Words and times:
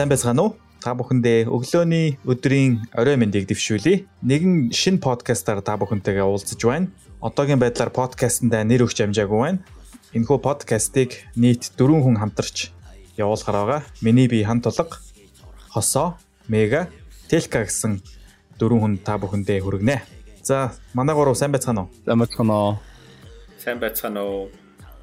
сайн 0.00 0.08
байцгаана 0.08 0.42
уу? 0.48 0.56
Та 0.80 0.94
бүхэндээ 0.96 1.52
өглөөний 1.52 2.16
өдрийн 2.24 2.88
орой 2.96 3.20
мэндийг 3.20 3.44
дэвшүүлье. 3.52 4.08
Нэгэн 4.24 4.72
шинэ 4.72 4.96
подкастаар 4.96 5.60
та 5.60 5.76
бүхэнтэйгээ 5.76 6.24
уулзаж 6.24 6.56
байна. 6.64 6.88
Одоогийн 7.20 7.60
байдлаар 7.60 7.92
подкастнда 7.92 8.64
нэр 8.64 8.88
өгч 8.88 9.04
амжаагүй 9.04 9.40
байна. 9.44 9.60
Энэхүү 10.16 10.40
подкастыг 10.40 11.20
нийт 11.36 11.76
4 11.76 12.00
хүн 12.00 12.16
хамтарч 12.16 12.72
явуулахаар 13.20 13.56
байгаа. 13.60 13.80
Миний 14.00 14.24
бие 14.24 14.48
хамт 14.48 14.64
тулга, 14.64 14.96
Хосоо, 15.68 16.16
Мега, 16.48 16.88
Телка 17.28 17.68
гэсэн 17.68 18.00
4 18.56 18.80
хүн 18.80 19.04
та 19.04 19.20
бүхэндээ 19.20 19.60
хүргэнэ. 19.60 20.00
За, 20.40 20.72
манай 20.96 21.12
гурав 21.12 21.36
сайн 21.36 21.52
байцгаана 21.52 21.84
уу? 21.84 21.92
Сайн 22.08 22.16
байцгаана 22.16 22.56
уу? 22.56 22.74
Сайн 23.60 23.76
байцгаана 23.76 24.20
уу? 24.24 24.48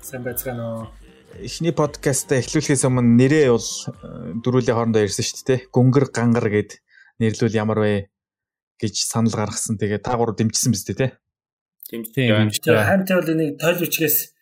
Сайн 0.02 0.24
байцгаана 0.26 0.66
уу? 0.74 1.07
Эхний 1.38 1.70
подкастаа 1.70 2.42
эхлүүлэхээс 2.42 2.90
өмнө 2.90 3.14
нэрээ 3.14 3.54
бол 3.54 3.62
э, 3.62 4.42
дөрүлийн 4.42 4.74
хоорондоо 4.74 5.06
ярьсан 5.06 5.22
шүү 5.22 5.46
дээ. 5.46 5.60
Гүнгэр 5.70 6.10
гангар 6.10 6.50
гэд 6.50 6.82
нэрлүүл 7.22 7.54
ямар 7.54 7.80
вэ 7.86 7.94
гэж 8.82 8.96
санал 9.06 9.38
гаргасан. 9.38 9.78
Тэгээ 9.78 10.02
та 10.02 10.18
гурав 10.18 10.34
дэмжсэн 10.34 10.74
биз 10.74 10.90
дээ, 10.90 10.98
тий? 10.98 11.12
Дэмжсэн. 11.94 12.58
Хамтаа 12.74 13.22
бол 13.22 13.34
энийг 13.38 13.62
тойл 13.62 13.78
бичгээс 13.78 14.34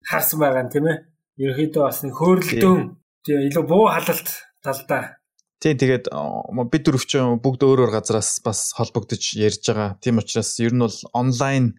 харсан 0.00 0.40
байгаа 0.40 0.64
юм 0.64 0.72
тийм 0.72 0.86
ээ. 0.88 0.98
Ерөнхийдөө 1.44 1.82
бас 1.84 2.00
нэг 2.08 2.14
хөөрөлдөөн 2.16 2.80
илүү 3.28 3.64
буу 3.68 3.84
халалт 3.92 4.28
талдаа. 4.64 5.20
Тийм 5.60 5.76
тэгээд 5.76 6.08
бид 6.08 6.82
дөрвч 6.88 7.10
бүгд 7.44 7.60
өөр 7.68 7.84
өөр 7.84 7.92
газараас 7.92 8.40
бас 8.40 8.72
холбогдож 8.72 9.36
ярьж 9.36 9.60
байгаа. 9.60 10.00
Тийм 10.00 10.24
учраас 10.24 10.56
ер 10.56 10.72
нь 10.72 10.80
бол 10.80 10.96
онлайн 11.12 11.76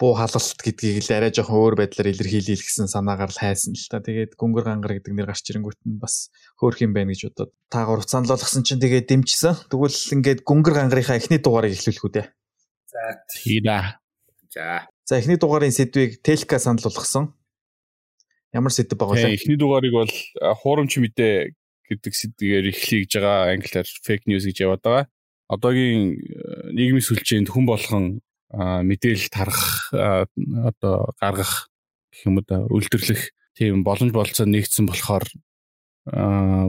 буу 0.00 0.16
халалт 0.16 0.56
гэдгийг 0.64 1.04
л 1.04 1.12
арай 1.12 1.28
жоохон 1.28 1.60
өөр 1.60 1.74
байдлаар 1.76 2.08
илэрхийлээ 2.08 2.56
гэсэн 2.56 2.88
санаагаар 2.88 3.28
л 3.28 3.36
хайсан 3.36 3.76
л 3.76 3.84
та. 3.92 4.00
Тэгээд 4.00 4.32
гүнгэр 4.40 4.64
гангар 4.64 4.96
гэдэг 4.96 5.12
нэр 5.12 5.28
гарч 5.28 5.44
ирэнгүүт 5.52 5.84
нь 5.84 6.00
бас 6.00 6.32
хөөх 6.56 6.80
юм 6.80 6.96
байна 6.96 7.12
гэж 7.12 7.28
бодоод 7.28 7.52
та 7.68 7.84
гурав 7.84 8.08
санал 8.08 8.32
болгосон 8.32 8.64
чинь 8.64 8.80
тэгээд 8.80 9.12
дэмжсэн. 9.12 9.68
Тэгвэл 9.68 10.00
ингээд 10.16 10.40
гүнгэр 10.48 10.74
гангарынхаа 10.80 11.20
эхний 11.20 11.36
дугаарыг 11.36 11.76
эхлүүлэх 11.76 12.04
үү 12.08 12.12
дээ. 12.16 12.26
За 12.88 13.02
тийда. 13.28 14.00
За. 14.48 14.88
За 15.04 15.20
эхний 15.20 15.36
дугаарын 15.36 15.68
сэдвийг 15.68 16.24
Телка 16.24 16.56
санал 16.56 16.88
болгосон. 16.88 17.36
Ямар 18.56 18.72
сэдв 18.72 18.96
байгаа 18.96 19.28
вэ? 19.28 19.36
Эхний 19.36 19.60
дугаарыг 19.60 19.92
бол 19.92 20.14
хуурамч 20.64 20.96
мэдээ 20.96 21.52
гэдэг 21.92 22.12
сэдвээр 22.16 22.72
эхлэе 22.72 23.04
гэж 23.04 23.12
байгаа 23.20 23.52
англиар 23.52 23.88
fake 24.00 24.24
news 24.26 24.48
гэж 24.48 24.64
яваад 24.64 24.82
байгаа. 24.82 25.04
Одоогийн 25.50 26.16
нийгмийн 26.72 27.04
сүлжээнд 27.04 27.52
хүн 27.52 27.66
болгон 27.68 28.04
мэдээлэл 28.54 29.30
тарах 29.30 29.90
одоо 29.94 31.14
гаргах 31.20 31.70
гэх 32.10 32.26
юм 32.26 32.42
уу 32.42 32.74
үйлдвэрлэх 32.74 33.30
тийм 33.54 33.84
боломж 33.86 34.12
болцоо 34.12 34.46
нэгдсэн 34.46 34.86
болохоор 34.90 35.26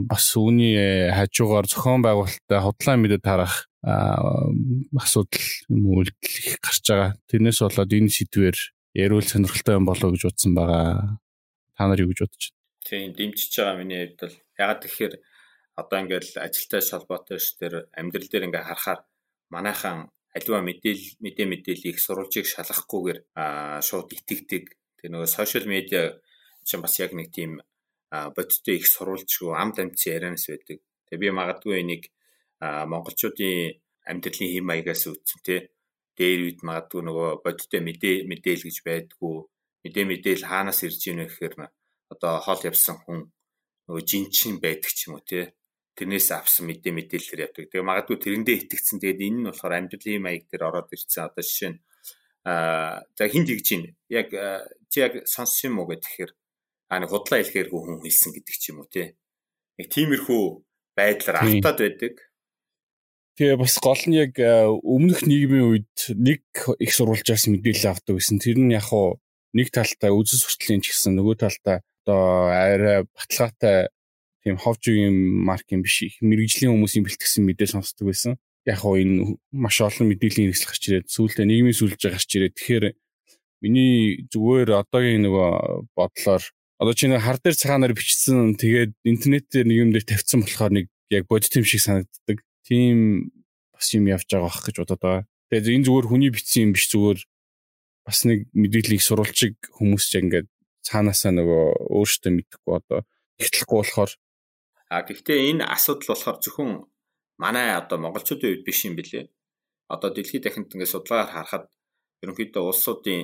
бас 0.05 0.25
үүний 0.37 1.09
хажуугаар 1.09 1.65
зохион 1.65 2.05
байгуулалттай 2.05 2.59
хотлайн 2.61 3.01
мэдээ 3.01 3.21
тарах 3.23 3.65
асуудал 3.81 5.47
юм 5.71 5.81
үйлдэл 5.97 6.37
их 6.45 6.61
гарч 6.61 6.85
байгаа. 6.85 7.11
Тэрнээс 7.25 7.59
болоод 7.65 7.89
энэ 7.89 8.13
сэдвэр 8.13 8.57
ярил 8.93 9.25
сонирхолтой 9.25 9.75
юм 9.79 9.85
болоо 9.87 10.11
гэж 10.13 10.23
утсан 10.29 10.53
байгаа. 10.53 11.17
Та 11.73 11.87
нар 11.87 12.01
юу 12.03 12.11
гэж 12.13 12.27
бодож 12.27 12.43
байна? 12.51 12.59
Тийм 12.85 13.09
дэмжиж 13.17 13.51
байгаа 13.57 13.79
миний 13.81 14.05
хувьд 14.05 14.19
бол 14.21 14.35
ягаад 14.59 14.81
тэгэхээр 14.85 15.13
одоо 15.79 15.97
ингээл 16.03 16.31
ажилтай 16.37 16.81
холбоотой 16.83 17.39
ш 17.39 17.57
тэр 17.57 17.73
амьдрал 17.95 18.27
дээр 18.29 18.47
ингээ 18.51 18.67
харахаар 18.67 18.99
манайхан 19.49 20.11
аливаа 20.37 20.61
мэдээл 20.63 21.03
мэдээ 21.23 21.47
мэдээллийг 21.51 21.97
сурвалжийг 21.99 22.47
шалгахгүйгээр 22.47 23.19
шууд 23.83 24.09
итгэдэг. 24.15 24.63
Тэгээ 24.97 25.11
нөгөө 25.11 25.29
сошиал 25.29 25.67
медиа 25.67 26.19
чинь 26.63 26.83
бас 26.83 26.95
яг 27.03 27.11
нэг 27.11 27.29
тийм 27.35 27.59
бодиттой 28.09 28.79
их 28.79 28.87
сурвалжгүй 28.87 29.51
амд 29.51 29.77
амтсан 29.83 30.13
ярианаас 30.15 30.45
байдаг. 30.47 30.79
Тэгээ 31.11 31.21
би 31.21 31.27
магадгүй 31.35 31.75
энийг 31.83 32.03
монголчуудын 32.63 33.75
амьдралын 34.07 34.51
хэм 34.55 34.65
маягаас 34.67 35.03
үүссэн 35.11 35.39
тий. 35.43 35.59
Дээр 36.15 36.39
үед 36.47 36.59
магадгүй 36.63 37.01
нөгөө 37.03 37.29
бодиттой 37.43 37.81
мэдээ 37.83 38.15
мэдээл 38.31 38.63
гэж 38.67 38.77
байдгүй. 38.87 39.35
Мэдээ 39.83 40.05
мэдээл 40.07 40.47
хаанаас 40.47 40.79
ирж 40.87 41.01
ийнэ 41.11 41.27
гэхээр 41.27 41.55
одоо 42.13 42.33
хол 42.39 42.61
явсан 42.63 42.97
хүн 43.03 43.19
нөгөө 43.87 44.03
жинчин 44.07 44.63
байдаг 44.63 44.91
ч 44.95 45.07
юм 45.07 45.19
уу 45.19 45.23
тий 45.27 45.51
тэрнээс 46.01 46.33
авсан 46.33 46.65
мэдээ 46.65 46.93
мэдээлэлээр 46.97 47.45
явдаг. 47.45 47.65
Тэгээ 47.69 47.85
магадгүй 47.85 48.17
тэрэндээ 48.17 48.57
итгэцэн. 48.65 48.97
Тэгээд 48.97 49.21
энэ 49.21 49.37
нь 49.37 49.47
болохоор 49.53 49.73
амьдралын 49.77 50.25
маяг 50.25 50.49
дээр 50.49 50.65
ороод 50.65 50.89
ирсэн. 50.89 51.29
Одоо 51.29 51.43
жишээ 51.45 51.71
нь 51.77 51.79
аа 52.41 53.05
за 53.13 53.29
хин 53.29 53.45
тэгж 53.45 53.61
чинь 53.61 53.85
яг 54.09 54.33
чи 54.89 54.97
яг 55.05 55.13
сонссон 55.29 55.77
юм 55.77 55.85
уу 55.85 55.93
гэхээр 55.93 56.33
аа 56.89 56.99
нэг 57.05 57.13
худлаа 57.13 57.37
хэлэхээргүй 57.37 57.81
хүн 57.85 58.01
хэлсэн 58.01 58.31
гэдэг 58.33 58.55
ч 58.57 58.63
юм 58.73 58.81
уу 58.81 58.89
тий. 58.89 59.13
Нэг 59.77 59.87
тиймэрхүү 59.93 60.43
байдлаар 60.97 61.37
автаад 61.45 61.77
байдаг. 61.77 62.15
Тэгээ 63.37 63.61
бас 63.61 63.77
гол 63.77 64.03
нь 64.09 64.17
яг 64.17 64.33
өмнөх 64.81 65.21
нийгмийн 65.29 65.69
үед 65.69 65.95
нэг 66.17 66.41
их 66.81 66.91
сурвалжаас 66.97 67.45
мэдээлэл 67.45 67.93
авдаг 67.93 68.17
гэсэн. 68.17 68.41
Тэр 68.41 68.57
нь 68.57 68.73
яг 68.73 68.89
хуу 68.89 69.21
нэг 69.53 69.69
талтай 69.69 70.09
үзэл 70.09 70.41
сурталын 70.41 70.81
ч 70.81 70.91
гэсэн 70.91 71.13
нөгөө 71.13 71.35
талтай 71.45 71.85
одоо 72.01 72.49
арай 72.49 73.05
баталгаатай 73.05 73.93
тийм 74.43 74.57
ховж 74.57 74.89
үеийн 74.89 75.15
маркийн 75.45 75.81
биш 75.85 76.01
их 76.05 76.17
мэрэгжлийн 76.21 76.73
хүмүүсийн 76.73 77.05
бэлтгэсэн 77.05 77.45
мэдээ 77.45 77.69
сонсдог 77.69 78.09
байсан. 78.09 78.37
Яг 78.65 78.81
хоо 78.81 78.97
энэ 78.97 79.37
маш 79.53 79.77
олон 79.81 80.09
мэдээллийн 80.09 80.49
хэрэгсэл 80.49 80.69
гарч 80.69 80.83
ирээд 80.89 81.07
сүүлдээ 81.09 81.45
нийгмийн 81.45 81.77
сүлжээ 81.77 82.11
гарч 82.13 82.29
ирээд 82.37 82.57
тэгэхээр 82.57 82.85
миний 83.61 84.25
зүгээр 84.33 84.69
одоогийн 84.81 85.25
нөгөө 85.25 85.49
бодлоор 85.93 86.43
одоо 86.81 86.93
чи 86.97 87.05
нэг 87.05 87.21
хар 87.21 87.37
дээр 87.37 87.57
цагаанаар 87.57 87.93
бичсэн 87.93 88.57
тэгээд 88.57 88.97
интернетээр 89.05 89.65
нэг 89.69 89.77
юм 89.77 89.89
дээр 89.93 90.05
тавьсан 90.09 90.41
болохоор 90.41 90.73
нэг 90.73 90.85
яг 91.13 91.29
бодит 91.29 91.53
юм 91.53 91.65
шиг 91.65 91.81
санагддаг. 91.85 92.41
Тийм 92.65 93.29
бас 93.73 93.93
юм 93.93 94.09
явж 94.09 94.25
байгаа 94.25 94.49
бах 94.49 94.65
гэж 94.65 94.75
бодоод 94.81 95.01
байгаа. 95.01 95.23
Тэгээд 95.53 95.69
энэ 95.77 95.85
зүгээр 95.85 96.09
хүний 96.09 96.31
бичсэн 96.33 96.69
юм 96.69 96.73
биш 96.73 96.89
зүгээр 96.89 97.19
бас 98.05 98.19
нэг 98.25 98.49
мэдээллийг 98.57 99.01
сурвалжиг 99.05 99.55
хүмүүс 99.77 100.05
ч 100.09 100.13
ингээд 100.25 100.49
цаанаасаа 100.81 101.31
нөгөө 101.37 101.93
өөртөө 101.93 102.31
мэдхгүй 102.33 102.73
одоо 102.73 102.99
ихтлэхгүй 103.37 103.77
болохоор 103.77 104.11
А 104.91 105.07
гэхдээ 105.07 105.39
энэ 105.49 105.63
асуудал 105.75 106.11
болохоор 106.11 106.37
зөвхөн 106.43 106.71
манай 107.43 107.67
одоо 107.79 107.97
монголчуудын 108.03 108.51
үед 108.51 108.67
биш 108.67 108.79
юм 108.87 108.95
билээ. 108.99 109.25
Одоо 109.93 110.09
дэлхийд 110.11 110.43
дахинд 110.43 110.73
ингээд 110.75 110.93
судалгаагаар 110.93 111.31
харахад 111.31 111.65
ерөнхийдөө 112.23 112.63
улсуудын 112.67 113.21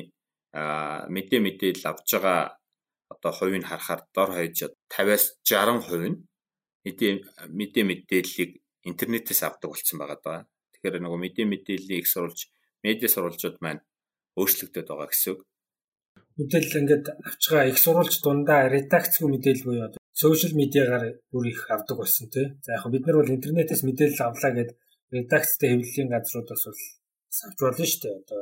мэдээ 1.16 1.40
мэдээлэл 1.44 1.90
авж 1.92 2.08
байгаа 2.16 2.42
одоо 3.14 3.32
хувийг 3.36 3.68
харахаар 3.68 4.02
дор 4.16 4.30
хаяж 4.32 4.58
50-аас 4.96 5.26
60% 5.44 6.08
нь 6.12 6.18
мэдээ 6.86 7.12
мэдээ 7.60 7.84
мэдээллийг 7.92 8.52
интернетээс 8.90 9.42
авдаг 9.44 9.70
болсон 9.72 9.98
байгаа 10.00 10.20
даа. 10.24 10.40
Тэгэхээр 10.72 11.04
нөгөө 11.04 11.20
мэдээ 11.24 11.46
мэдээллийг 11.52 12.00
их 12.04 12.08
сурулж 12.08 12.40
медиа 12.84 13.12
сурвалжууд 13.12 13.58
маань 13.60 13.84
өөрчлөгдөд 14.40 14.88
байгаа 14.88 15.12
гэсэн 15.12 15.30
үг. 15.36 15.42
Мэдээлэл 16.40 16.80
ингээд 16.80 17.06
авч 17.28 17.44
байгаа 17.52 17.68
их 17.72 17.80
сурвалж 17.84 18.14
дундаа 18.24 18.72
редакцгүй 18.72 19.28
мэдээлэл 19.28 19.68
буюу 19.68 20.07
сошиал 20.22 20.54
медиагаар 20.58 21.04
бүр 21.32 21.46
их 21.54 21.62
авдаг 21.70 21.98
болсон 21.98 22.30
тий. 22.34 22.48
За 22.66 22.74
яг 22.78 22.86
бид 22.90 23.06
нар 23.06 23.18
бол 23.22 23.36
интернетээс 23.36 23.84
мэдээлэл 23.86 24.26
авлаа 24.26 24.52
гэд 24.58 24.72
редакцтэй 25.14 25.70
хэвлэлийн 25.72 26.10
газруудаас 26.10 26.64
бол 26.66 26.82
авч 27.46 27.60
болно 27.62 27.86
шүү 27.86 28.02
дээ. 28.02 28.16
Одоо 28.22 28.42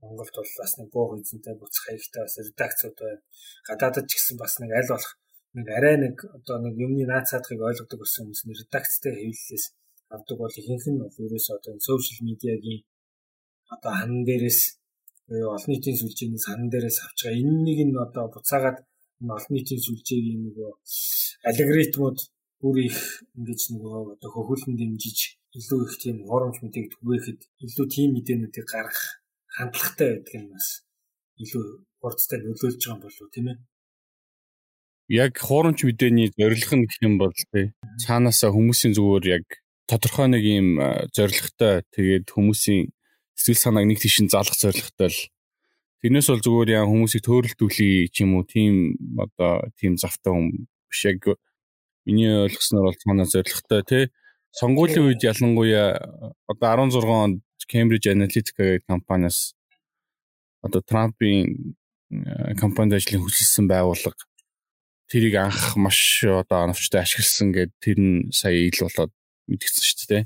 Монголд 0.00 0.34
бол 0.36 0.52
бас 0.60 0.72
нэг 0.78 0.88
бууг 0.94 1.10
эзэнтэй 1.20 1.54
буцах 1.60 1.84
хаягтай 1.84 2.22
бас 2.24 2.36
редакцууд 2.40 2.96
байна. 3.00 3.22
Гадаадд 3.68 4.08
ч 4.08 4.12
гэсэн 4.16 4.36
бас 4.40 4.52
нэг 4.60 4.70
аль 4.72 4.90
болох 4.92 5.12
нэг 5.56 5.66
арай 5.76 5.96
нэг 6.04 6.16
одоо 6.38 6.56
нэг 6.64 6.74
юмны 6.84 7.04
наацаадахыг 7.04 7.60
ойлгодог 7.68 7.98
болсон 8.00 8.24
хүмүүс 8.24 8.42
нь 8.44 8.58
редакцтэй 8.60 9.12
хэвлэлээс 9.16 9.64
авдаг 10.14 10.36
бол 10.40 10.58
ихэнх 10.60 10.86
нь 10.88 11.00
бол 11.02 11.16
ерөөсөө 11.24 11.56
одоо 11.58 11.72
сошиал 11.84 12.20
медиагийн 12.28 12.80
одоо 13.74 13.92
хан 13.98 14.12
дээрээс 14.28 14.60
олон 15.30 15.70
нийтийн 15.70 15.96
сүлжээнээс 16.00 16.46
хан 16.48 16.68
дээрээс 16.72 16.98
авч 17.04 17.18
байгаа. 17.24 17.40
Энэ 17.40 17.60
нэг 17.66 17.78
нь 17.88 17.96
одоо 18.04 18.24
буцаагаад 18.34 18.78
олон 19.20 19.52
нийтийн 19.54 19.80
сүлжээгийн 19.84 20.40
нөгөө 20.46 20.70
алгоритмууд 21.48 22.18
бүр 22.60 22.76
их 22.88 22.98
ингэж 23.36 23.60
нөгөө 23.74 24.16
одоо 24.16 24.30
хөхүүлэн 24.32 24.74
дэмжиж 24.80 25.18
илүү 25.58 25.80
их 25.86 25.94
тийм 26.02 26.16
хоромж 26.28 26.56
мэдээг 26.60 26.86
түгээхэд 26.96 27.40
илүү 27.66 27.86
тийм 27.94 28.10
мэдээнүүдийг 28.16 28.66
гаргах 28.66 29.22
хандлагатай 29.54 30.08
байдаг 30.18 30.34
нь 30.42 30.50
бас. 30.50 30.66
Илүү 31.42 31.64
хурцтай 32.00 32.38
нөлөөлж 32.40 32.80
байгаа 32.82 32.94
юм 32.94 33.02
болов 33.04 33.28
тийм 33.34 33.46
ээ? 33.52 33.58
Яг 35.24 35.32
хуурамч 35.38 35.80
мэдээний 35.84 36.28
зорилго 36.34 36.74
нь 36.74 36.86
гэх 36.88 36.98
юм 37.06 37.14
бол 37.22 37.34
тий. 37.52 37.76
Цаанаасаа 38.02 38.50
хүмүүсийн 38.50 38.96
зүгээр 38.96 39.24
яг 39.36 39.46
тодорхой 39.86 40.28
нэг 40.32 40.42
юм 40.42 40.68
зорилготой 41.12 41.84
тэгээд 41.94 42.26
хүмүүсийн 42.32 42.90
сэтгэл 43.36 43.62
санааг 43.62 43.86
нэг 43.86 43.98
тийш 44.00 44.24
залгах 44.24 44.56
зорилготой 44.56 45.10
л 45.12 45.20
Тэрнээс 46.04 46.28
бол 46.28 46.44
зүгээр 46.44 46.70
яа 46.76 46.84
хүмүүсийг 46.84 47.24
төөрөлдүүлээ 47.24 48.12
ч 48.12 48.28
юм 48.28 48.36
уу 48.36 48.44
тийм 48.44 49.00
одоо 49.16 49.64
тийм 49.80 49.96
завтай 49.96 50.36
хүн 50.36 50.68
биш 50.92 51.00
яг 51.08 51.24
миний 52.04 52.28
ойлгосноор 52.28 52.92
бол 52.92 53.00
цаанаа 53.00 53.24
зоригтой 53.24 53.80
тий 53.88 54.04
сонгуулийн 54.52 55.08
үед 55.08 55.24
ялангуяа 55.24 55.96
одоо 56.44 56.68
16 56.92 57.08
онд 57.08 57.40
Cambridge 57.64 58.12
Analytica 58.12 58.76
гэх 58.76 58.84
компаниас 58.84 59.56
одоо 60.60 60.84
Трампын 60.84 61.74
компанид 62.60 63.00
ажлын 63.00 63.24
хүсэлсэн 63.24 63.64
байгууллага 63.64 64.28
тэрийг 65.08 65.40
анх 65.40 65.80
маш 65.80 66.20
одоо 66.28 66.68
оновчтой 66.68 67.00
ашигласан 67.00 67.48
гэд 67.56 67.72
тэр 67.80 67.98
нь 67.98 68.28
сая 68.28 68.54
ил 68.54 68.76
болоод 68.76 69.12
мэдгдсэн 69.48 69.84
шүү 69.88 70.08
дээ. 70.12 70.24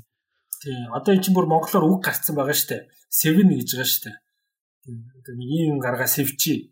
Тий. 0.59 0.77
Одоо 0.91 1.15
эн 1.15 1.23
чинь 1.23 1.35
бүр 1.35 1.47
монголоор 1.47 1.87
үг 1.87 2.03
гарцсан 2.03 2.35
байгаа 2.35 2.51
шүү 2.51 2.69
дээ. 2.69 2.81
Seven 3.07 3.47
гэж 3.55 3.69
байгаа 3.79 3.87
шүү 3.87 4.03
дээ. 4.11 4.17
Одоо 4.87 5.33
нэг 5.35 5.49
юм 5.67 5.79
гаргаа 5.79 6.07
сэвчи. 6.07 6.71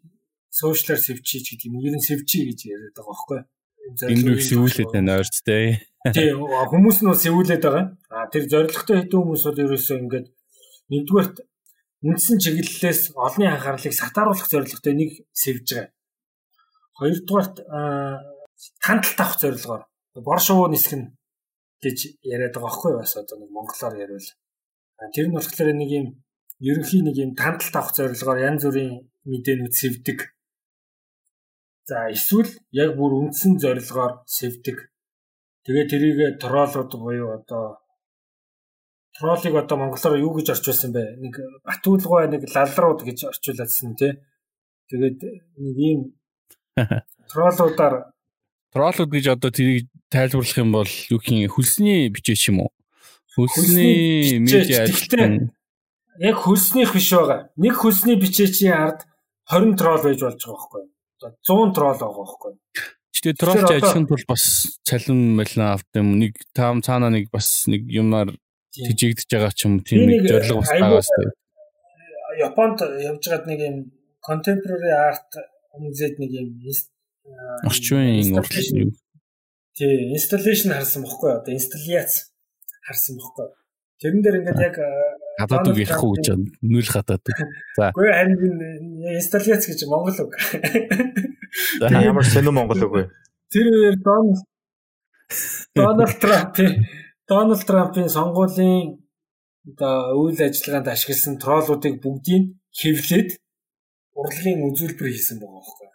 Сошиалар 0.49 1.01
сэвчи 1.01 1.43
гэдэг 1.43 1.67
юм. 1.67 1.81
Ер 1.83 1.95
нь 1.97 2.03
сэвчи 2.03 2.47
гэж 2.47 2.59
яриад 2.71 2.95
байгаа 2.95 3.11
байхгүй. 3.11 3.39
Энэ 3.87 4.23
рүү 4.27 4.41
сэвүүлээд 4.43 4.91
байна 4.91 5.19
ойрцтэй. 5.19 5.79
Тий. 6.11 6.31
Хүмүүс 6.35 7.03
нь 7.03 7.11
сэвүүлээд 7.13 7.63
байгаа. 7.63 7.85
А 8.11 8.27
тэр 8.31 8.47
зоригтой 8.51 9.03
хэдэн 9.03 9.19
хүмүүс 9.21 9.43
бол 9.47 9.63
ерөөсөө 9.63 9.97
ингээд 10.03 10.27
нэгдүгээрт 10.91 11.37
үндсэн 12.07 12.37
чиглэлээс 12.39 13.01
олонний 13.15 13.49
анхаарлыг 13.51 13.93
сатааруулах 13.95 14.47
зорилготой 14.47 14.93
нэг 14.95 15.11
сэвж 15.31 15.67
байгаа. 15.71 15.91
Хоёрдугаарт 16.99 17.55
танталт 18.83 19.19
авах 19.19 19.39
зорилгоор 19.41 19.83
бор 20.27 20.39
шувуу 20.39 20.67
нисэх 20.71 20.93
нь 20.99 21.07
гэж 21.83 22.17
яриад 22.23 22.53
байгаа 22.55 22.67
байхгүй 22.67 22.93
бас 22.97 23.13
одоо 23.17 23.37
нэг 23.39 23.49
монголоор 23.51 23.95
ярил. 23.97 24.29
Тэр 25.13 25.25
нь 25.29 25.37
болохоор 25.37 25.69
нэг 25.73 25.89
юм 25.89 26.07
ерөнхий 26.59 27.01
нэг 27.05 27.15
юм 27.17 27.31
танталт 27.35 27.75
авах 27.75 27.93
зорилгоор 27.93 28.39
янз 28.41 28.63
бүрийн 28.65 29.05
мэдээнүүд 29.29 29.73
сэвдэг. 29.73 30.19
За 31.85 32.09
эсвэл 32.11 32.51
яг 32.71 32.97
бүр 32.97 33.13
үндсэн 33.21 33.61
зорилгоор 33.61 34.25
сэвдэг. 34.25 34.89
Тэгээ 35.65 35.85
тэрийг 35.87 36.19
троллууд 36.41 36.91
буюу 36.97 37.37
одоо 37.37 37.79
троллыг 39.19 39.55
одоо 39.55 39.77
монголоор 39.77 40.19
юу 40.19 40.33
гэж 40.37 40.57
орчуулсан 40.57 40.91
бэ? 40.91 41.21
Нэг 41.21 41.35
батүүлгой 41.63 42.27
нэг 42.27 42.49
лалрууд 42.49 43.01
гэж 43.05 43.29
орчуулсан 43.31 43.95
тий. 43.95 44.17
Тэгээд 44.89 45.19
нэг 45.61 45.75
ийм 45.77 45.99
троллуудаар 47.31 48.13
троллууд 48.73 49.11
гэж 49.11 49.25
одоо 49.35 49.51
тэрийг 49.51 49.87
тайлбарлах 50.09 50.57
юм 50.57 50.71
бол 50.71 50.91
юу 51.09 51.19
гэх 51.19 51.53
хөлсний 51.55 52.09
бичээч 52.09 52.51
юм 52.51 52.67
уу? 52.67 52.71
Хөлсний 53.35 54.39
медиа 54.39 54.87
ажилтан 54.87 55.51
яг 56.19 56.37
хөлснийх 56.43 56.93
биш 56.93 57.09
байгаа. 57.13 57.49
Нэг 57.57 57.73
хөлсний 57.77 58.17
бичээчийн 58.19 58.73
ард 58.73 59.05
20 59.49 59.77
тролл 59.79 60.03
байж 60.03 60.19
болж 60.21 60.41
байгаа 60.41 60.57
байхгүй 60.57 60.81
юу? 60.83 60.91
100 61.43 61.75
тролл 61.75 61.99
байгаа 62.01 62.17
байхгүй 62.17 62.51
юу? 62.51 62.59
Гэтэ 63.17 63.33
троллч 63.41 63.69
ажиллахын 63.71 64.07
тулд 64.07 64.27
бас 64.29 64.43
цалин 64.87 65.21
малин 65.37 65.63
авт 65.65 65.89
юм. 65.97 66.17
Нэг 66.21 66.33
таам 66.53 66.81
цаана 66.85 67.09
нэг 67.09 67.29
бас 67.33 67.65
нэг 67.65 67.85
юмнаар 67.89 68.35
тижигдэж 68.73 69.29
байгаа 69.29 69.53
ч 69.53 69.65
юм 69.65 69.81
тийм 69.81 70.05
нэг 70.09 70.27
зорилго 70.29 70.61
бас 70.61 70.73
байгаа 70.73 71.01
шүү 71.01 71.21
дээ. 71.25 71.35
Японд 72.45 72.77
явж 72.81 73.23
байгаад 73.25 73.45
нэг 73.49 73.59
юм 73.65 73.77
contemporary 74.21 74.93
art 74.93 75.29
музейд 75.77 76.17
нэг 76.21 76.31
юм 76.33 76.47
орчин 77.65 78.33
урлагийн 78.33 78.77
юу 78.85 78.91
тий 79.77 80.09
installation 80.17 80.73
харсан 80.73 81.05
бохгүй 81.05 81.31
одоо 81.37 81.53
инсталляц 81.53 82.33
харсан 82.87 83.17
бохгүй 83.19 83.47
тэрэн 84.01 84.21
дээр 84.25 84.39
ингээд 84.41 84.65
яг 84.69 84.77
хадаад 85.37 85.67
үг 85.69 85.77
ярихгүй 85.85 86.09
гэж 86.17 86.27
нүүл 86.65 86.89
хадаад 86.89 87.23
за. 87.77 87.93
Үгүй 87.93 88.09
харин 88.09 88.37
инсталляц 89.13 89.63
гэж 89.69 89.85
монгол 89.85 90.17
үг. 90.25 90.33
Ямар 91.81 92.25
сонир 92.25 92.53
монгол 92.53 92.81
үг 92.81 92.93
вэ? 92.97 93.03
Тэр 93.53 93.67
үеэр 93.69 93.97
Дональд 94.01 94.41
Дональд 95.77 96.17
Трамп 96.17 96.55
Дональд 97.29 97.63
Трампын 97.69 98.09
сонгуулийн 98.09 98.97
одоо 99.67 100.17
үйл 100.25 100.39
ажиллагаанд 100.41 100.89
ашигласан 100.89 101.35
троллуудыг 101.37 102.01
бүгдийг 102.01 102.55
хэвлээд 102.73 103.29
урлагийн 104.17 104.65
үзүүлбэр 104.67 105.11
хийсэн 105.11 105.37
байгаа 105.37 105.61
байхгүй. 105.61 105.89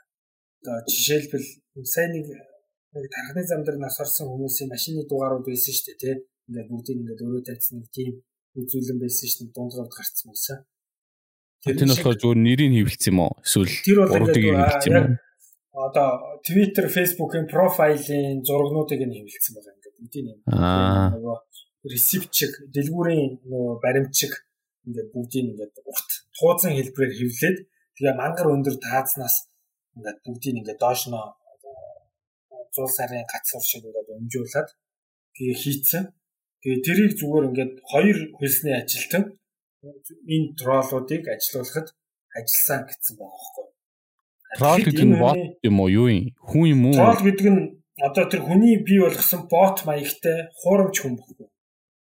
Одоо 0.62 0.76
жишээлбэл 0.86 1.46
сайн 1.88 2.10
нэг 2.14 2.26
нэг 2.94 3.04
тархны 3.10 3.42
зам 3.48 3.64
дээр 3.64 3.78
нас 3.80 3.96
орсон 3.98 4.28
хүмүүсийн 4.30 4.68
машины 4.70 5.02
дугаарууд 5.08 5.48
байсан 5.48 5.72
шүү 5.72 5.86
дээ 5.88 6.00
тий. 6.02 6.16
Ингээд 6.46 6.70
бүгдийг 6.70 6.98
ингээд 7.00 7.24
өөрөө 7.24 7.42
тавьсан 7.48 7.76
нэг 7.80 7.88
тийм 7.96 8.10
үзүүлэн 8.58 8.98
байсан 9.00 9.26
шүү 9.28 9.40
дээ 9.46 9.56
дундгаард 9.56 9.92
гарцсан 9.96 10.28
юмсаа. 10.32 10.58
Тэр 11.62 11.78
нь 11.86 11.92
болохоор 11.92 12.18
зөвхөн 12.18 12.42
нэрийг 12.42 12.72
хэвлэлсэн 12.74 13.12
юм 13.12 13.20
уу? 13.22 13.32
Эсвэл 13.46 13.72
урдыг 14.16 14.44
хэвлэлсэн 14.44 14.92
юм 14.92 15.06
уу? 15.14 15.32
Одоо 15.72 16.08
Twitter, 16.44 16.86
Facebook-ын 16.96 17.46
профайлын 17.48 18.44
зурагнуудыг 18.44 19.00
нь 19.06 19.16
хэвлэлсэн 19.16 19.52
байгаа 19.56 19.74
ингээд 19.76 19.96
бүгдийг 19.98 20.24
юм. 20.32 20.38
Аа. 20.52 21.40
Ресипчик, 21.82 22.52
дэлгүүрийн 22.74 23.46
нөгөө 23.48 23.74
баримтчиг 23.84 24.32
ингээд 24.86 25.08
бүгдийг 25.14 25.44
ингээд 25.54 25.74
урт 25.86 26.10
тууцсан 26.36 26.72
хэлбэрээр 26.74 27.14
хэвлээд 27.18 27.58
тэгээ 27.96 28.14
мангар 28.20 28.48
өндөр 28.54 28.76
таазнаас 28.82 29.36
ингээд 29.96 30.18
бүгдийг 30.26 30.54
ингээд 30.60 30.82
доош 30.82 31.02
нь 31.08 31.16
зуул 32.74 32.92
сарын 32.96 33.24
гацуур 33.32 33.64
шиг 33.64 33.84
ингээд 33.86 34.08
өмжүүлээд 34.18 34.68
тэгээ 35.36 35.56
хийцэн. 35.62 36.04
Тэгээ 36.62 36.80
тэрийг 36.86 37.12
зүгээр 37.18 37.48
ингээд 37.50 37.72
хоёр 37.90 38.18
хөлсний 38.38 38.74
ажилтан 38.78 39.34
энэ 39.82 40.54
троллуудыг 40.58 41.22
ажилуулахад 41.26 41.88
ажилласан 42.38 42.80
гэсэн 42.86 43.14
байгаа 43.18 43.38
байхгүй. 43.42 43.66
Тролл 44.58 44.84
гэдэг 44.86 45.06
нь 45.10 45.18
бот 45.18 45.38
юм 45.66 45.76
уу 45.82 45.90
юу 45.90 46.06
юм? 46.06 46.30
Хүн 46.38 46.66
юм 46.70 46.82
уу? 46.86 46.96
Тролл 46.96 47.26
гэдэг 47.26 47.48
нь 47.50 47.60
одоо 47.98 48.24
тэр 48.30 48.42
хүний 48.46 48.78
бий 48.86 49.00
болгосон 49.02 49.50
бот 49.50 49.82
маягтай 49.88 50.54
хуурамч 50.62 50.96
хүн 51.02 51.18
баггүй. 51.18 51.48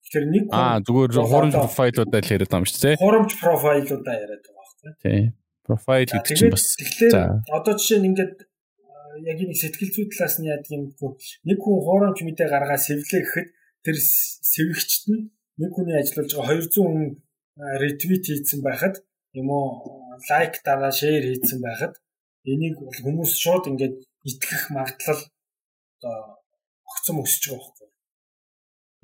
Тэр 0.09 0.25
нэг 0.31 0.49
Аа 0.55 0.81
зүгээр 0.81 1.21
хуурамч 1.21 1.55
профайлуудаа 1.59 2.21
л 2.23 2.33
яриад 2.33 2.49
байгаа 2.49 2.63
юм 2.63 2.71
шүү 2.71 2.81
дээ. 2.81 2.97
Хуурамч 3.03 3.33
профайлуудаа 3.37 4.15
яриад 4.17 4.45
байгаа 4.47 4.57
байхгүй. 4.57 4.91
Тийм. 5.03 5.25
Профайл 5.67 6.07
гэдэг 6.07 6.37
чинь 6.39 6.55
бас. 6.55 6.65
Тэгэхээр 6.79 7.13
одоо 7.51 7.75
жишээ 7.75 7.99
нь 7.99 8.09
ингээд 8.15 8.35
яг 9.27 9.39
нэг 9.43 9.59
сэтгэл 9.59 9.91
зүй 9.91 10.07
талаас 10.15 10.39
нь 10.39 10.47
яадаг 10.47 10.71
юм 10.71 10.95
бэ? 10.95 11.19
Нэг 11.51 11.59
хүн 11.59 11.79
хуурамч 11.83 12.19
мэдээ 12.23 12.47
гаргаа 12.47 12.79
сэвлээ 12.79 13.23
гэхэд 13.27 13.49
тэр 13.87 13.97
сэвэгчт 14.03 15.03
нь 15.07 15.31
нэг 15.63 15.71
хүний 15.71 15.95
ажиллаж 15.95 16.31
байгаа 16.35 16.59
200 16.59 16.75
хүн 16.75 16.99
ретвит 17.57 18.25
хийсэн 18.27 18.61
байхад 18.67 18.95
юм 19.39 19.49
уу 19.55 20.19
лайк 20.29 20.59
дараа 20.67 20.91
шеэр 20.91 21.25
хийсэн 21.31 21.63
байхад 21.63 21.95
энийг 22.45 22.83
бол 22.83 22.99
хүмүүс 22.99 23.33
шууд 23.39 23.71
ингээд 23.71 23.97
итгэх 24.27 24.75
магадлал 24.75 25.23
одоо 26.03 26.17
огцом 26.91 27.23
өсөж 27.23 27.45
байгаа 27.47 27.63
байхгүй. 27.63 27.89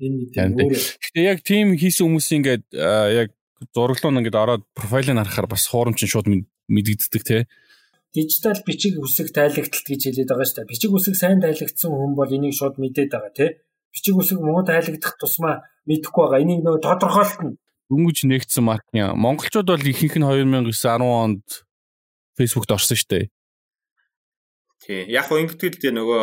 Энэ 0.03 0.17
мэдээ 0.19 0.43
өөрөө. 0.51 0.83
Гэтэ 1.03 1.21
яг 1.23 1.39
тийм 1.47 1.67
хийсэн 1.79 2.03
хүмүүс 2.05 2.27
ингээд 2.37 2.65
яг 3.23 3.29
зураглуу 3.71 4.11
ингээд 4.19 4.41
ороод 4.43 4.63
профайлыг 4.75 5.15
харахаар 5.15 5.47
бас 5.47 5.63
хуурамч 5.71 6.03
шууд 6.03 6.27
мэдэгддэг 6.67 7.23
те 7.23 7.37
дижитал 8.13 8.61
бичиг 8.61 9.01
үсэг 9.01 9.33
тайлагдалт 9.33 9.87
гэж 9.89 10.01
хэлээд 10.05 10.29
байгаа 10.29 10.45
шүү 10.45 10.57
дээ. 10.61 10.69
Бичиг 10.69 10.91
үсэг 10.93 11.15
сайн 11.17 11.41
тайлагдсан 11.41 11.89
хүн 11.89 12.13
бол 12.13 12.29
энийг 12.29 12.53
шууд 12.53 12.77
мэдээд 12.77 13.09
байгаа 13.09 13.33
тий. 13.33 13.49
Бичиг 13.93 14.17
үсэг 14.17 14.41
муу 14.41 14.65
тайлагдах 14.65 15.15
тусмаа 15.21 15.69
мэдэхгүй 15.85 16.23
байгаа. 16.25 16.41
Энийг 16.41 16.61
нөгөө 16.65 16.81
тодорхойлтно. 16.81 17.55
Дөнгөж 17.93 18.17
нэгдсэн 18.25 18.63
маркны 18.65 19.13
монголчууд 19.13 19.69
бол 19.69 19.85
ихэнх 19.85 20.17
нь 20.17 20.25
2009 20.25 20.73
10 20.73 21.05
онд 21.05 21.45
фэйсбүүкт 22.35 22.73
орсон 22.73 22.97
шүү 22.97 23.09
дээ. 23.13 23.25
Тий. 24.81 25.01
Яг 25.13 25.29
хөө 25.29 25.45
ингэдэг 25.45 25.77
л 25.77 25.81
дээ 25.85 25.93
нөгөө 25.93 26.21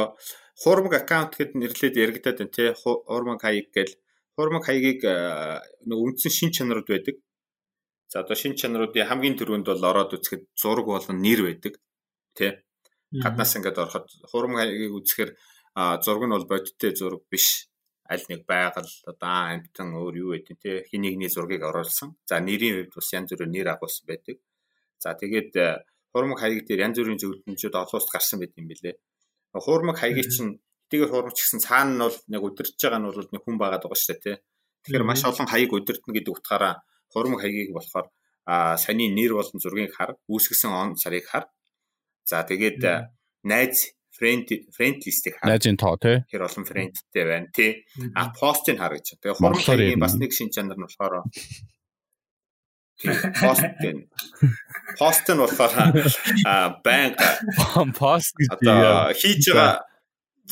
хурмаг 0.66 0.94
аккаунт 0.98 1.38
гэд 1.38 1.54
нэрлээд 1.54 1.94
яригадаад 1.94 2.38
байна 2.42 2.52
тий. 2.52 2.68
Хурмаг 2.74 3.38
хаяг 3.38 3.70
гэл 3.70 3.94
хурмаг 4.34 4.66
хаягийг 4.66 5.06
нөгөө 5.86 6.04
үндсэн 6.10 6.32
шин 6.34 6.50
чанарууд 6.50 6.90
байдаг 6.90 7.22
За 8.10 8.20
одоо 8.26 8.34
шин 8.34 8.56
чанаруудын 8.58 9.06
хамгийн 9.06 9.38
түрүүнд 9.38 9.70
бол 9.70 9.84
ороод 9.86 10.18
үзэхэд 10.18 10.42
зураг 10.58 10.86
болон 10.90 11.22
нэр 11.22 11.46
байдаг. 11.46 11.78
Тэ. 12.34 12.66
Гаднаас 13.14 13.54
ингээд 13.54 13.78
ороход 13.78 14.10
хурам 14.26 14.58
хаягийг 14.58 14.98
үзэхээр 14.98 15.30
зураг 15.74 16.24
нь 16.26 16.34
бол 16.34 16.46
бодиттой 16.46 16.92
зураг 16.96 17.22
биш. 17.30 17.68
Аль 18.10 18.26
нэг 18.28 18.42
байгаль 18.46 18.90
одоо 19.06 19.34
амтан 19.54 19.94
өөр 19.94 20.14
юу 20.18 20.30
байдیں۔ 20.34 20.58
Тэ. 20.58 20.84
Хин 20.90 21.06
нэгний 21.06 21.30
зургийг 21.30 21.62
оруулсан. 21.62 22.18
За 22.26 22.42
нэрийн 22.42 22.90
хувьд 22.90 22.94
бас 22.98 23.08
янз 23.14 23.30
бүрээр 23.30 23.50
нэр 23.54 23.68
агуулсан 23.70 24.04
байдаг. 24.10 24.36
За 24.98 25.14
тэгээд 25.14 25.54
хурмаг 26.12 26.38
хаяг 26.42 26.66
дээр 26.66 26.90
янз 26.90 26.98
бүрийн 26.98 27.22
зөвлөмжүүд 27.22 27.74
улсад 27.78 28.10
гарсан 28.10 28.42
байт 28.42 28.58
юм 28.58 28.66
билэ. 28.66 28.98
Хурмаг 29.54 29.96
хаягийг 30.02 30.26
чинь 30.34 30.58
тэгээд 30.90 31.10
хурмч 31.14 31.38
гэсэн 31.38 31.62
цаана 31.62 31.94
нь 31.94 32.02
бол 32.02 32.18
нэг 32.26 32.42
удирдах 32.42 32.74
байгаа 32.82 32.98
нь 32.98 33.06
бол 33.06 33.30
нэг 33.30 33.42
хүн 33.46 33.56
байгаад 33.62 33.82
байгаа 33.86 34.00
шүү 34.02 34.10
дээ 34.10 34.22
тий. 34.26 34.36
Тэгэхээр 34.82 35.06
маш 35.06 35.22
олон 35.22 35.46
хаяг 35.46 35.70
удирдна 35.70 36.10
гэдэг 36.10 36.34
утгаараа 36.34 36.74
хурмаг 37.14 37.40
хаягийг 37.46 37.70
болохоор 37.70 38.06
а 38.50 38.76
саний 38.76 39.10
нэр 39.14 39.38
болон 39.38 39.58
зургийг 39.62 39.94
хар, 39.94 40.18
үүсгэсэн 40.26 40.70
он 40.74 40.98
сарыг 40.98 41.30
хар. 41.30 41.46
За 42.26 42.42
тэгээд 42.42 42.82
найз 43.46 43.94
фрэнд 44.20 44.48
фрэнд 44.76 45.00
листийг 45.08 45.40
хар. 45.40 45.48
Найзын 45.48 45.80
тоо 45.80 45.96
тий. 45.96 46.20
Тэр 46.28 46.44
олон 46.44 46.68
фрэндтэй 46.68 47.24
байна 47.24 47.48
тий. 47.48 47.88
А 48.12 48.28
постыг 48.36 48.76
хар 48.76 49.00
гэж. 49.00 49.16
Тэгээ 49.16 49.40
хаягийн 49.40 50.04
бас 50.04 50.20
нэг 50.20 50.36
шин 50.36 50.52
чанар 50.52 50.76
нь 50.76 50.84
болохоор 50.84 51.24
пост 53.40 53.72
гэн. 53.80 54.04
Пост 55.00 55.24
нь 55.24 55.40
болохоор 55.40 55.72
а 56.44 56.76
банк 56.84 57.16
пост 57.96 58.36
гэж 58.38 58.60
одоо 58.60 59.16
хийж 59.16 59.48
байгаа 59.48 59.88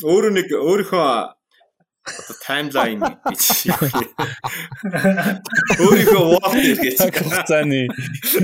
өөрөө 0.03 0.31
нэг 0.33 0.47
өөрийнхөө 0.55 1.07
одоо 2.09 2.35
таймлайн 2.41 2.99
гэж 3.27 3.69
өөрийнхөө 5.83 6.23
дээр 6.55 6.79
гэж 6.79 6.97
хугацааны 7.19 7.81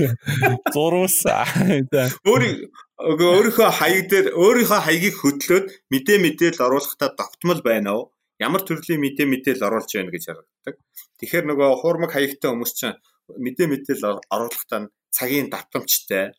зурвас 0.74 1.16
өөрийн 1.26 2.70
Өгөө 2.96 3.28
өөрийнхөө 3.36 3.70
хаяг 3.76 4.08
дээр 4.08 4.26
өөрийнхөө 4.32 4.80
хаягийг 4.80 5.16
хөдлөөд 5.20 5.66
мэдээ 5.92 6.16
мэдээл 6.16 6.64
оруулахдаа 6.64 7.12
тогтмол 7.12 7.60
байна 7.60 7.90
уу? 7.92 8.04
Ямар 8.40 8.64
төрлийн 8.64 9.04
мэдээ 9.04 9.28
мэдээл 9.28 9.68
оруулж 9.68 9.90
байна 9.92 10.12
гэж 10.16 10.24
харагддаг. 10.32 10.74
Тэгэхээр 11.20 11.44
нөгөө 11.44 11.68
хуурмаг 11.76 12.10
хаягтай 12.16 12.48
хүмүүс 12.48 12.72
чинь 12.72 12.96
мэдээ 13.36 13.68
мэдээл 13.68 14.24
оруулахдаа 14.32 14.88
цагийн 15.12 15.52
давтамжтай 15.52 16.32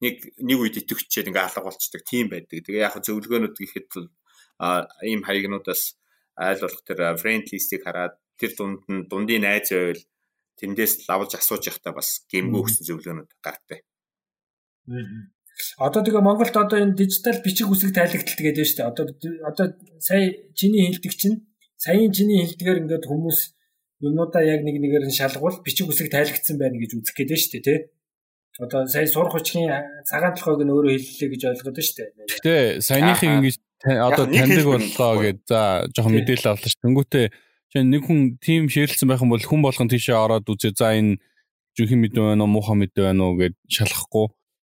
нэг 0.00 0.16
нэг 0.40 0.58
үед 0.64 0.80
итгэвчээд 0.80 1.28
ингээ 1.28 1.44
алга 1.44 1.60
болчдөг 1.68 2.02
тийм 2.08 2.32
байдаг. 2.32 2.64
Тэгээ 2.64 2.88
яг 2.88 2.96
зөвлөгөөнүүд 2.96 3.56
гэхэд 3.60 3.88
бол 3.92 4.08
ийм 5.04 5.20
хаягнуудаас 5.28 6.00
айл 6.40 6.60
болох 6.64 6.82
тэр 6.88 7.00
friend 7.20 7.52
list-ийг 7.52 7.84
хараад 7.84 8.16
тэр 8.40 8.52
дунд 8.56 8.82
нь 8.88 9.06
дундын 9.12 9.44
найз 9.44 9.68
байвал 9.68 10.02
тэндээс 10.56 11.08
лавж 11.08 11.30
асууж 11.36 11.68
явахдаа 11.68 11.92
бас 11.96 12.24
гэмгүй 12.32 12.60
өгсөн 12.64 12.86
зөвлөгөөнүүд 12.88 13.30
гартай. 13.44 13.80
Одоо 15.78 16.02
тэгээ 16.02 16.24
Монголд 16.24 16.56
одоо 16.56 16.78
энэ 16.80 16.96
дижитал 16.96 17.38
бичиг 17.44 17.68
үсэг 17.70 17.92
тайлагдалт 17.94 18.40
гэдэг 18.40 18.64
нь 18.64 18.68
шүү 18.68 18.78
дээ. 18.82 18.90
Одоо 18.90 19.04
одоо 19.46 19.66
сая 20.00 20.32
чиний 20.56 20.88
хэлдэг 20.88 21.12
чинь 21.12 21.46
саяын 21.76 22.12
чиний 22.12 22.42
хэлдгээр 22.42 22.82
ингээд 22.82 23.04
хүмүүс 23.06 23.38
юмудаа 24.02 24.42
яг 24.42 24.64
нэг 24.64 24.80
нэгээр 24.80 25.06
нь 25.06 25.14
шалгуул 25.14 25.62
бичиг 25.62 25.86
үсэг 25.92 26.10
тайлагдсан 26.10 26.56
байна 26.58 26.80
гэж 26.80 26.98
үзэх 26.98 27.14
гээд 27.14 27.30
шүү 27.36 27.52
дээ, 27.52 27.66
тий? 27.68 27.78
Одоо 28.58 28.86
сая 28.88 29.06
сурах 29.06 29.32
хүчгийн 29.32 29.70
цагаан 30.08 30.34
толгойг 30.34 30.66
нь 30.66 30.72
өөрөө 30.72 30.92
хэллээ 30.98 31.30
гэж 31.30 31.42
ойлгоод 31.52 31.76
байна 31.76 31.86
шүү 31.86 31.96
дээ. 32.00 32.08
Гэтэ 32.32 32.54
саяныхыг 32.82 33.30
ингэж 33.38 33.56
одоо 33.82 34.24
таньдаг 34.26 34.66
боллоо 34.66 35.12
гэж 35.22 35.38
за 35.46 35.60
жоохон 35.94 36.14
мэдээлэл 36.16 36.50
авлаа 36.52 36.70
ш. 36.70 36.76
Тэнгүүтээ 36.82 37.26
чинь 37.72 37.88
нэг 37.88 38.02
хүн 38.04 38.20
тим 38.42 38.68
ширэлсэн 38.68 39.08
байх 39.08 39.24
юм 39.24 39.32
бол 39.32 39.40
хүн 39.40 39.62
болгон 39.64 39.88
тийшээ 39.88 40.16
ороод 40.18 40.46
үзээ 40.46 40.76
за 40.76 40.92
энэ 40.92 41.16
жинхэнэ 41.78 42.02
мэдээ 42.12 42.22
байна 42.22 42.44
уу 42.44 42.52
муухай 42.52 42.76
мэдээ 42.76 43.04
байна 43.08 43.22
уу 43.32 43.40
гэж 43.40 43.54
шалгахгүй 43.72 44.26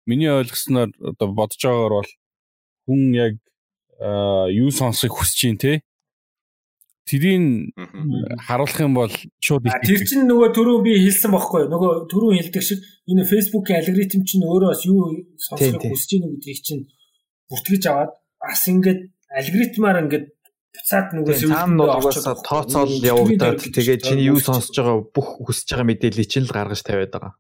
миний 0.06 0.30
ойлгосноор 0.30 0.90
одоо 0.98 1.28
бодож 1.32 1.60
байгаагаар 1.62 1.94
бол 2.00 2.10
хүн 2.86 3.02
яг 3.14 3.34
юу 4.50 4.70
сонсохыг 4.70 5.14
хүсэж 5.14 5.36
чинь 5.38 5.58
те. 5.58 5.82
Тэрийг 7.06 7.74
харуулах 8.46 8.78
юм 8.78 8.94
бол 8.94 9.10
шууд 9.42 9.66
тэр 9.66 10.02
чинь 10.06 10.26
нөгөө 10.30 10.54
түрүү 10.54 10.78
би 10.86 10.92
хэлсэн 11.02 11.34
бохоггүй 11.34 11.66
нөгөө 11.66 12.06
түрүү 12.06 12.30
хэлдэг 12.38 12.62
шиг 12.62 12.78
энэ 13.10 13.26
фэйсбүүкийн 13.26 13.78
алгоритм 13.82 14.22
чинь 14.22 14.46
өөрөө 14.46 14.70
бас 14.70 14.82
юу 14.86 15.10
сонсохыг 15.34 15.82
хүсэж 15.82 16.10
байна 16.22 16.30
гэдгийг 16.38 16.62
чинь 16.62 16.82
бүртгэж 17.50 17.82
аваад 17.90 18.12
бас 18.38 18.62
ингээд 18.70 19.00
алгоритмаар 19.34 19.98
ингээд 20.06 20.26
буцаад 20.72 21.08
нөгөө 21.16 21.34
цаана 21.42 21.74
нугасаа 21.74 22.36
тооцоол 22.46 22.94
явагдаад 23.02 23.60
тэгээд 23.66 24.02
чиний 24.06 24.30
юу 24.30 24.38
сонсож 24.38 24.72
байгаа 24.78 25.02
бүх 25.02 25.28
хүсэж 25.42 25.68
байгаа 25.74 25.88
мэдээллийг 25.90 26.28
чинь 26.30 26.46
л 26.46 26.54
гаргаж 26.54 26.80
тавиад 26.86 27.12
байгаа. 27.12 27.34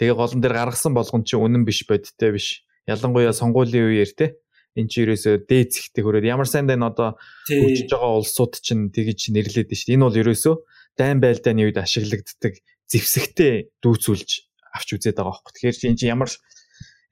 Тэгээ 0.00 0.16
голон 0.16 0.40
дээр 0.40 0.54
гаргасан 0.56 0.92
болгон 0.94 1.24
чи 1.24 1.36
үнэн 1.36 1.64
биш 1.68 1.84
бодиттой 1.88 2.36
биш. 2.36 2.64
Ялангуяа 2.88 3.32
сонгуулийн 3.36 3.88
үеэр 3.92 4.12
те 4.16 4.26
эн 4.72 4.88
чи 4.88 5.04
ерөөсөө 5.04 5.44
дээд 5.44 5.68
зихтэй 5.76 6.02
хөрөөд 6.02 6.24
ямар 6.24 6.48
сайн 6.48 6.64
даа 6.64 6.80
одоо 6.80 7.20
хөгжиж 7.44 7.92
байгаа 7.92 8.16
улсууд 8.16 8.56
чинь 8.64 8.88
тэгж 8.88 9.28
нэрлээд 9.36 9.68
байна 9.68 9.76
шүү 9.76 9.88
дээ. 9.92 9.96
Энэ 10.00 10.06
бол 10.08 10.20
ерөөсөө 10.22 10.54
дайн 10.96 11.18
байлдааны 11.20 11.62
үед 11.68 11.76
ашиглагддаг 11.76 12.54
зэвсэгтэй 12.88 13.52
дүүцүүлж 13.84 14.30
авч 14.72 14.88
үзээд 14.96 15.16
байгаа 15.20 15.36
байхгүй. 15.36 15.52
Тэгэхээр 15.52 15.92
эн 15.92 15.98
чи 16.00 16.08
ямар 16.08 16.30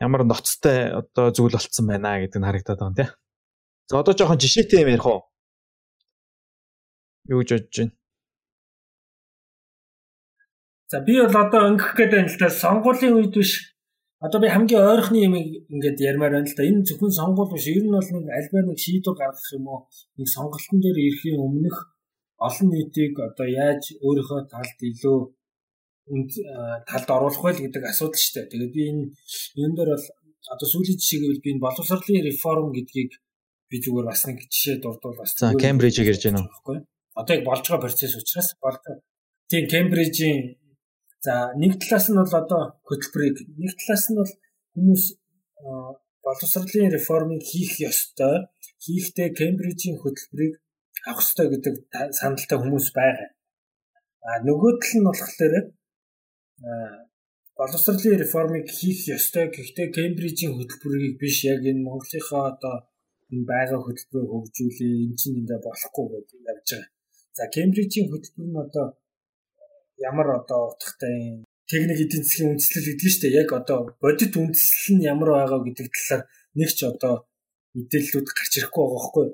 ямар 0.00 0.24
ноцтой 0.24 0.88
одоо 1.04 1.28
зүйл 1.36 1.52
болцсон 1.52 1.84
байна 1.84 2.24
гэдэг 2.24 2.40
нь 2.40 2.48
харагдаад 2.48 2.80
байгаа 2.80 2.88
юм 2.88 2.96
тий. 2.96 3.08
За 3.92 4.00
одоо 4.00 4.14
жоохон 4.16 4.40
жишээтэй 4.40 4.80
юм 4.80 4.92
ярих 4.96 5.04
уу? 5.04 5.20
Юу 7.28 7.44
гэж 7.44 7.50
бодож 7.52 7.76
байна? 7.76 7.92
За 10.90 10.98
би 11.06 11.14
бол 11.22 11.36
одоо 11.38 11.70
өнгөх 11.70 11.94
гээд 11.94 12.10
байна 12.10 12.26
л 12.26 12.38
да 12.42 12.50
сонгуулийн 12.50 13.14
үед 13.14 13.34
биш. 13.38 13.78
Одоо 14.18 14.42
би 14.42 14.50
хамгийн 14.50 14.82
ойрхны 14.82 15.18
юм 15.22 15.34
ингээд 15.38 16.02
ярмаар 16.02 16.34
байна 16.34 16.50
л 16.50 16.56
да. 16.58 16.66
Энэ 16.66 16.82
зөвхөн 16.82 17.14
сонгуул 17.14 17.54
биш. 17.54 17.70
Ер 17.70 17.86
нь 17.86 17.94
бол 17.94 18.10
нэг 18.10 18.26
альбаар 18.26 18.66
нэг 18.66 18.78
шийдвэр 18.82 19.14
гаргах 19.14 19.50
юм 19.54 19.70
уу? 19.70 19.86
Нэг 20.18 20.26
сонголтын 20.26 20.82
дээр 20.82 20.98
ирэхийн 20.98 21.38
өмнөх 21.38 21.94
олон 22.42 22.68
нийтийг 22.74 23.14
одоо 23.22 23.46
яаж 23.46 23.94
өөрийнхөө 24.02 24.40
талд 24.50 24.78
илүү 24.90 25.18
талд 26.90 27.08
оруулах 27.14 27.42
вэ 27.44 27.70
гэдэг 27.70 27.86
асуудал 27.86 28.18
шүү 28.18 28.34
дээ. 28.34 28.50
Тэгээд 28.50 28.74
би 28.74 28.82
энэ 28.90 29.04
энэ 29.62 29.76
дээр 29.78 29.90
бол 29.94 30.06
одоо 30.50 30.66
сүүлийн 30.66 30.98
жишээ 30.98 31.20
гэвэл 31.22 31.44
би 31.46 31.50
энэ 31.54 31.64
боловсролын 31.70 32.26
реформ 32.26 32.74
гэдгийг 32.74 33.12
би 33.70 33.76
зүгээр 33.78 34.10
бас 34.10 34.26
нэг 34.26 34.42
жишээ 34.50 34.82
дурдвал 34.82 35.14
бас 35.14 35.38
За 35.38 35.54
Кембрижийг 35.54 36.10
ярьж 36.10 36.26
байна 36.26 36.50
уу? 36.50 36.82
Одоо 37.14 37.32
яг 37.38 37.44
болж 37.46 37.62
байгаа 37.62 37.86
процесс 37.86 38.18
учраас 38.18 38.58
болдог. 38.58 39.06
Тийм 39.46 39.70
Кембрижийн 39.70 40.59
За 41.24 41.52
нэг 41.62 41.72
талаас 41.80 42.06
нь 42.08 42.18
бол 42.20 42.34
одоо 42.42 42.62
хөтөлбөрийг 42.88 43.36
нэг 43.60 43.72
талаас 43.80 44.04
нь 44.08 44.18
бол 44.20 44.32
хүмүүс 44.72 45.04
боловсролын 46.24 46.94
реформыг 46.96 47.42
хийх 47.50 47.72
ёстой. 47.90 48.48
Хийхдээ 48.84 49.28
Кембрижийн 49.38 49.96
хөтөлбөрийг 50.00 50.54
авах 51.08 51.20
ёстой 51.24 51.46
гэдэг 51.52 51.74
саналтай 52.18 52.58
хүмүүс 52.60 52.88
байгаа. 52.96 53.28
А 54.28 54.30
нөгөө 54.48 54.72
тал 54.80 54.94
нь 54.96 55.08
болохоор 55.08 55.54
боловсролын 57.58 58.20
реформыг 58.24 58.66
хийх 58.78 59.00
ёстой. 59.16 59.44
Гэхдээ 59.52 59.88
Кембрижийн 59.96 60.52
хөтөлбөрийг 60.56 61.14
биш 61.20 61.36
яг 61.52 61.60
энэ 61.70 61.84
Монголынхоо 61.84 62.42
одоо 62.52 62.76
энэ 63.32 63.48
байгаа 63.52 63.80
хөтөлбөрийг 63.84 64.30
хөгжүүлээ. 64.32 64.92
Энд 65.04 65.16
чинь 65.20 65.38
ингээ 65.40 65.60
болохгүй 65.68 66.06
гэдэг 66.12 66.40
явж 66.52 66.68
байгаа. 66.72 66.88
За 67.36 67.44
Кембрижийн 67.54 68.08
хөтөлбөр 68.08 68.48
нь 68.48 68.62
одоо 68.64 68.86
ямар 70.00 70.28
одоо 70.40 70.72
утгатай 70.72 71.44
техник 71.70 72.00
эдийн 72.02 72.24
засгийн 72.24 72.50
үндэслэл 72.56 72.86
гэдэг 72.88 73.06
нь 73.06 73.12
шүү 73.12 73.22
дээ. 73.22 73.38
Яг 73.44 73.50
одоо 73.54 73.78
бодит 74.02 74.34
үндэслэл 74.34 74.96
нь 74.98 75.06
ямар 75.06 75.30
байгаа 75.36 75.60
гэдэг 75.62 75.88
талаар 75.92 76.22
нэг 76.58 76.70
ч 76.74 76.80
одоо 76.88 77.14
мэдээллүүд 77.76 78.26
гарч 78.26 78.52
ирэхгүй 78.58 78.82
байгаа 78.82 78.96
байхгүй. 78.98 79.28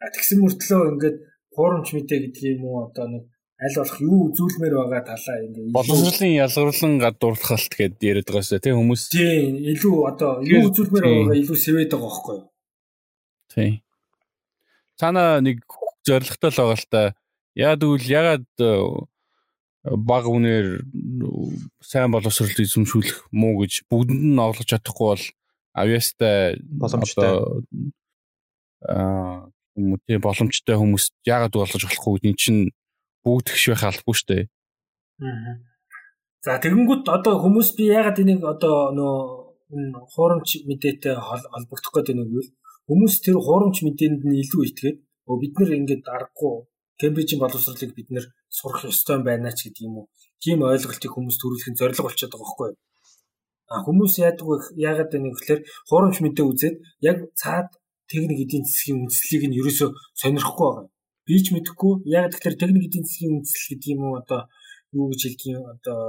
А 0.00 0.08
тэгсэн 0.14 0.38
мөртлөө 0.40 0.82
ингээд 0.94 1.18
хуурамч 1.52 1.88
мэдээ 1.92 2.18
гэдэг 2.24 2.44
юм 2.54 2.62
уу 2.64 2.88
одоо 2.88 3.06
нэг 3.12 3.24
аль 3.58 3.74
болох 3.74 3.98
юу 3.98 4.18
үзүүлмээр 4.30 4.74
байгаа 4.78 5.02
талаа 5.02 5.38
ингээд 5.42 5.74
боловсролын 5.74 6.38
ялгарлан 6.46 6.94
гадуурлахалт 7.02 7.72
гэдээ 7.74 8.08
яриад 8.08 8.28
байгаа 8.30 8.46
шүү 8.46 8.62
дээ 8.62 8.78
хүмүүс. 8.78 9.02
Тийм 9.10 9.54
илүү 9.74 9.96
одоо 10.06 10.32
юу 10.46 10.70
үзүүлмээр 10.70 11.04
байгаа 11.04 11.36
илүү 11.42 11.58
сэвэд 11.58 11.90
байгаа 11.90 12.06
байхгүй. 12.06 12.38
Тийм. 13.50 13.72
Цаана 14.94 15.24
нэг 15.42 15.58
зоригтой 16.06 16.50
л 16.54 16.60
байгаа 16.62 16.78
л 16.78 16.86
та. 16.86 17.02
Яа 17.58 17.74
тэгвэл 17.74 18.06
ягаад 18.06 18.48
баг 19.96 20.24
үнээр 20.28 20.84
сайн 21.80 22.12
боловсролт 22.12 22.58
эзэмшүүлэх 22.58 23.30
муу 23.32 23.62
гэж 23.62 23.88
бүгдэнд 23.88 24.24
нь 24.34 24.42
оглож 24.42 24.68
чадахгүй 24.68 25.06
бол 25.14 25.24
авьяастай 25.78 26.60
боломжтой 26.68 27.64
аа 28.84 29.48
мөтэй 29.78 30.18
боломжтой 30.18 30.76
хүмүүс 30.76 31.04
яагаад 31.26 31.54
болгож 31.54 31.82
болохгүй 31.86 32.12
гэдэг 32.18 32.38
чинь 32.42 32.62
бүгд 33.22 33.46
гიშвэ 33.54 33.78
халахгүй 33.78 34.14
шүү 34.14 34.28
дээ. 34.28 34.44
За 36.42 36.58
тэгэнгүүт 36.62 37.04
одоо 37.06 37.34
хүмүүс 37.42 37.68
би 37.78 37.90
яагаад 37.94 38.18
энийг 38.22 38.42
одоо 38.42 38.90
нөө 38.98 39.16
хуурамч 40.14 40.66
мэдээтэй 40.66 41.14
холбогдох 41.14 41.92
гэдэг 41.94 42.16
нэг 42.18 42.30
үйл 42.32 42.50
хүмүүс 42.88 43.14
тэр 43.22 43.36
хуурамч 43.38 43.84
мэдээнд 43.86 44.22
нь 44.26 44.40
илүү 44.42 44.62
итгээд 44.68 44.98
бид 45.28 45.54
нар 45.58 45.70
ингэж 45.78 46.02
аргагүй 46.08 46.56
Кембрижийн 47.00 47.40
боловсролыг 47.40 47.94
бид 47.94 48.08
нэр 48.10 48.26
сурах 48.50 48.84
ёстой 48.90 49.22
байна 49.22 49.50
ч 49.54 49.70
гэдэг 49.70 49.86
юм 49.86 49.94
уу. 50.02 50.06
Тийм 50.42 50.62
ойлголтыг 50.62 51.12
хүмүүс 51.14 51.38
төрүүлэх 51.38 51.68
нь 51.70 51.78
зорилго 51.78 52.04
болчиход 52.06 52.32
байгаа 52.34 52.42
байхгүй 52.42 52.68
юу? 52.74 52.78
А 53.68 53.84
хүмүүс 53.84 54.14
яадаг 54.18 54.46
вэ? 54.48 54.56
Яагаад 54.80 55.12
нэг 55.14 55.34
гэхээр 55.38 55.60
хуурамч 55.88 56.16
мэдээ 56.24 56.46
үзээд 56.50 56.76
яг 57.04 57.18
цаад 57.36 57.68
техник 58.08 58.40
эдийн 58.44 58.64
засгийн 58.64 59.04
үндэслэлийг 59.04 59.44
нь 59.46 59.58
ерөөсөө 59.60 59.88
сонирхгүй 60.16 60.66
байгаа. 60.66 60.86
Би 61.28 61.36
ч 61.44 61.46
мэдэхгүй. 61.52 61.92
Яагаад 62.08 62.32
тэгэхээр 62.34 62.60
техник 62.60 62.84
эдийн 62.88 63.04
засгийн 63.04 63.34
үндэслэл 63.38 63.68
гэдэг 63.68 63.92
юм 63.92 64.00
уу 64.08 64.14
одоо 64.18 64.40
юу 64.96 65.06
гэж 65.12 65.20
хэлдэг 65.22 65.48
юм 65.52 65.64
одоо 65.68 66.00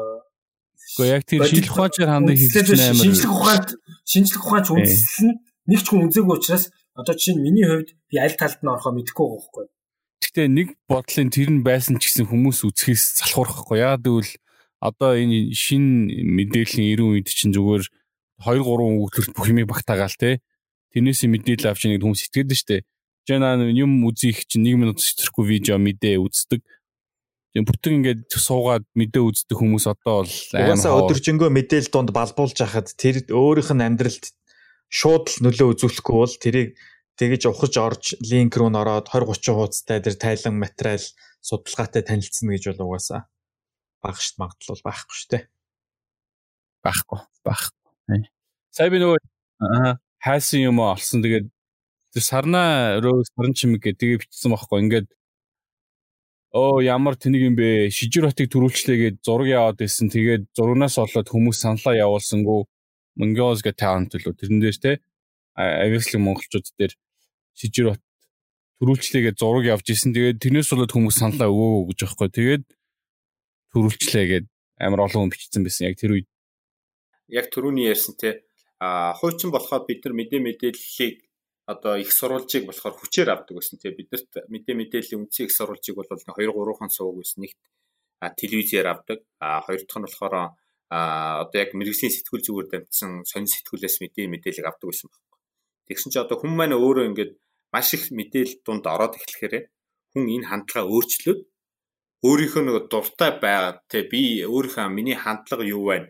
Гэхдээ 0.79 1.13
яг 1.13 1.23
тэр 1.27 1.43
шинжлэх 1.43 1.75
ухаанчаар 1.75 2.11
хандах 2.15 2.39
хэлсэн 2.39 2.79
амар. 2.79 3.03
Шинжлэх 3.03 3.33
ухаант 3.35 3.69
шинжлэх 4.07 4.41
ухаанч 4.41 4.67
үндэслэл 4.71 5.27
нь 5.27 5.37
нэг 5.69 5.79
ч 5.83 5.87
хүн 5.91 6.05
үзээгүй 6.07 6.35
учраас 6.39 6.65
одоо 6.95 7.15
чинь 7.19 7.43
миний 7.43 7.67
хувьд 7.67 7.93
би 8.09 8.15
аль 8.17 8.39
талд 8.39 8.59
нь 8.63 8.71
орохоо 8.71 8.95
мэдэхгүй 8.95 9.25
байгаа 9.27 9.37
байхгүй? 9.37 9.65
Гэхдээ 10.19 10.47
нэг 10.51 10.67
бодлын 10.85 11.31
тэр 11.31 11.49
нь 11.49 11.63
байсан 11.63 11.97
ч 11.97 12.11
гэсэн 12.11 12.27
хүмүүс 12.27 12.67
үзэхээс 12.67 13.23
залхуурахгүй. 13.23 13.79
Яагаад 13.79 14.03
гэвэл 14.03 14.33
одоо 14.83 15.11
энэ 15.15 15.55
шин 15.55 16.11
мэдээллийн 16.11 16.99
90 16.99 17.23
үед 17.23 17.27
чинь 17.31 17.55
зүгээр 17.55 17.83
2 18.43 18.63
3 18.63 18.63
өгүүлбэрт 18.63 19.35
бүх 19.35 19.47
юмыг 19.51 19.67
багтаагаал 19.67 20.15
те. 20.15 20.39
Тэрнээс 20.95 21.23
мэдээлэл 21.27 21.71
авч 21.71 21.87
нэг 21.87 22.03
хүмүүс 22.03 22.31
итгэдэг 22.31 22.57
штэ. 22.57 22.83
Жана 23.27 23.59
юм 23.67 24.03
үзих 24.07 24.47
чинь 24.47 24.67
1 24.67 24.79
минут 24.79 25.03
сэтгэхгүй 25.03 25.45
видео 25.59 25.77
мэдээ 25.79 26.19
үздэг. 26.19 26.63
Тийм 27.53 27.65
бүтэн 27.65 27.95
ингээд 27.99 28.29
суугаад 28.29 28.85
мэдээ 28.93 29.23
үздэг 29.25 29.57
хүмүүс 29.57 29.85
одоо 29.89 30.21
бол 30.21 30.35
аймаа 30.53 30.97
өдөржингөө 31.01 31.49
мэдээлэл 31.49 31.89
донд 31.89 32.09
балбуулж 32.13 32.57
хахад 32.61 32.93
тэр 32.93 33.25
өөрийнх 33.25 33.73
нь 33.73 33.85
амьдралд 33.85 34.25
шууд 34.89 35.25
л 35.33 35.37
нөлөө 35.49 35.67
үзүүлэхгүй 35.73 36.13
бол 36.13 36.35
тэрийг 36.37 36.69
тэгэж 37.19 37.51
ухаж 37.51 37.73
орж 37.77 38.03
линк 38.23 38.55
руу 38.55 38.71
н 38.71 38.79
ороод 38.79 39.11
20 39.11 39.35
30 39.35 39.53
хуудастай 39.59 39.99
дээр 39.99 40.15
тайлан 40.15 40.55
материал 40.55 41.03
судалгаатай 41.43 42.01
танилцсан 42.07 42.47
гэж 42.47 42.63
бол 42.71 42.95
угаасаа 42.95 43.27
бага 44.03 44.19
шít 44.23 44.39
магадлал 44.39 44.81
байхгүй 44.83 45.15
шүү 45.19 45.29
дээ. 45.33 45.43
Байхгүй. 46.83 47.19
Байхгүй. 47.43 48.21
Сая 48.71 48.91
би 48.91 49.01
нөгөө 49.01 49.19
хайсан 50.23 50.63
юм 50.63 50.79
олсон. 50.83 51.23
Тэгээд 51.23 51.47
тэр 52.15 52.23
сарнаа 52.23 52.99
руу 53.03 53.23
сарн 53.27 53.53
чимэг 53.53 53.83
гэдэг 53.83 53.99
тэгээ 53.99 54.21
бичсэн 54.23 54.55
байхгүй. 54.55 54.79
Ингээд 54.87 55.09
оо 56.55 56.79
ямар 56.79 57.19
тэнийг 57.19 57.43
юм 57.51 57.55
бэ? 57.59 57.91
Шижир 57.91 58.31
хотыг 58.31 58.47
төрүүлчлээгээд 58.55 59.19
зураг 59.19 59.51
яваад 59.51 59.77
байсан 59.83 60.07
тэгээд 60.07 60.55
зурагнаас 60.55 60.95
олоод 60.97 61.27
хүмүүс 61.27 61.59
саналаа 61.59 61.99
явуулсангүй. 61.99 62.63
Mongols 63.19 63.59
гэх 63.59 63.75
талант 63.75 64.15
лөө 64.15 64.31
тэрэн 64.31 64.63
дээр 64.63 64.77
те 64.79 64.91
авиаслын 65.59 66.23
монголчууд 66.23 66.71
дээр 66.79 66.95
шижир 67.59 67.91
бат 67.91 68.01
төрүүлчлээгээ 68.79 69.35
зураг 69.35 69.65
явж 69.67 69.85
исэн. 69.91 70.15
Тэгээд 70.15 70.39
тэрнээс 70.39 70.71
болоод 70.71 70.93
хүмүүс 70.95 71.17
саналаа 71.19 71.51
өгөөгөө 71.51 71.87
гэж 71.91 71.99
байхгүй. 72.07 72.29
Тэгээд 72.31 72.65
төрүүлчлээгээд 73.75 74.45
амар 74.79 75.03
олон 75.05 75.27
хүн 75.27 75.33
бичсэн 75.35 75.63
байсан 75.67 75.91
яг 75.91 75.99
тэр 75.99 76.15
үед. 76.15 76.27
Яг 77.27 77.51
түрүүний 77.51 77.91
ярьсан 77.91 78.15
те 78.15 78.47
а 78.79 79.11
хуучин 79.19 79.51
болохоор 79.51 79.83
бид 79.83 80.07
нар 80.07 80.15
мэдээ 80.15 80.39
мэдээллийг 80.39 81.15
одоо 81.67 81.99
их 81.99 82.09
сурвалжийг 82.15 82.65
болохоор 82.65 82.95
хүчээр 82.95 83.29
авдаг 83.29 83.59
гэсэн 83.59 83.77
те 83.83 83.91
биднэрт 83.91 84.47
мэдээ 84.47 84.75
мэдээллийн 84.79 85.21
үндсэн 85.27 85.45
их 85.45 85.53
сурвалжийг 85.53 85.99
бол 85.99 86.07
2 86.07 86.25
3хан 86.25 86.89
сууг 86.89 87.19
гэсэн 87.19 87.43
нэгт 87.43 87.59
телевизээр 88.39 88.87
авдаг 88.87 89.19
а 89.43 89.61
хоёр 89.61 89.83
дахь 89.83 89.99
нь 89.99 90.05
болохоор 90.07 90.33
а 90.39 90.47
одоо 91.45 91.59
яг 91.61 91.75
мэрэгжлийн 91.75 92.15
сэтгүүл 92.15 92.45
зүгээр 92.47 92.67
дамжсан 92.71 93.11
сонин 93.27 93.51
сэтгүүлээс 93.51 94.01
мэдээ 94.01 94.25
мэдээлэл 94.33 94.71
авдаг 94.71 94.87
байсан 94.89 95.07
байна. 95.11 95.27
Тэгсэн 95.85 96.09
чинь 96.09 96.23
одоо 96.25 96.37
хүн 96.41 96.53
маань 96.57 96.73
өөрөө 96.73 97.05
ингээд 97.13 97.31
маш 97.73 97.93
их 97.93 98.09
мэдээлэл 98.11 98.61
дунд 98.65 98.85
ороод 98.85 99.17
эхлэхээр 99.17 99.69
хүн 100.13 100.25
энэ 100.35 100.49
хандлага 100.49 100.89
өөрчлөөд 100.89 101.39
өөрийнхөө 102.25 102.63
нэг 102.65 102.77
дуртай 102.91 103.31
байгаа. 103.39 103.79
Те 103.87 104.03
би 104.11 104.43
өөрийнхөө 104.43 104.89
миний 104.91 105.15
хандлага 105.15 105.63
юу 105.63 105.89
байна 105.91 106.09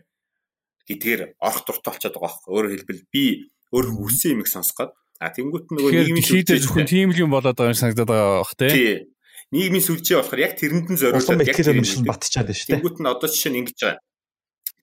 гэдгээр 0.90 1.38
орох 1.38 1.62
дуртай 1.66 1.90
болчиход 1.94 2.16
байгаа 2.18 2.26
байхгүй 2.26 2.50
өөрөөр 2.50 2.74
хэлбэл 2.74 3.02
би 3.14 3.24
өөр 3.70 3.86
хүссэн 3.94 4.32
юм 4.34 4.42
их 4.42 4.50
сонсгоод 4.50 4.92
а 5.20 5.30
тэнгуут 5.30 5.70
нөгөө 5.70 5.90
нийгмийн 5.94 6.26
шийдэл 6.26 6.62
зөвхөн 6.64 6.90
тийм 6.90 7.14
л 7.14 7.22
юм 7.22 7.30
болоод 7.30 7.54
байгаа 7.54 7.70
юм 7.70 7.78
санагдаад 7.78 8.10
байгаа 8.10 8.42
бах 8.42 8.54
те 8.58 9.06
нийгмийн 9.54 9.84
сүлжээ 9.86 10.18
болохоор 10.18 10.40
яг 10.42 10.54
тэрэнд 10.58 10.88
нь 10.90 10.98
зориулаад 10.98 11.46
яг 11.46 11.54
тэр 11.54 11.78
юм 11.78 11.86
шиг 11.86 12.02
батчаад 12.06 12.48
байна 12.50 12.58
шүү 12.58 12.66
дээ. 12.66 12.74
Тэнгуут 12.80 12.98
нь 12.98 13.10
одоо 13.10 13.28
жишээ 13.30 13.50
нь 13.54 13.60
ингэж 13.62 13.78
байгаа. 13.78 14.02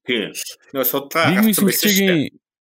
Тийм 0.07 0.21
нөгөө 0.71 0.87
судалгаа 0.87 1.27
нийгмийн 1.33 1.57
сүлжээгийн 1.59 2.19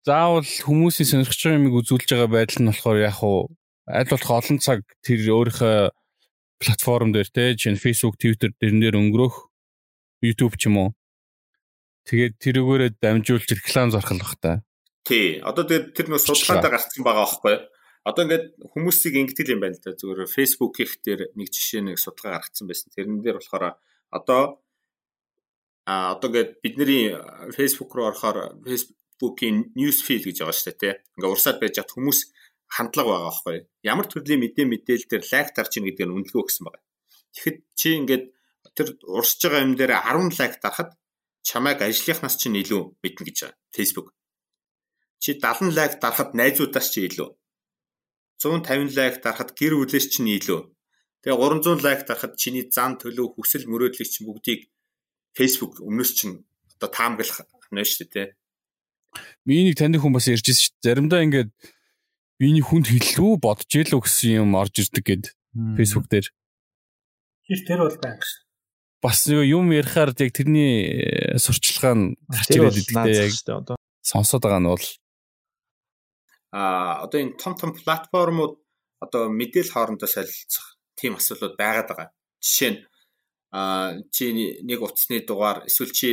заавал 0.04 0.52
хүмүүсийн 0.68 1.08
сонирхож 1.08 1.40
байгаа 1.40 1.60
юмыг 1.60 1.76
үзүүлж 1.80 2.10
байгаа 2.12 2.30
байдал 2.36 2.60
нь 2.60 2.70
болохоор 2.72 3.00
яг 3.00 3.20
уу 3.24 3.42
аль 3.90 4.10
болох 4.10 4.30
олон 4.30 4.58
цаг 4.62 4.86
тэр 5.02 5.20
өөрийнхөө 5.26 5.90
платформ 6.62 7.10
дээр 7.12 7.30
те 7.34 7.56
чинь 7.58 7.80
Facebook, 7.80 8.22
Twitter 8.22 8.54
дэрэн 8.54 8.80
дээр 8.80 9.00
өнгөрөх 9.02 9.50
YouTube 10.22 10.56
ч 10.62 10.70
юм 10.70 10.78
уу. 10.78 10.90
Тэгээд 12.06 12.38
тэрүүгээрээ 12.38 12.92
дамжуулж 13.02 13.50
реклам 13.50 13.90
зархал 13.90 14.22
бах 14.22 14.36
та. 14.38 14.62
Тий. 15.04 15.42
Одоо 15.42 15.66
тэгээд 15.66 15.98
тэр 15.98 16.08
нөө 16.14 16.22
судалгаатаа 16.22 16.72
гарсан 16.78 17.02
байгаа 17.02 17.26
байхгүй 17.26 17.54
юу? 17.58 17.64
Одоо 18.06 18.22
ингээд 18.28 18.46
хүмүүсийг 18.76 19.16
ингэдэг 19.18 19.48
юм 19.56 19.62
байна 19.64 19.76
л 19.78 19.84
да. 19.84 19.98
Зүгээр 19.98 20.30
Facebook 20.30 20.74
их 20.84 21.00
дээр 21.02 21.34
нэг 21.34 21.48
жишээ 21.50 21.82
нэг 21.86 21.98
судалгаа 21.98 22.44
гаргацсан 22.44 22.66
байсан. 22.68 22.92
Тэрэн 22.94 23.24
дээр 23.24 23.40
болохоор 23.40 23.80
одоо 24.12 24.42
а 25.90 26.14
одоо 26.14 26.28
ингээд 26.30 26.62
бидний 26.62 27.16
Facebook 27.56 27.90
руу 27.96 28.12
орохоор 28.12 28.60
Facebook 28.68 29.00
Facebook-ийн 29.20 29.72
news 29.76 30.00
feed 30.00 30.24
гэж 30.24 30.40
байгаа 30.40 30.56
шүү 30.56 30.72
дээ 30.72 30.80
тий. 30.80 30.94
Ингээ 31.20 31.34
урсаад 31.36 31.60
байж 31.60 31.76
хат 31.76 31.92
хүмүүс 31.92 32.20
хандлага 32.70 33.10
байгаа 33.10 33.28
байхгүй. 33.30 33.58
Ямар 33.84 34.08
төрлийн 34.08 34.42
мэдээ 34.46 34.66
мэдээлэл 34.70 35.10
дээр 35.10 35.24
лайк 35.34 35.50
дарж 35.58 35.72
ийн 35.76 35.86
гэдэг 35.90 36.06
нь 36.06 36.16
үнэлгөө 36.16 36.44
гэсэн 36.46 36.64
байгаа. 36.66 36.84
Тэгэхэд 37.34 37.58
чи 37.74 37.88
ингээд 37.98 38.26
тэр 38.78 38.88
урсж 39.10 39.40
байгаа 39.44 39.66
юм 39.66 39.74
дээр 39.74 39.94
10 39.98 40.38
лайк 40.40 40.54
дарахад 40.62 40.90
чамайг 41.42 41.80
ажлынхнаас 41.82 42.36
чинь 42.38 42.62
илүү 42.62 42.82
мэднэ 43.02 43.24
гэж 43.26 43.38
байгаа. 43.42 43.58
Facebook. 43.74 44.08
Чи 45.18 45.30
70 45.42 45.74
лайк 45.74 45.94
дарахад 45.98 46.32
найзуудаас 46.38 46.88
чи 46.94 47.10
илүү. 47.10 47.30
150 48.40 48.96
лайк 48.96 49.16
дарахад 49.26 49.52
гэр 49.58 49.74
бүлээс 49.82 50.08
чинь 50.14 50.30
илүү. 50.38 50.62
Тэгээ 51.26 51.38
300 51.38 51.84
лайк 51.84 52.02
дарахад 52.08 52.34
чиний 52.40 52.66
зам 52.72 52.96
төлөв 53.02 53.36
хүсэл 53.36 53.68
мөрөөдлийг 53.68 54.10
чинь 54.10 54.28
бүгдийг 54.30 54.62
Facebook 55.36 55.84
өмнөөс 55.84 56.12
чинь 56.16 56.46
одоо 56.80 56.90
таамаглах 56.90 57.44
нь 57.74 57.84
шүү 57.84 58.08
дээ. 58.08 58.28
Миний 59.46 59.76
таних 59.76 60.02
хүн 60.02 60.16
бас 60.16 60.32
ярьжсэн 60.32 60.56
шүү 60.56 60.74
дээ. 60.80 60.86
Заримдаа 60.88 61.22
ингээд 61.26 61.50
миний 62.40 62.64
хүнд 62.64 62.88
хэллүү 62.88 63.40
бодож 63.44 63.70
ийлүү 63.70 64.00
гэсэн 64.04 64.48
юм 64.48 64.56
орж 64.56 64.80
ирдэг 64.80 65.04
гэд 65.04 65.26
Facebook 65.76 66.08
дээр. 66.08 66.28
Тэр 67.46 67.60
тэр 67.68 67.80
бол 67.84 68.00
байнг 68.00 68.24
шүү. 68.24 68.40
Бас 69.04 69.28
юм 69.28 69.72
ярихаар 69.72 70.16
яг 70.16 70.32
тэрний 70.32 71.36
э, 71.36 71.38
сурчлагаа 71.40 71.96
нь 71.96 72.16
гарч 72.28 72.50
ирээд 72.56 72.80
идэгтэй 72.84 73.16
яг 73.28 73.36
сонсоод 74.04 74.44
байгаа 74.44 74.64
нь 74.64 74.72
бол 74.72 74.88
а 76.52 77.06
одоо 77.06 77.20
энэ 77.22 77.38
том 77.38 77.54
том 77.56 77.72
платформуд 77.76 78.58
одоо 79.00 79.30
мэдээлэл 79.30 79.74
хоорондоо 79.74 80.10
солилцох 80.10 80.80
тийм 81.00 81.16
асуудлууд 81.16 81.56
байгаад 81.56 81.88
байгаа. 81.88 82.10
Жишээ 82.44 82.72
нь 82.72 82.80
а 83.52 83.96
чи 84.12 84.24
нэг 84.64 84.80
утасны 84.82 85.22
дугаар 85.24 85.64
эсвэл 85.70 85.94
чи 85.94 86.10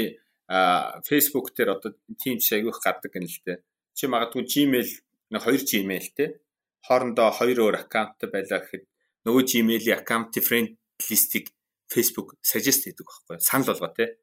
Facebook 1.08 1.56
дээр 1.56 1.76
одоо 1.76 1.90
тийм 2.22 2.38
жишээ 2.38 2.62
айгүйх 2.62 2.78
гардаг 2.84 3.10
гэнэ 3.12 3.26
л 3.26 3.40
дээ. 3.44 3.58
Чи 3.96 4.04
магадгүй 4.06 4.44
Gmail 4.44 4.90
нэг 5.32 5.42
хоёр 5.42 5.62
Gmail 5.62 6.06
те 6.16 6.40
хоорондоо 6.86 7.30
хоёр 7.34 7.58
өөр 7.66 7.76
аккаунт 7.82 8.20
байлаа 8.30 8.62
гэхэд 8.62 8.84
нөгөө 9.26 9.42
Gmail-ийн 9.50 9.98
аккаунт 9.98 10.34
friend 10.38 10.78
листийг 11.10 11.50
Facebook 11.90 12.38
suggest 12.42 12.86
хийдэг 12.86 13.06
байхгүй 13.06 13.38
санал 13.42 13.70
болгоо 13.70 13.90
те. 13.94 14.18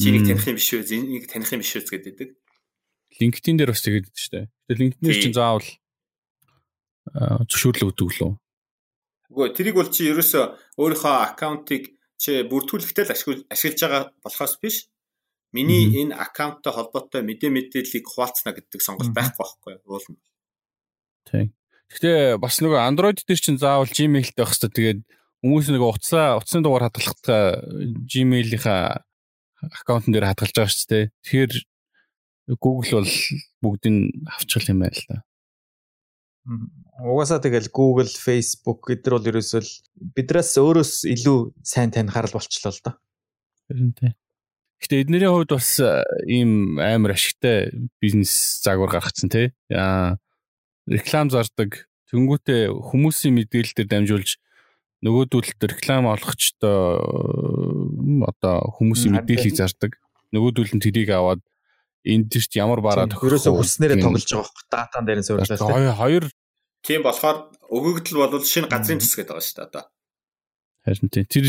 Чи 0.00 0.12
нэг 0.12 0.24
таних 0.28 0.48
юм 0.48 0.56
биш 0.56 0.72
үү? 0.72 0.84
Энийг 0.88 1.24
таних 1.28 1.52
юм 1.52 1.60
биш 1.60 1.76
үү 1.76 1.84
гэдэг. 1.84 2.32
LinkedIn 3.20 3.56
дээр 3.60 3.72
бас 3.72 3.84
тэгээд 3.84 4.06
шүү 4.12 4.32
дээ. 4.32 4.46
Тэгээд 4.48 4.80
LinkedIn-ээр 4.80 5.20
чинь 5.20 5.36
заавал 5.36 5.68
зөвшөөрлөө 7.48 7.88
өгдөг 7.90 8.10
лөө. 8.20 8.32
Үгүй 9.30 9.48
тэрийг 9.56 9.76
бол 9.76 9.90
чи 9.92 10.08
ерөөсөө 10.12 10.44
өөрийнхөө 10.80 11.14
аккаунтыг 11.28 11.82
чи 12.20 12.30
бүртгүүлэхдээ 12.48 13.04
л 13.08 13.14
ашиглаж 13.52 13.80
байгаа 13.80 14.02
болохоос 14.24 14.54
биш 14.60 14.76
Миний 15.50 15.90
энэ 15.98 16.14
аккаунттай 16.14 16.72
холбоотой 16.72 17.26
мэдээ 17.26 17.50
мэдээллийг 17.50 18.06
хуваалцна 18.06 18.54
гэдэг 18.54 18.80
сонголт 18.80 19.10
байхгүй 19.10 19.42
байхгүй 19.42 19.74
уул 19.90 20.06
нь. 20.14 20.20
Тийм. 21.26 21.50
Гэхдээ 21.90 22.38
бас 22.38 22.62
нөгөө 22.62 22.78
Android 22.78 23.18
дээр 23.26 23.40
чинь 23.42 23.58
заавал 23.58 23.90
Gmail-тэй 23.90 24.38
байх 24.38 24.54
хэрэгтэй. 24.54 24.70
Тэгээд 24.70 25.00
хүмүүс 25.42 25.66
нөгөө 25.74 25.90
утсаа 25.90 26.38
утасны 26.38 26.62
дугаар 26.62 26.86
хадгалахдаа 26.86 27.66
Gmail-ийнхаа 28.06 29.02
аккаунтн 29.82 30.14
дээр 30.14 30.30
хадгалж 30.30 30.54
байгаа 30.54 30.70
шүү 30.70 30.86
дээ. 30.86 31.04
Тэгэхээр 31.26 31.52
Google 32.62 33.02
бол 33.02 33.14
бүгдийг 33.58 33.96
авчихл 34.30 34.70
юм 34.70 34.86
байна 34.86 34.94
л 34.94 35.06
да. 35.10 35.18
Угаасаа 37.02 37.42
тэгэл 37.42 37.68
Google, 37.74 38.08
Facebook 38.08 38.86
эдгээр 38.90 39.14
бол 39.18 39.30
ерөөсөө 39.34 39.62
бидрээс 40.16 40.56
өөрөөс 40.62 40.92
илүү 41.10 41.38
сайн 41.62 41.90
танихаар 41.90 42.30
л 42.30 42.36
болчлоо 42.38 42.72
л 42.72 42.82
да. 42.86 42.92
Харин 43.68 43.92
тийм. 43.98 44.14
Гэтэ 44.80 45.04
эднэрийн 45.04 45.32
хувьд 45.32 45.52
бас 45.52 45.76
э, 45.80 46.02
ийм 46.24 46.80
амар 46.80 47.12
ашигтай 47.12 47.68
бизнес 48.00 48.60
загвар 48.64 48.88
гаргацсан 48.88 49.28
тий. 49.28 49.52
Аа 49.68 50.16
реклам 50.88 51.28
зардаг. 51.28 51.86
Тэнгүүтээ 52.10 52.72
хүмүүсийн 52.72 53.36
мэдээлэл 53.36 53.76
дээр 53.76 53.88
дамжуулж 53.92 54.40
нөгөөдөлд 55.04 55.60
реклам 55.60 56.08
олгочтой 56.10 56.96
одоо 58.26 58.56
хүмүүсийн 58.80 59.20
мэдээллийг 59.20 59.56
зардаг. 59.56 60.00
Нөгөөдөл 60.32 60.74
нь 60.76 60.82
тэрийг 60.82 61.12
аваад 61.12 61.40
энд 62.04 62.32
дэрт 62.32 62.52
ямар 62.56 62.80
бараа 62.80 63.08
тохиолдсон 63.08 63.56
хүснээрээ 63.56 64.00
тоглож 64.00 64.24
байгаа 64.24 64.48
байхгүй 64.48 64.66
датан 64.72 65.04
дээр 65.04 65.20
нь 65.20 65.26
суурилаа. 65.28 65.96
Хоёр 66.00 66.24
тийм 66.84 67.04
болохоор 67.04 67.52
өгөгдөл 67.68 68.20
бол 68.24 68.44
шинэ 68.44 68.68
газрын 68.68 69.00
төс 69.00 69.14
гэдэг 69.16 69.36
байгаа 69.36 69.44
шүү 69.44 69.56
дээ 69.56 69.68
одоо. 69.68 69.84
Харин 70.84 71.08
тийм 71.12 71.26
тэр 71.28 71.46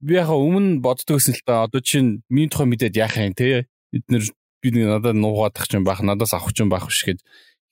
би 0.00 0.16
яхаа 0.16 0.40
өмнө 0.40 0.80
боддог 0.80 1.20
гэсэн 1.20 1.36
л 1.36 1.44
та 1.44 1.64
одоо 1.68 1.80
чинь 1.84 2.24
миний 2.32 2.48
тухай 2.48 2.66
мэдээд 2.66 2.96
яах 2.96 3.16
юм 3.20 3.36
те 3.36 3.68
эднэр 3.92 4.24
би 4.60 4.68
надад 4.72 5.16
нуугаадах 5.16 5.68
ч 5.68 5.76
юм 5.76 5.84
байх 5.84 6.00
надаас 6.00 6.32
авах 6.34 6.52
ч 6.56 6.64
юм 6.64 6.72
байх 6.72 6.88
биш 6.88 7.04
гэд 7.04 7.20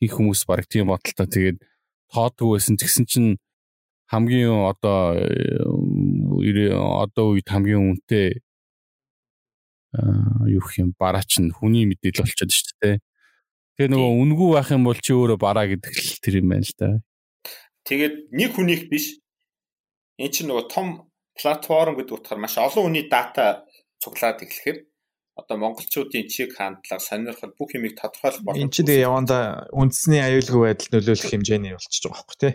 их 0.05 0.13
хүмүүс 0.13 0.45
баг 0.45 0.69
тийм 0.69 0.93
бодолтой 0.93 1.27
тэгээд 1.27 1.59
тоодгүй 2.13 2.49
байсан 2.57 2.77
тэгсэн 2.77 3.05
чинь 3.09 3.31
хамгийн 4.09 4.69
одоо 4.69 5.17
одоо 7.05 7.25
үед 7.33 7.49
хамгийн 7.49 7.97
үнэтэй 7.97 8.41
юу 10.49 10.61
гэх 10.65 10.79
юм 10.81 10.93
бараач 10.97 11.41
нь 11.41 11.53
хүний 11.53 11.89
мэдээлэл 11.89 12.25
болчиход 12.25 12.53
шүү 12.53 12.77
дээ. 12.81 12.97
Тэгээ 13.77 13.93
нөгөө 13.93 14.13
үнгүй 14.21 14.49
байх 14.53 14.69
юм 14.73 14.85
бол 14.85 15.01
чи 15.01 15.13
өөрөө 15.13 15.39
бараа 15.41 15.65
гэдэг 15.69 15.93
л 15.93 16.21
тэр 16.21 16.35
юм 16.41 16.49
байна 16.53 16.65
л 16.65 16.77
да. 16.77 16.89
Тэгээд 17.89 18.15
нэг 18.33 18.51
хүнийх 18.53 18.89
биш. 18.93 19.17
Энд 20.21 20.33
чинь 20.37 20.53
нөгөө 20.53 20.67
том 20.69 21.08
платформ 21.39 21.95
гэдэг 21.97 22.15
утгаар 22.19 22.41
маш 22.43 22.59
олон 22.59 22.91
хүний 22.91 23.07
дата 23.07 23.65
цуглаад 24.03 24.43
эхлэхээр 24.43 24.79
одоо 25.39 25.57
монголчуудын 25.57 26.27
чиг 26.27 26.59
хандлага 26.59 26.99
сонирхол 26.99 27.55
бүх 27.55 27.71
юмыг 27.79 27.95
тодорхойлох 27.95 28.43
боломжтой. 28.43 28.65
Энд 28.67 28.75
чинь 28.75 28.89
тэгээ 28.91 29.07
яванда 29.07 29.71
үндэсний 29.71 30.19
аюулгүй 30.19 30.63
байдал 30.67 30.91
нөлөөлөх 30.99 31.31
хэмжээний 31.31 31.73
болчихж 31.79 32.03
байгаа 32.03 32.19
байхгүй 32.19 32.39
тий. 32.43 32.55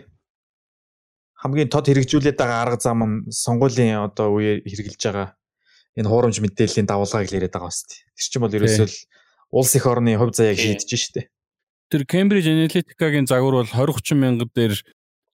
Хамгийн 1.40 1.72
тод 1.72 1.88
хэрэгжүүлээд 1.88 2.36
байгаа 2.36 2.60
арга 2.60 2.78
зам 2.84 3.00
нь 3.08 3.16
сонгуулийн 3.32 4.04
одоо 4.04 4.36
үеэр 4.36 4.68
хэрэгжилж 4.68 5.00
байгаа 5.00 5.28
энэ 5.96 6.08
хуурамч 6.12 6.36
мэдээллийн 6.44 6.88
давалгааг 6.88 7.28
л 7.32 7.36
яриад 7.40 7.56
байгаа 7.56 7.72
баст. 7.72 8.04
Тэр 8.12 8.28
чинь 8.28 8.44
бол 8.44 8.56
ерөөсөө 8.60 8.88
улс 9.54 9.72
их 9.78 9.86
орны 9.88 10.18
хувь 10.20 10.36
заяаг 10.36 10.58
шийдэж 10.60 10.90
штэ. 10.92 11.28
тэр 11.88 12.02
Cambridge 12.10 12.50
Analytica-гийн 12.50 13.30
загвар 13.30 13.62
бол 13.62 13.70
20 13.70 14.02
30 14.02 14.18
мянга 14.18 14.46
дээр 14.50 14.74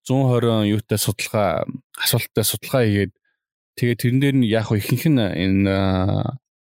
120 0.05 0.69
юутай 0.69 0.99
судалгаа 1.01 1.65
асуулттай 1.97 2.45
судалгаа 2.45 2.85
хийгээд 2.85 3.13
тэгээ 3.81 3.97
тэрэн 3.97 4.21
дээр 4.21 4.37
нь 4.45 4.51
яг 4.53 4.69
ихэнх 4.69 5.09
нь 5.09 5.17
энэ 5.17 5.73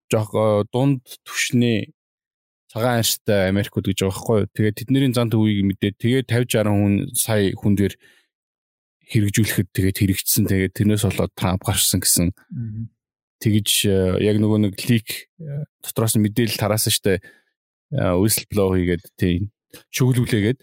жоох 0.10 0.66
дунд 0.74 1.06
түвшний 1.22 1.94
цагаан 2.74 3.06
арьстай 3.06 3.54
Америкууд 3.54 3.86
гэж 3.86 4.02
байгаа 4.02 4.18
байхгүй. 4.18 4.40
Тэгээд 4.58 4.78
тэдний 4.82 5.14
зан 5.14 5.30
төвийг 5.30 5.62
мэдээд 5.62 5.96
тэгээд 6.02 6.28
50 6.34 6.66
60 6.66 6.74
хүн 6.74 6.94
сая 7.14 7.54
хүн 7.54 7.74
дээр 7.78 7.94
хэрэгжүүлэхэд 9.14 9.70
тэгээд 9.78 9.98
хэрэгжсэн. 10.02 10.50
Тэгээд 10.50 10.74
тэрнээс 10.74 11.06
болоод 11.06 11.34
Трамп 11.38 11.62
гарсан 11.62 12.02
гэсэн. 12.02 12.34
Тэгж 13.46 13.70
яг 14.26 14.38
нөгөө 14.42 14.60
нэг 14.66 14.76
лик 14.90 15.30
дотроос 15.86 16.18
мэдээлэл 16.18 16.58
тараасан 16.58 16.90
штэ 16.90 17.22
whistleblower 17.94 18.82
хийгээд 18.82 19.04
тийм 19.22 19.54
шүглүүлээгээд 19.94 20.60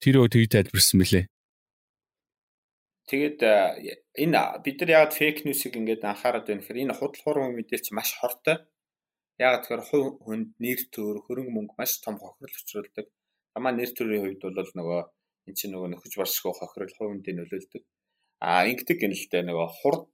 тэр 0.00 0.14
өө 0.24 0.32
тгий 0.32 0.48
тайлбарсан 0.48 0.96
мөлий. 0.96 1.28
Тэгээд 3.04 3.40
энэ 4.24 4.40
бид 4.64 4.76
нар 4.80 4.90
яг 5.04 5.10
фейк 5.12 5.44
ньюсыг 5.44 5.76
ингээд 5.76 6.08
анхаарат 6.08 6.48
байна 6.48 6.60
гэхээр 6.64 6.82
энэ 6.88 6.96
худал 6.96 7.20
хуурмаг 7.20 7.52
мэдээлэл 7.52 7.84
чинь 7.84 7.98
маш 7.98 8.10
хортой. 8.16 8.56
Яг 9.36 9.60
тэгэхээр 9.60 9.84
хувь 9.88 10.08
хүнд 10.24 10.50
нэр 10.62 10.80
төр 10.94 11.16
хөрөнгө 11.26 11.52
мөнгө 11.52 11.74
маш 11.76 12.00
том 12.00 12.16
хохирол 12.16 12.56
учруулдаг. 12.64 13.06
Тамаа 13.52 13.72
нэр 13.76 13.90
төрийн 13.92 14.22
хувьд 14.24 14.42
бол 14.56 14.72
нөгөө 14.80 15.00
эн 15.48 15.54
чинь 15.58 15.72
нөгөө 15.76 15.88
нөхөж 15.92 16.12
баршгүй 16.16 16.52
хохирол 16.56 16.94
хувь 16.96 17.10
хүндээ 17.12 17.34
нөлөөлдөг. 17.36 17.82
Аа 18.40 18.64
ингэдэг 18.72 18.98
гэнэ 19.00 19.16
л 19.20 19.28
дээ 19.28 19.42
нөгөө 19.52 19.68
хурд 19.84 20.04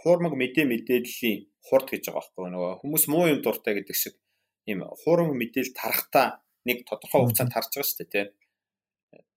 хуурмаг 0.00 0.34
мэдээ 0.34 0.66
мэдээллийн 0.66 1.38
хурд 1.62 1.86
гэж 1.90 2.02
байгаа 2.10 2.18
байхгүй 2.18 2.50
нөгөө 2.50 2.72
хүмүүс 2.82 3.04
муу 3.10 3.30
юм 3.30 3.40
дуртай 3.42 3.78
гэдэг 3.78 3.96
шиг 3.96 4.14
ийм 4.66 4.82
хуурмаг 5.02 5.34
мэдээлэл 5.38 5.78
тарахтаа 5.78 6.26
нэг 6.66 6.82
тодорхой 6.88 7.20
хугацаанд 7.22 7.54
тарж 7.54 7.70
байгаа 7.70 7.88
шүү 7.88 7.98
дээ 7.98 8.10
тийм 8.14 8.28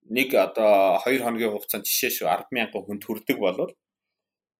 нэг 0.09 0.29
одоо 0.35 1.01
2 1.03 1.23
хоногийн 1.23 1.51
хугацаанд 1.53 1.85
жишээ 1.87 2.11
шүү 2.23 2.27
100000 2.27 2.71
хүнд 2.73 3.03
хүрдэг 3.03 3.37
болвол 3.39 3.73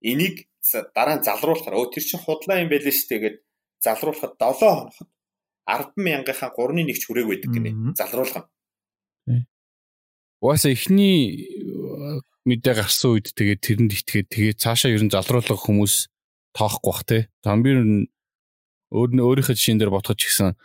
энийг 0.04 0.46
дараа 0.94 1.16
нь 1.18 1.26
залруулахаар 1.26 1.76
өө 1.78 1.92
тэр 1.92 2.04
чинь 2.04 2.22
худлаа 2.22 2.62
юм 2.62 2.70
байлээ 2.70 2.94
шүү 2.94 3.08
дээ 3.08 3.22
гэд 3.24 3.36
залруулахад 3.84 4.34
7 4.36 4.60
хоногт 4.60 4.98
100000-ийнхаа 5.68 6.50
3-ны 6.56 6.82
1 6.88 6.96
ч 6.96 7.04
хүрээг 7.08 7.28
байдаг 7.28 7.50
гинэ 7.52 7.70
залруулах 7.98 8.46
нь. 9.28 9.44
Угаасаа 10.40 10.72
эхний 10.72 11.50
э, 11.50 12.20
мэдээ 12.48 12.74
гарсан 12.78 13.18
үед 13.18 13.34
тэгээд 13.36 13.60
тэрэнд 13.60 13.92
итгээд 13.92 14.28
тэгээд 14.32 14.62
цаашаа 14.62 14.94
ер 14.94 15.02
нь 15.04 15.12
залруулах 15.12 15.60
хүмүүс 15.60 16.08
тоохгүй 16.56 16.88
бах 16.88 17.02
те. 17.04 17.18
Тамбир 17.44 18.08
өөр 18.94 19.10
нь 19.12 19.20
өөрийнхөө 19.20 19.56
жишээн 19.58 19.78
дээр 19.82 19.92
ботгож 19.92 20.16
гисэн 20.16 20.56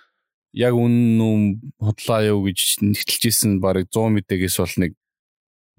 яг 0.53 0.73
үн 0.77 1.17
нүм 1.17 1.41
худлаа 1.81 2.21
юу 2.29 2.45
гэж 2.45 2.85
нэгтэлж 2.85 3.23
исэн 3.29 3.57
баг 3.57 3.89
100 3.89 4.13
мэдээгээс 4.21 4.57
бол 4.61 4.75
нэг 4.77 4.91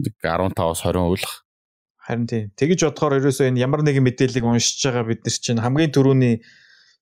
15-аас 0.03 0.83
20 0.83 0.99
уулах. 0.99 1.47
Харин 2.03 2.27
тийм. 2.27 2.51
Тэгэж 2.59 2.91
бодохоор 2.91 3.23
ерөөсөө 3.23 3.55
энэ 3.55 3.63
ямар 3.63 3.87
нэгэн 3.87 4.05
мэдээллийг 4.05 4.45
уншиж 4.45 4.83
байгаа 4.83 5.09
бид 5.09 5.23
нар 5.25 5.37
чинь 5.39 5.63
хамгийн 5.63 5.95
түрүүний 5.95 6.35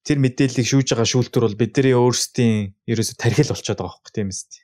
тэр 0.06 0.18
мэдээллийг 0.22 0.68
шүүж 0.68 0.94
байгаа 0.94 1.08
шүүлтүр 1.08 1.42
бол 1.48 1.58
бидний 1.58 1.96
өөрсдийн 1.96 2.76
ерөөсөө 2.86 3.16
тархил 3.18 3.50
болчиход 3.50 3.80
байгаа 3.80 3.92
хөөхгүй 3.98 4.12
тийм 4.14 4.30
эст. 4.30 4.62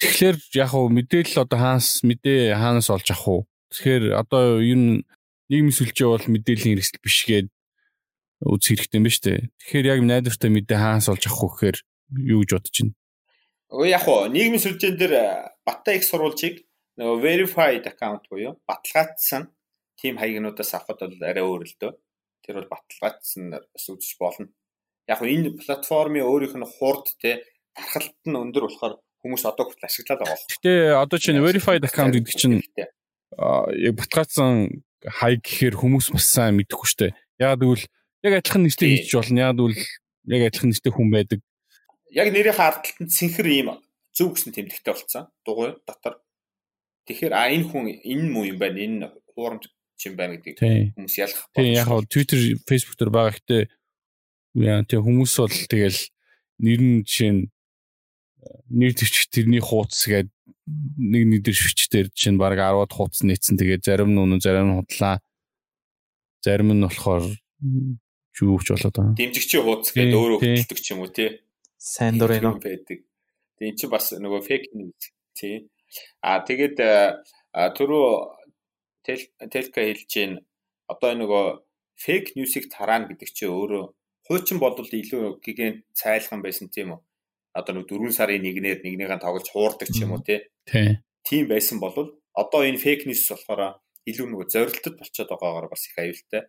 Тэгэхээр 0.00 0.36
яг 0.56 0.68
хуу 0.72 0.88
мэдээлэл 0.88 1.44
одоо 1.44 1.58
хаанаас 1.60 2.00
мэдээ 2.02 2.56
хаанаас 2.56 2.88
олж 2.90 3.06
авах 3.12 3.28
уу? 3.28 3.40
Тэгэхээр 3.70 4.04
одоо 4.16 4.58
юу 4.64 5.04
нийгмийн 5.52 5.76
сүлжээ 5.76 6.08
бол 6.08 6.26
мэдээллийн 6.26 6.74
хэрэгсэл 6.74 7.04
биш 7.04 7.18
гээд 7.28 7.48
үз 8.48 8.64
хэрэгтэй 8.64 8.98
юм 8.98 9.04
ба 9.04 9.12
штэ. 9.12 9.46
Тэгэхээр 9.60 9.86
яг 9.92 10.00
найдвартай 10.00 10.50
мэдээ 10.50 10.78
хаанаас 10.80 11.06
олж 11.12 11.22
авах 11.28 11.42
вэ 11.44 11.50
гэхээр 11.54 11.78
юу 12.16 12.42
гэж 12.42 12.50
бодож 12.56 12.76
байна? 12.80 12.94
Өө 13.70 13.86
яг 13.86 14.02
хуу 14.02 14.26
нийгмийн 14.26 14.62
сүлжээн 14.62 14.96
дээр 14.98 15.14
баттай 15.62 16.02
их 16.02 16.04
сурвалжийг 16.04 16.66
нөгөө 16.98 17.22
verified 17.22 17.86
account 17.86 18.26
буюу 18.26 18.58
баталгаажсан 18.66 19.46
тим 20.00 20.18
хаягнуудаас 20.18 20.74
авахд 20.74 21.06
бол 21.06 21.22
арай 21.22 21.44
өөр 21.44 21.62
л 21.68 21.76
дөө. 21.78 21.92
Тэр 22.42 22.54
бол 22.58 22.72
баталгаажсан 22.74 23.54
бас 23.54 23.86
үзэж 23.86 24.18
болно. 24.18 24.50
Яг 25.06 25.22
хуу 25.22 25.30
энэ 25.30 25.54
платформын 25.60 26.26
өөрийнх 26.26 26.56
нь 26.58 26.66
хурд 26.66 27.14
те 27.22 27.44
тархалт 27.76 28.18
нь 28.26 28.40
өндөр 28.42 28.66
болохоор 28.66 28.94
хүмүүс 29.22 29.44
одоо 29.46 29.64
хүртэл 29.68 29.86
ашиглаад 29.86 30.20
байгаа. 30.24 30.38
Гэтэ 30.50 30.72
одоо 30.96 31.18
чинь 31.20 31.38
verified 31.44 31.84
account 31.84 32.16
гэдэг 32.16 32.34
чинь 32.34 32.58
яг 33.38 33.94
баталгаажсан 33.94 34.82
хаяг 35.04 35.40
гэхээр 35.44 35.76
хүмүүс 35.76 36.10
бас 36.10 36.26
сайн 36.26 36.56
мэдэхгүй 36.58 36.88
штэ. 36.88 37.14
Яг 37.38 37.60
тэгвэл 37.60 37.84
яг 38.24 38.32
адилхан 38.40 38.64
нэртэй 38.64 38.88
хийж 38.98 39.12
болно. 39.14 39.38
Яг 39.40 39.56
тэгвэл 39.56 39.80
яг 40.32 40.42
адилхан 40.48 40.68
нэртэй 40.72 40.92
хүн 40.92 41.08
байдаг 41.12 41.40
яг 42.10 42.28
нэрийн 42.30 42.56
хардталт 42.56 42.98
нь 43.00 43.10
цэнхэр 43.10 43.48
ийм 43.48 43.68
зөв 44.14 44.34
гэсэн 44.34 44.52
тэмдэгтэй 44.54 44.94
болцсон. 44.94 45.30
Дугуй 45.46 45.78
дотор. 45.86 46.18
Тэгэхээр 47.06 47.32
а 47.34 47.50
энэ 47.50 47.66
хүн 47.70 47.86
энэ 48.02 48.26
муу 48.30 48.44
юм 48.46 48.58
байна. 48.58 48.78
Энэ 48.78 49.06
хуурамч 49.34 49.70
юм 50.04 50.14
байна 50.18 50.36
гэдгийг 50.36 50.94
хүмүүс 50.94 51.16
ялах. 51.22 51.46
Тийм 51.54 51.74
яг 51.74 51.86
хоо 51.86 52.02
Twitter, 52.04 52.38
Facebook 52.66 52.98
дээр 52.98 53.12
байгаа 53.14 53.32
ихтэй 53.34 53.62
яа 54.58 54.82
тийм 54.82 55.02
хүмүүс 55.06 55.32
бол 55.38 55.56
тэгэл 55.70 56.00
нэр 56.58 56.80
нь 56.80 57.02
жишээ 57.06 57.32
нь 57.32 57.42
нэр 58.70 58.92
төвч 58.98 59.16
тэрний 59.30 59.62
хуудас 59.62 60.02
гээд 60.08 60.28
нэг 60.98 61.22
нэг 61.30 61.40
дэр 61.46 61.56
швчтэр 61.56 62.06
чинь 62.14 62.40
баг 62.40 62.58
10-аад 62.58 62.90
хуудас 62.90 63.22
нээсэн. 63.22 63.58
Тэгээд 63.58 63.86
зарим 63.86 64.14
нь 64.14 64.20
үнэн 64.20 64.40
зарим 64.42 64.66
нь 64.70 64.76
худлаа. 64.82 65.22
Зарим 66.42 66.72
нь 66.74 66.84
болохоор 66.84 67.24
юу 68.40 68.58
ч 68.64 68.68
болоод 68.72 68.94
байгаа. 68.96 69.18
Дэмжигчийн 69.18 69.64
хуудас 69.64 69.90
гээд 69.92 70.14
өөрөө 70.16 70.38
хөтэлдэг 70.40 70.78
ч 70.80 70.86
юм 70.94 71.04
уу 71.04 71.12
тий 71.12 71.40
сайн 71.80 72.20
дурын 72.20 72.44
уу 72.44 72.60
байдаг. 72.60 73.00
Тэгээ 73.56 73.76
чи 73.80 73.86
бас 73.88 74.12
нөгөө 74.12 74.40
фейк 74.44 74.68
ньюс 74.76 75.10
тий. 75.32 75.72
А 76.20 76.44
тэгээд 76.44 76.76
түрүү 77.76 78.06
телка 79.48 79.80
хэлж 79.80 80.04
гин 80.12 80.32
одоо 80.92 81.16
нөгөө 81.16 81.44
фейк 81.96 82.36
ньюсийг 82.36 82.68
тараана 82.68 83.08
гэдэг 83.08 83.32
чи 83.32 83.48
өөрөө 83.48 83.84
хуучин 84.28 84.60
бодвол 84.60 84.92
илүү 84.92 85.40
гигэн 85.40 85.80
цайлхан 85.96 86.44
байсан 86.44 86.68
тийм 86.68 86.92
үү? 86.94 87.00
Одоо 87.56 87.80
нэг 87.80 87.88
4 87.88 88.12
сарын 88.12 88.44
1-ээр 88.44 88.84
нэгнийгээ 88.84 89.24
тоглож 89.24 89.48
хуурдаг 89.48 89.88
ч 89.88 90.04
юм 90.04 90.12
уу 90.14 90.22
тий. 90.22 90.44
Тийм 91.24 91.48
байсан 91.48 91.80
бол 91.80 91.96
одоо 92.36 92.60
энэ 92.60 92.78
фейк 92.78 93.08
ньюс 93.08 93.24
болохоор 93.24 93.80
илүү 94.04 94.26
нөгөө 94.28 94.52
зорилтод 94.52 94.94
болчиход 95.00 95.32
байгаагаар 95.32 95.72
бас 95.72 95.88
их 95.88 95.96
аюултай. 95.96 96.42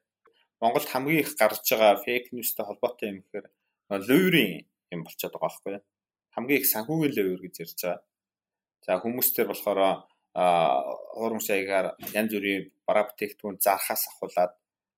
Монголд 0.61 0.91
хамгийн 0.91 1.23
их 1.23 1.33
гарч 1.39 1.65
байгаа 1.71 2.03
фейк 2.03 2.29
ньюстэй 2.35 2.67
холбоотой 2.67 3.07
юм 3.09 3.17
гэхээр 3.25 3.47
луурийн 4.07 4.70
юм 4.91 5.03
болчиход 5.03 5.33
байгаа 5.33 5.49
байхгүй 5.49 5.73
юу. 5.75 5.83
Хамгийн 6.35 6.59
их 6.61 6.71
санхүүгийн 6.71 7.15
левер 7.15 7.41
гэж 7.43 7.55
ярьж 7.63 7.79
байгаа. 7.81 7.99
За 8.85 8.99
хүмүүс 9.03 9.29
төр 9.35 9.47
болохоор 9.51 9.79
хуурамч 10.31 11.47
аягаар 11.51 11.87
янз 12.15 12.31
бүрийн 12.31 12.71
бараа 12.87 13.05
бүтээгдэхүүн 13.11 13.59
зархаас 13.59 14.03
ахуулаад 14.07 14.53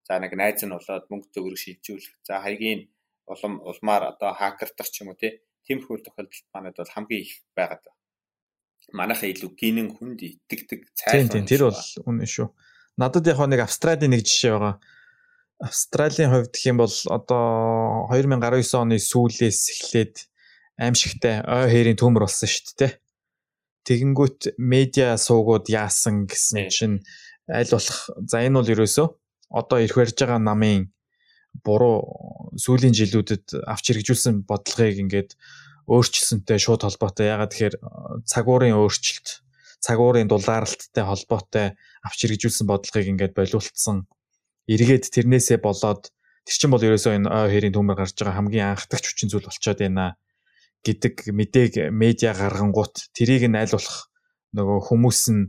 за 0.05 0.19
нэг 0.19 0.33
найз 0.37 0.61
нь 0.61 0.75
болоод 0.75 1.05
мөнгө 1.09 1.33
төгрөг 1.33 1.59
шилжүүлэх. 1.59 2.15
За 2.27 2.43
хаягийн 2.43 2.93
улам 3.25 3.53
улмаар 3.65 4.13
одоо 4.13 4.31
хакердах 4.37 4.89
ч 4.93 5.01
юм 5.01 5.09
уу 5.11 5.17
тиймэрхүү 5.17 5.97
тохиолдолд 6.05 6.47
манайд 6.53 6.77
бол 6.77 6.93
хамгийн 6.95 7.23
их 7.23 7.33
байгаад 7.55 7.81
байна. 7.81 7.99
Манайхаа 8.99 9.29
илүү 9.31 9.51
гинэн 9.57 9.89
хүнд 9.95 10.19
итгэдэг 10.21 10.81
цай. 10.93 11.23
Тийм 11.25 11.47
тэр 11.47 11.71
бол 11.71 11.81
үнэн 12.03 12.27
шүү. 12.27 12.47
Надад 12.99 13.25
яг 13.25 13.39
нэг 13.47 13.63
Австралийн 13.63 14.11
нэг 14.11 14.27
жишээ 14.27 14.53
байгаа. 14.53 14.75
Австралийн 15.59 16.31
хувьд 16.31 16.53
гэх 16.53 16.65
юм 16.71 16.77
бол 16.81 16.95
одоо 17.09 18.07
2019 18.09 18.81
оны 18.81 18.97
сүүлээс 18.99 19.59
эхлээд 19.73 20.15
аимшигтай 20.79 21.45
ой 21.45 21.67
хээрийн 21.69 21.99
төмөр 21.99 22.25
болсон 22.25 22.49
шүү 22.49 22.73
дээ. 22.79 22.93
Тэгэнгүүт 23.83 24.55
медиа 24.57 25.19
суугууд 25.19 25.67
яасан 25.69 26.25
гэсэн 26.25 26.71
чинь 26.71 26.97
аль 27.51 27.69
болох 27.69 27.99
за 28.25 28.37
энэ 28.41 28.57
бол 28.57 28.73
ерөөсөө 28.73 29.07
одоо 29.53 29.77
ирэх 29.83 29.97
барьж 29.99 30.17
байгаа 30.17 30.39
намын 30.39 30.89
буруу 31.61 32.49
сүүлийн 32.57 32.95
жилүүдэд 32.97 33.67
авч 33.69 33.85
хэрэгжүүлсэн 33.93 34.47
бодлогыг 34.49 34.97
ингээд 35.03 35.37
өөрчилсөнтэй 35.85 36.57
шууд 36.57 36.81
холбоотой. 36.81 37.29
Ягаад 37.29 37.51
тэгэхээр 37.53 37.75
цагуурын 38.25 38.73
өөрчлөлт, 38.79 39.43
цагуурын 39.83 40.31
дулааралттай 40.31 41.03
холбоотой 41.05 41.67
авч 42.01 42.19
хэрэгжүүлсэн 42.23 42.65
бодлогыг 42.65 43.07
ингээд 43.13 43.37
болиулсан 43.37 44.07
эргээд 44.67 45.11
тэрнээсээ 45.11 45.59
болоод 45.59 46.11
тэр 46.47 46.55
чинь 46.55 46.71
бол 46.71 46.83
ерөөсөө 46.83 47.13
энэ 47.19 47.29
ой 47.29 47.47
хэрийн 47.51 47.75
төмөр 47.75 47.97
гарч 47.99 48.15
байгаа 48.19 48.37
хамгийн 48.39 48.67
анхдагч 48.75 49.05
хүчин 49.07 49.29
зүйл 49.31 49.47
болчиход 49.47 49.79
байна 49.79 50.15
гэдэг 50.83 51.15
мэдээг 51.31 51.73
медиа 51.95 52.35
гаргангуут 52.35 53.11
тэрийг 53.15 53.47
нь 53.47 53.59
аль 53.59 53.71
болох 53.71 54.11
нөгөө 54.51 54.79
хүмүүс 54.87 55.21
нь 55.31 55.43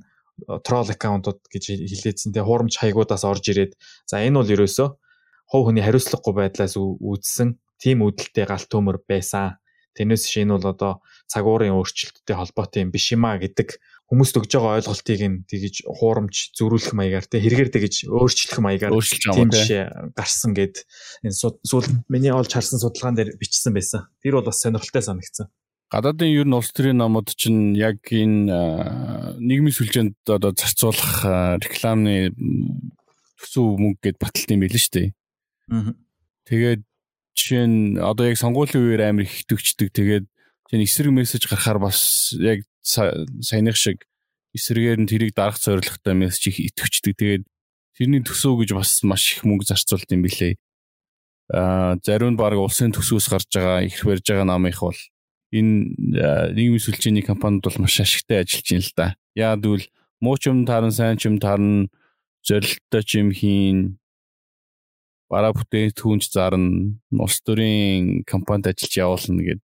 трол 0.67 0.89
аккаунтууд 0.91 1.41
гэж 1.51 1.65
хэлээдсэн 1.91 2.31
тэгээ 2.35 2.47
хуурамч 2.47 2.75
хаягуудаас 2.79 3.23
орж 3.27 3.45
ирээд 3.51 3.73
за 4.07 4.23
энэ 4.23 4.39
бол 4.39 4.55
ерөөсөө 4.55 4.89
хов 5.51 5.63
хүний 5.67 5.85
хариуцлагагүй 5.85 6.35
байдлаас 6.35 6.75
үүдсэн 6.79 7.59
тийм 7.79 8.03
үүдэлтэй 8.07 8.47
галт 8.49 8.69
төмөр 8.71 8.99
байсан. 9.07 9.59
Тэрнээс 9.95 10.27
шинэ 10.27 10.59
бол 10.59 10.67
одоо 10.75 10.93
цагуурын 11.31 11.77
өөрчлөлттэй 11.79 12.35
холбоотой 12.35 12.83
юм 12.83 12.91
биш 12.91 13.15
юмаа 13.15 13.39
гэдэг 13.39 13.79
хүмүүст 14.13 14.37
өгж 14.37 14.53
байгаа 14.53 14.77
ойлголтыг 14.85 15.21
нь 15.25 15.37
тэгж 15.49 15.89
хуурамч 15.89 16.53
зөрүүлэх 16.61 16.93
маягаар 16.93 17.25
те 17.25 17.41
хэрэгэр 17.41 17.73
тэгж 17.73 18.13
өөрчлөх 18.13 18.61
маягаар 18.61 18.93
тийм 19.01 19.49
жишээ 19.49 20.13
гарсан 20.13 20.53
гэд 20.53 20.85
энэ 21.25 21.37
сүүл 21.65 21.89
миний 22.13 22.29
олж 22.29 22.53
харсан 22.53 22.79
судалгаан 22.85 23.17
дээр 23.17 23.41
бичсэн 23.41 23.73
байсан. 23.73 24.13
Тэр 24.21 24.37
бол 24.37 24.49
бас 24.53 24.61
сонирхолтой 24.61 25.01
санагдсан. 25.01 25.49
гадаадын 25.89 26.37
ер 26.37 26.45
нь 26.45 26.57
улс 26.57 26.69
төрийн 26.77 27.01
номууд 27.01 27.33
чинь 27.33 27.73
яг 27.79 28.05
энэ 28.11 29.41
нийгмийн 29.41 29.73
сүлжээнд 29.73 30.21
одоо 30.29 30.53
зарцуулах 30.53 31.25
рекламны 31.65 32.35
төсөв 33.41 33.79
мөнгө 33.81 34.03
гэд 34.03 34.19
баталт 34.21 34.51
юм 34.51 34.65
байл 34.65 34.77
шүү 34.77 34.93
дээ. 34.93 35.09
Аа. 35.71 35.93
Тэгээд 36.51 36.83
жишээ 37.39 37.65
нь 37.69 37.97
одоо 38.01 38.27
яг 38.27 38.37
сонгуулийн 38.41 38.85
үеэр 38.85 39.03
амар 39.07 39.25
их 39.29 39.47
төгчдөг. 39.47 39.95
Тэгээд 39.95 40.27
чинь 40.69 40.85
эсрэг 40.85 41.13
мессеж 41.15 41.47
гарахаар 41.47 41.79
бас 41.79 42.33
яг 42.37 42.67
саяных 42.85 43.77
шиг 43.77 44.05
эсрэгээр 44.55 45.01
нь 45.03 45.11
тэрийг 45.11 45.35
дарах 45.35 45.59
зорилготой 45.59 46.15
мессеж 46.15 46.55
их 46.55 46.61
итгэвчдэг. 46.61 47.17
Тэгээд 47.17 47.45
тэрний 47.97 48.23
төсөв 48.23 48.61
гэж 48.61 48.71
бас 48.77 49.03
маш 49.03 49.35
их 49.35 49.43
мөнгө 49.43 49.67
зарцуулт 49.67 50.07
юм 50.15 50.23
билээ. 50.23 50.55
Аа 51.51 51.99
зарим 52.05 52.37
нь 52.37 52.41
баг 52.41 52.55
улсын 52.55 52.95
төсвөөс 52.95 53.27
гарч 53.33 53.51
байгаа 53.51 53.83
их 53.83 53.99
барьж 54.05 54.25
байгаа 54.29 54.47
намынх 54.47 54.81
бол 54.81 55.01
энэ 55.51 56.55
нийгмийн 56.55 56.83
сүлжээний 56.83 57.25
компаниуд 57.27 57.65
бол 57.67 57.83
маш 57.83 57.99
ашигтай 58.01 58.43
ажиллаж 58.43 58.69
байна 58.69 58.85
л 58.85 58.93
да. 58.95 59.07
Яагад 59.35 59.63
гэвэл 59.65 59.87
муу 60.23 60.37
ч 60.39 60.51
юм 60.51 60.67
таарна, 60.67 60.91
сайн 60.91 61.19
ч 61.19 61.27
юм 61.27 61.39
таарна, 61.39 61.91
зорилттой 62.47 63.03
ч 63.03 63.11
юм 63.23 63.31
хийн 63.31 63.99
бараа 65.31 65.53
бүтээтгүүнч 65.55 66.31
зарна, 66.31 66.99
улс 67.11 67.39
төрийн 67.43 68.23
компанид 68.27 68.71
ажиллаж 68.71 68.95
явуулна 68.95 69.43
гэд. 69.43 69.61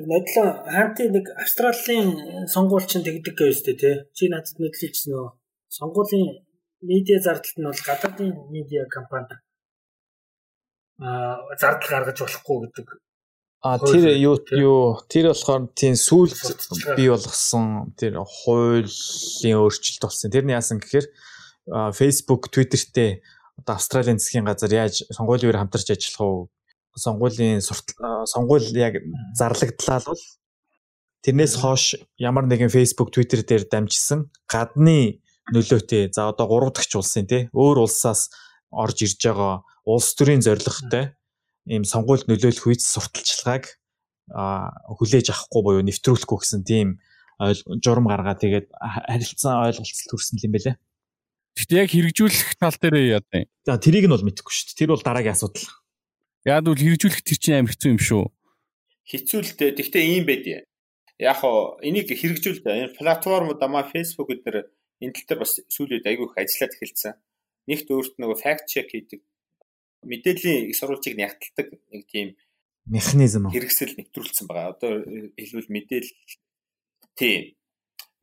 Тэр 0.00 0.08
нодлон 0.08 0.48
хаантын 0.64 1.12
нэг 1.12 1.28
Австралийн 1.36 2.48
сонгуульчин 2.48 3.04
тэгдэг 3.04 3.36
үү 3.36 3.52
те. 3.76 4.08
Чи 4.16 4.32
надад 4.32 4.56
нөтлөж 4.56 4.96
нөө 5.12 5.36
сонгуулийн 5.68 6.40
медиа 6.80 7.20
зардалт 7.20 7.60
нь 7.60 7.68
бол 7.68 7.84
гадаадын 7.84 8.32
медиа 8.48 8.88
компани 8.88 9.36
зардал 10.96 11.90
гаргаж 11.92 12.16
болохгүй 12.16 12.58
гэдэг. 12.64 12.88
А 13.60 13.76
тэр 13.76 14.16
юу 14.16 14.40
юу 14.56 15.04
тэр 15.04 15.36
болохоор 15.36 15.68
тийм 15.76 15.92
сүүлд 15.92 16.96
бий 16.96 17.12
болгосон 17.12 17.92
тэр 18.00 18.24
хуулийн 18.24 19.60
өөрчлөлт 19.60 20.00
болсон. 20.00 20.32
Тэрний 20.32 20.56
яасан 20.56 20.80
гэхээр 20.80 21.12
Facebook, 21.92 22.48
Twitter-тэй 22.48 23.20
одоо 23.60 23.76
Австралийн 23.76 24.16
засгийн 24.16 24.48
газар 24.48 24.72
яаж 24.72 25.04
сонгуулийн 25.12 25.52
үеэр 25.52 25.60
хамтарч 25.60 25.92
ажиллах 25.92 26.24
уу? 26.24 26.48
Сонгуулийн 26.96 27.60
сонгуул 27.62 28.66
яг 28.74 28.98
зарлагдлаа 29.36 30.00
бол 30.06 30.22
тэрнээс 31.22 31.54
хойш 31.60 31.96
ямар 32.18 32.48
нэгэн 32.48 32.72
Facebook, 32.72 33.12
Twitter 33.12 33.44
дээр 33.44 33.68
дамжсан 33.68 34.30
гадны 34.48 35.22
нөлөөтэй 35.52 36.10
за 36.12 36.30
одоо 36.30 36.46
3 36.48 36.74
дахь 36.74 36.94
улсын 36.96 37.26
тий 37.26 37.48
өөр 37.52 37.86
улсаас 37.86 38.30
орж 38.70 39.02
ирж 39.04 39.20
байгаа 39.20 39.62
улс 39.84 40.14
төрийн 40.14 40.42
зорилготой 40.42 41.14
ийм 41.66 41.84
сонгуульд 41.84 42.30
нөлөөлөх 42.30 42.66
үйц 42.70 42.82
сурталчилгааг 42.86 43.64
хүлээж 44.30 45.26
авахгүй 45.34 45.62
буюу 45.62 45.82
нэвтрүүлэхгүй 45.84 46.38
гэсэн 46.38 46.62
тийм 46.62 46.88
журам 47.82 48.06
гаргаа 48.06 48.36
тэгээд 48.38 48.70
харилцан 48.70 49.64
ойлголцол 49.66 50.08
төрсөн 50.12 50.38
юм 50.44 50.54
байлээ. 50.54 50.76
Гэтэ 51.58 51.74
яг 51.82 51.90
хэрэгжүүлэх 51.90 52.54
тал 52.60 52.76
дээр 52.78 53.18
яа 53.18 53.22
вэ? 53.32 53.50
За 53.66 53.80
тэрийг 53.80 54.06
нь 54.06 54.14
бол 54.14 54.22
мэдэхгүй 54.22 54.52
шүү 54.54 54.66
дээ. 54.70 54.78
Тэр 54.78 54.90
бол 54.94 55.02
дараагийн 55.02 55.34
асуудал. 55.34 55.66
Яг 56.44 56.64
бол 56.64 56.78
хэрэгжүүлэх 56.78 57.20
тэр 57.24 57.38
чинь 57.38 57.58
амар 57.60 57.72
хэцүү 57.74 57.90
юм 57.94 58.00
шүү. 58.00 58.24
Хэцүү 59.10 59.40
л 59.44 59.52
дээ. 59.58 59.70
Гэхдээ 59.76 60.04
ийм 60.04 60.24
байдیں۔ 60.24 60.64
Яг 61.20 61.36
хоо 61.44 61.76
энийг 61.84 62.08
хэрэгжүүлдэг 62.08 62.96
энэ 62.96 62.96
платформуд 62.96 63.60
амаа 63.60 63.84
Facebook 63.84 64.32
гэдэг 64.32 64.68
энэ 65.04 65.14
тал 65.16 65.26
дээр 65.28 65.40
бас 65.44 65.60
сүүлийн 65.68 66.00
үед 66.00 66.08
айгүй 66.08 66.26
их 66.32 66.36
ажиллаад 66.40 66.72
эхэлсэн. 66.76 67.14
Нэгт 67.68 67.88
өөрт 67.92 68.14
нөгөө 68.16 68.38
fact 68.40 68.64
check 68.72 68.88
хийдэг 68.88 69.20
мэдээллийн 70.02 70.70
их 70.70 70.76
сурвалжийг 70.76 71.16
нягтладаг 71.16 71.76
нэг 71.92 72.06
тийм 72.08 72.36
механизм 72.88 73.52
хэрэгсэл 73.52 73.96
нэвтрүүлсэн 74.00 74.46
байгаа. 74.48 74.72
Одоо 74.72 75.04
хэлбэл 75.36 75.68
мэдээл 75.68 76.10
тийм 77.16 77.52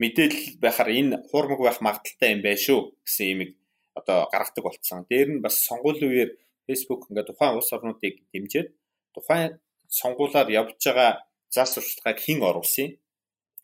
мэдээлэл 0.01 0.57
байхаар 0.57 0.89
энэ 0.89 1.15
хуурмаг 1.29 1.61
байх 1.61 1.79
магадaltaй 1.81 2.29
юм 2.33 2.41
байна 2.41 2.57
шүү 2.57 2.97
гэсэн 3.05 3.25
имийг 3.33 3.51
одоо 3.93 4.25
гаргадаг 4.33 4.63
болцсон. 4.65 5.05
Дээр 5.09 5.37
нь 5.37 5.43
бас 5.45 5.61
сонгуулийн 5.61 6.09
үеэр 6.09 6.31
Facebook 6.67 7.07
ингээд 7.09 7.29
тухайн 7.31 7.57
улс 7.57 7.71
орнуудыг 7.75 8.15
дэмжиж 8.31 8.67
тухайн 9.15 9.59
сонгуулаар 9.99 10.49
явж 10.51 10.77
байгаа 10.83 11.11
зар 11.55 11.67
сурталчилгааг 11.67 12.17
хэн 12.19 12.39
оруулсан 12.49 12.89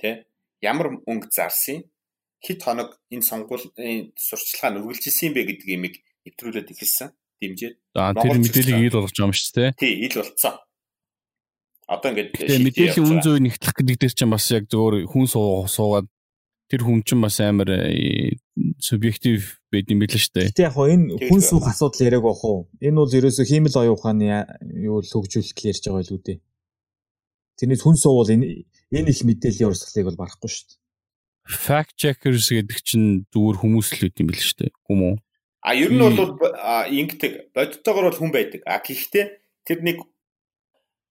тий 0.01 0.13
ямар 0.63 0.87
мөнгө 1.07 1.27
зарсан 1.37 1.83
хэд 2.45 2.59
хоног 2.63 2.89
энэ 3.13 3.27
сонгуулийн 3.29 4.11
сурталчилгаа 4.15 4.71
нь 4.71 4.79
үргэлжилсэн 4.79 5.31
бэ 5.35 5.41
гэдэг 5.47 5.69
имийг 5.75 5.95
нэвтрүүлээд 6.25 6.71
эхэлсэн 6.71 7.09
дэмжиж. 7.39 7.73
За 7.95 8.11
тэр 8.15 8.39
мэдээллийг 8.39 8.83
ил 8.87 8.95
болгож 8.99 9.15
байгаа 9.15 9.27
юм 9.27 9.35
шүү 9.35 9.53
дээ. 9.55 9.69
Тий, 9.79 9.93
ил 10.07 10.15
болцсон. 10.19 10.55
Одоо 11.87 12.09
ингээд 12.11 12.31
мэдээллийн 12.63 13.07
үн 13.11 13.19
зөв 13.23 13.35
нэгтлэх 13.43 13.75
гэдэг 13.75 13.97
дээр 13.99 14.13
чинь 14.15 14.31
бас 14.31 14.47
яг 14.51 14.65
зөвөр 14.71 15.03
хүн 15.07 15.27
суугаад 15.27 16.07
тэр 16.73 16.81
хүн 16.89 17.05
чинь 17.05 17.21
бас 17.21 17.38
амар 17.38 17.69
э, 17.69 18.41
субъектив 18.81 19.62
байд 19.69 19.93
юм 19.93 20.01
билээ 20.01 20.17
шүү 20.17 20.33
дээ. 20.33 20.49
Гэтэ 20.57 20.65
яг 20.65 20.73
энэ 20.73 21.21
хүн 21.29 21.41
суух 21.45 21.69
асуудал 21.69 22.01
яриаг 22.01 22.25
бах 22.25 22.41
уу? 22.41 22.65
Энэ 22.81 22.97
бол 22.97 23.13
ерөөсөө 23.13 23.45
хиймэл 23.45 23.77
оюун 23.77 23.93
ухааны 23.93 24.25
юу 24.81 24.97
л 24.97 25.05
хөгжүүлэлт 25.05 25.53
ярьж 25.69 25.86
байгаа 25.86 26.01
байлгүй 26.01 26.21
дээ. 26.25 26.39
Тэрнээс 27.62 27.83
хүн 27.86 27.97
суувал 28.01 28.33
энэ 28.33 28.65
энэ 28.89 29.13
их 29.13 29.21
мэдээллийн 29.21 29.69
урсгалыг 29.69 30.09
бол 30.09 30.21
барахгүй 30.25 30.49
шүү 30.49 30.65
дээ. 30.65 30.81
Fact 31.45 31.93
checkers 32.01 32.49
гэдэг 32.49 32.79
чинь 32.81 33.29
зүгээр 33.29 33.57
хүмүүс 33.62 33.88
л 33.93 34.09
үт 34.09 34.17
юм 34.17 34.27
билээ 34.33 34.47
шүү 34.49 34.57
дээ. 34.65 34.73
Хүм 34.89 34.99
үү? 35.13 35.15
А 35.62 35.77
ер 35.77 35.93
нь 35.93 36.01
бол 36.01 36.33
ингэдэг 36.89 37.53
бодиттойгоор 37.53 38.09
бол 38.09 38.17
хүн 38.17 38.33
байдаг. 38.33 38.65
А 38.65 38.81
гэхдээ 38.81 39.25
тэр 39.62 39.79
нэг 39.86 40.01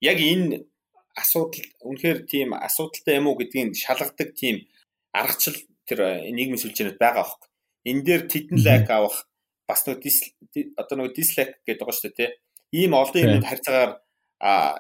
яг 0.03 0.19
энэ 0.19 0.67
асуудал 1.15 1.63
үнэхээр 1.87 2.19
тийм 2.27 2.51
асуудалтай 2.59 3.23
юм 3.23 3.31
уу 3.31 3.39
гэдгийг 3.39 3.79
шалгадаг 3.79 4.35
тийм 4.35 4.67
аргачлал 5.13 5.61
тэр 5.87 6.01
нийгмийн 6.33 6.61
сүлжээнд 6.61 6.99
байгаа 6.99 7.25
байхгүй. 7.25 7.49
Энэ 7.89 8.03
дээр 8.07 8.23
тедэн 8.29 8.59
лайк 8.65 8.89
авах 8.91 9.29
бас 9.69 9.87
нэг 9.87 10.01
одоо 10.77 10.97
нэг 10.99 11.15
дислайк 11.15 11.61
гэдэг 11.67 11.85
байгаа 11.85 11.97
шүү 11.97 12.13
дээ 12.13 12.19
тий. 12.19 12.31
Ийм 12.73 12.93
олон 12.97 13.23
юмд 13.23 13.47
харьцаагаар 13.47 13.93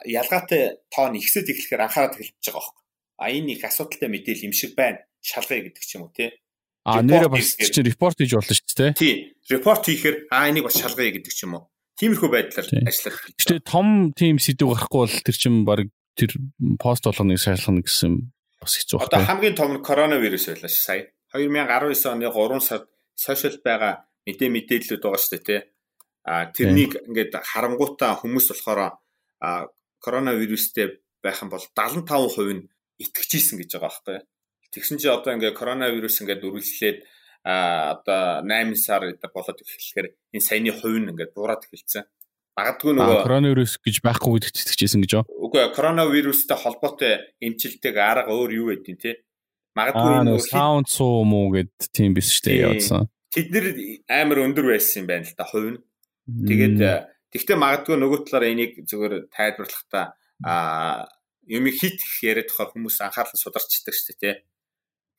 ялгаатай 0.07 0.62
тоон 0.90 1.14
ихсэж 1.21 1.47
эхлэхээр 1.53 1.85
анхаарал 1.87 2.14
төвлөж 2.14 2.35
байгаа 2.35 2.61
байхгүй. 2.61 2.83
А 3.23 3.31
энэ 3.31 3.53
их 3.55 3.64
асуудалтай 3.64 4.09
мэдээлэл 4.11 4.47
юм 4.51 4.55
шиг 4.57 4.75
байна. 4.75 5.05
Шалгая 5.23 5.62
гэдэг 5.62 5.85
ч 5.85 5.90
юм 5.97 6.09
уу 6.09 6.14
тий. 6.16 6.35
А 6.83 6.99
нэрээ 6.99 7.31
бас 7.31 7.55
чинь 7.55 7.87
репорт 7.87 8.18
хийж 8.18 8.35
болно 8.35 8.55
шүү 8.55 8.75
дээ. 8.75 8.92
Тий. 8.99 9.14
Репорт 9.47 9.87
хийхээр 9.87 10.27
а 10.35 10.51
энийг 10.51 10.66
бас 10.66 10.75
шалгая 10.75 11.14
гэдэг 11.14 11.31
ч 11.31 11.47
юм 11.47 11.62
уу. 11.62 11.71
Тиймэрхүү 11.95 12.31
байдлаар 12.31 12.66
ажиллах. 12.83 13.18
Гэтэ 13.38 13.62
том 13.62 14.11
тим 14.18 14.42
сэдв 14.42 14.66
гарахгүй 14.66 15.01
бол 15.07 15.14
тэр 15.23 15.37
чинь 15.38 15.62
баг 15.62 15.87
тэр 16.18 16.35
пост 16.83 17.07
болгоныг 17.07 17.38
шалгах 17.38 17.87
гэсэн 17.87 18.35
бас 18.62 18.75
хэцүү 18.79 18.96
байна. 18.98 19.11
Одоо 19.11 19.20
хамгийн 19.27 19.57
том 19.59 19.70
нь 19.75 19.83
коронавирус 19.83 20.46
байлаа 20.48 20.70
ш 20.70 20.79
сая. 20.79 21.11
2019 21.35 22.14
оны 22.14 22.29
3 22.31 22.61
сард 22.62 22.87
сошиал 23.14 23.59
байгаа 23.64 24.07
мэдээ 24.27 24.48
мэдээллүүд 24.55 25.03
байгаа 25.03 25.20
шүү 25.20 25.33
дээ 25.35 25.46
тий. 25.46 25.61
А 26.22 26.46
тэрнийг 26.55 26.92
ингээд 27.11 27.35
харангуйтаа 27.42 28.14
хүмүүс 28.22 28.46
болохоор 28.55 28.94
коронавирустэй 29.98 31.03
байх 31.22 31.42
юм 31.42 31.51
бол 31.51 31.64
75% 31.75 32.55
нь 32.55 32.62
итгэжсэн 33.03 33.59
гэж 33.59 33.70
байгаа 33.75 33.90
байхгүй. 33.90 34.18
Тэгсэн 34.70 34.98
чи 35.03 35.09
одоо 35.11 35.35
ингээ 35.35 35.59
коронавирус 35.59 36.22
ингээд 36.22 36.46
үргэлжлээд 36.46 36.98
а 37.42 37.98
одоо 37.98 38.46
8 38.46 38.79
сар 38.79 39.03
болоод 39.35 39.59
эхлэхээр 39.59 40.09
энэ 40.35 40.46
саяны 40.46 40.70
хувь 40.70 40.98
нь 41.03 41.11
ингээд 41.11 41.35
буураад 41.35 41.66
эхэлсэн. 41.66 42.07
Магадгүй 42.53 42.93
нөгөө 42.93 43.23
коронавирус 43.25 43.79
гэж 43.81 44.03
байхгүй 44.05 44.33
гэдэгт 44.37 44.61
итгэжсэн 44.61 45.01
гэж 45.01 45.12
байна. 45.17 45.29
Үгүй 45.41 45.62
коронавирустай 45.73 46.59
холбоотой 46.61 47.15
эмчилдэг 47.41 47.97
арга 47.97 48.29
өөр 48.29 48.51
юу 48.61 48.67
байдیں۔ 48.69 49.01
те. 49.01 49.25
Магадгүй 49.73 50.21
нөгөө 50.29 50.45
саунд 50.53 50.88
суу 50.93 51.25
муу 51.25 51.49
гэд 51.57 51.73
тийм 51.97 52.12
биш 52.12 52.29
шүү 52.37 52.45
дээ 52.45 52.61
явуулсан. 52.69 53.09
Тэд 53.33 53.49
нэр 53.57 53.67
амар 54.12 54.38
өндөр 54.45 54.69
байсан 54.69 55.01
юм 55.01 55.09
байна 55.09 55.25
л 55.25 55.33
да 55.33 55.49
хувь 55.49 55.71
нь. 55.73 55.81
Тэгээд 56.29 56.77
тэгтээ 57.33 57.57
магадгүй 57.57 57.97
нөгөө 57.97 58.21
талаараа 58.29 58.53
энийг 58.53 58.85
зөвөр 58.85 59.33
тайлбарлахдаа 59.33 60.12
а 60.45 61.09
юм 61.49 61.65
хит 61.73 62.05
яриад 62.21 62.53
тохоор 62.53 62.77
хүмүүс 62.77 63.01
анхаарал 63.01 63.33
сударчдаг 63.33 63.97
шүү 63.97 64.12
дээ 64.12 64.21
те 64.21 64.31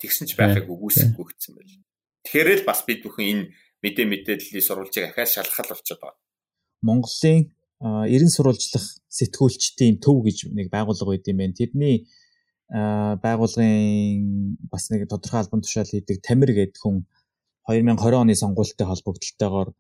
тэгсэн 0.06 0.30
ч 0.30 0.38
байхыг 0.38 0.70
үгүйсэхгүй 0.70 1.26
гэсэн 1.34 1.52
байл. 1.58 1.82
Тэгэхээр 2.24 2.62
л 2.62 2.68
бас 2.70 2.86
бид 2.86 3.02
бүхэн 3.02 3.26
энэ 3.26 3.44
мэдээ 3.84 4.06
мэдээллийн 4.06 4.64
сурвалжийг 4.64 5.12
ахаад 5.12 5.34
шалгахал 5.34 5.74
болчиход 5.74 6.02
байгаа. 6.06 6.23
Монголын 6.84 7.50
90 7.84 8.32
сурвалжлах 8.32 8.86
сэтгүүлчдийн 9.12 10.00
төв 10.04 10.24
гэж 10.24 10.52
нэг 10.56 10.70
байгууллага 10.72 11.16
байд 11.16 11.28
юм 11.28 11.42
байна. 11.42 11.58
Тэрний 11.58 12.08
байгууллагын 12.70 14.56
бас 14.72 14.88
нэг 14.90 15.08
тодорхой 15.12 15.44
албан 15.44 15.62
тушаал 15.62 15.90
хийдэг 15.90 16.24
Тамир 16.24 16.54
гэдэг 16.56 16.80
хүн 16.80 17.04
2020 17.68 18.22
оны 18.24 18.36
сонгуультай 18.36 18.88
холбогдлолтойгоор 18.88 19.74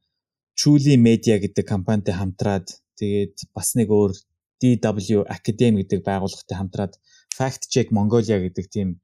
Truly 0.59 0.95
Media 0.99 1.39
гэдэг 1.39 1.65
компанитай 1.65 2.13
хамтраад 2.13 2.67
тэгээд 2.99 3.49
бас 3.55 3.73
нэг 3.79 3.89
өөр 3.89 4.13
DW 4.61 5.25
Academy 5.25 5.81
гэдэг 5.81 6.05
байгууллагатай 6.05 6.55
хамтраад 6.59 6.93
Fact 7.33 7.71
Check 7.71 7.89
Mongolia 7.89 8.37
гэдэг 8.37 8.65
тийм 8.69 9.01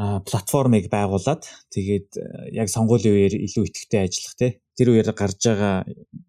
платформыг 0.00 0.88
байгуулад 0.88 1.44
тэгээд 1.68 2.16
яг 2.56 2.72
сонгуулийн 2.72 3.14
үеэр 3.14 3.34
илүү 3.36 3.64
идэвхтэй 3.68 4.00
ажиллах 4.08 4.34
те 4.40 4.48
тэр 4.72 4.96
үеэр 4.96 5.12
гарч 5.12 5.44
байгаа 5.44 5.84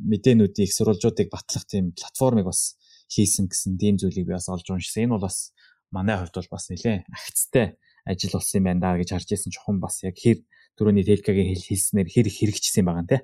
мэдээнүүдийн 0.09 0.67
их 0.67 0.73
сурвалжуудыг 0.73 1.29
батлах 1.29 1.65
тийм 1.69 1.93
платформыг 1.93 2.45
бас 2.49 2.77
хийсэн 3.11 3.47
гэсэн 3.51 3.77
тийм 3.77 3.95
зүйлийг 4.01 4.27
би 4.27 4.33
бас 4.35 4.49
олж 4.49 4.67
уншсан. 4.69 5.05
Энэ 5.05 5.13
бол 5.15 5.27
бас 5.27 5.51
манай 5.91 6.17
хувьд 6.17 6.35
бол 6.35 6.51
бас 6.55 6.69
нэлээ 6.69 7.05
агцтай 7.11 7.77
ажил 8.05 8.33
болсон 8.33 8.57
юм 8.59 8.65
байна 8.65 8.81
да 8.81 8.97
гэж 8.97 9.09
харж 9.13 9.29
ирсэн 9.31 9.51
чухам 9.53 9.77
бас 9.83 10.01
яг 10.03 10.17
хэр 10.17 10.41
түрүүний 10.79 11.05
Телкагийн 11.05 11.53
хэл 11.53 11.67
хэлснээр 11.69 12.09
хэр 12.09 12.27
хэрэгжсэн 12.31 12.85
байгаа 12.85 13.05
нэ. 13.05 13.19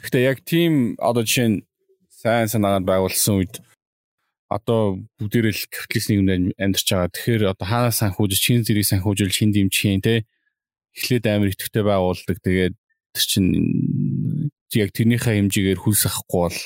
Гэхдээ 0.00 0.22
яг 0.24 0.38
тийм 0.46 0.94
одоо 1.02 1.26
жишээ 1.26 1.48
нь 1.50 1.58
сайн 2.08 2.48
санаагаар 2.48 2.86
байгуулсан 2.86 3.34
үед 3.42 3.54
одоо 4.46 5.02
бүгдээрээ 5.18 5.54
л 5.54 5.70
капиталист 5.74 6.08
нийгэмд 6.10 6.54
амьдарч 6.54 6.86
байгаа. 6.86 7.10
Тэгэхээр 7.10 7.42
одоо 7.50 7.66
хаанаас 7.66 7.98
санхүүж, 7.98 8.32
чин 8.38 8.62
зэрийг 8.62 8.86
санхүүжүүл, 8.86 9.34
чин 9.34 9.50
дэмжихийн 9.50 10.02
те 10.06 10.22
эхлээд 10.94 11.26
амар 11.26 11.50
идэвхтэй 11.50 11.82
байгуулдаг. 11.82 12.38
Тэгээд 12.46 12.74
тэр 13.12 13.24
чинь 13.26 13.50
яг 14.76 14.90
тэрнийхээ 14.92 15.40
хэмжээгээр 15.40 15.80
хүлс 15.80 16.02
авахгүй 16.06 16.40
бол 16.44 16.58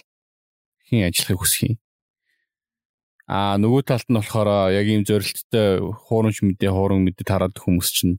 хин 0.90 1.07
ажиллахыг 1.07 1.40
хүсэх 1.40 1.62
юм. 1.70 1.77
А 3.31 3.55
нөгөө 3.62 3.83
талд 3.87 4.09
нь 4.11 4.18
болохоор 4.18 4.75
яг 4.75 4.87
ийм 4.90 5.07
зорилттой 5.07 5.79
хуурамч 5.79 6.42
мэдээ 6.42 6.70
хууран 6.75 7.07
мэдээ 7.07 7.27
тараад 7.31 7.55
хүмүүс 7.55 7.88
чинь 7.94 8.18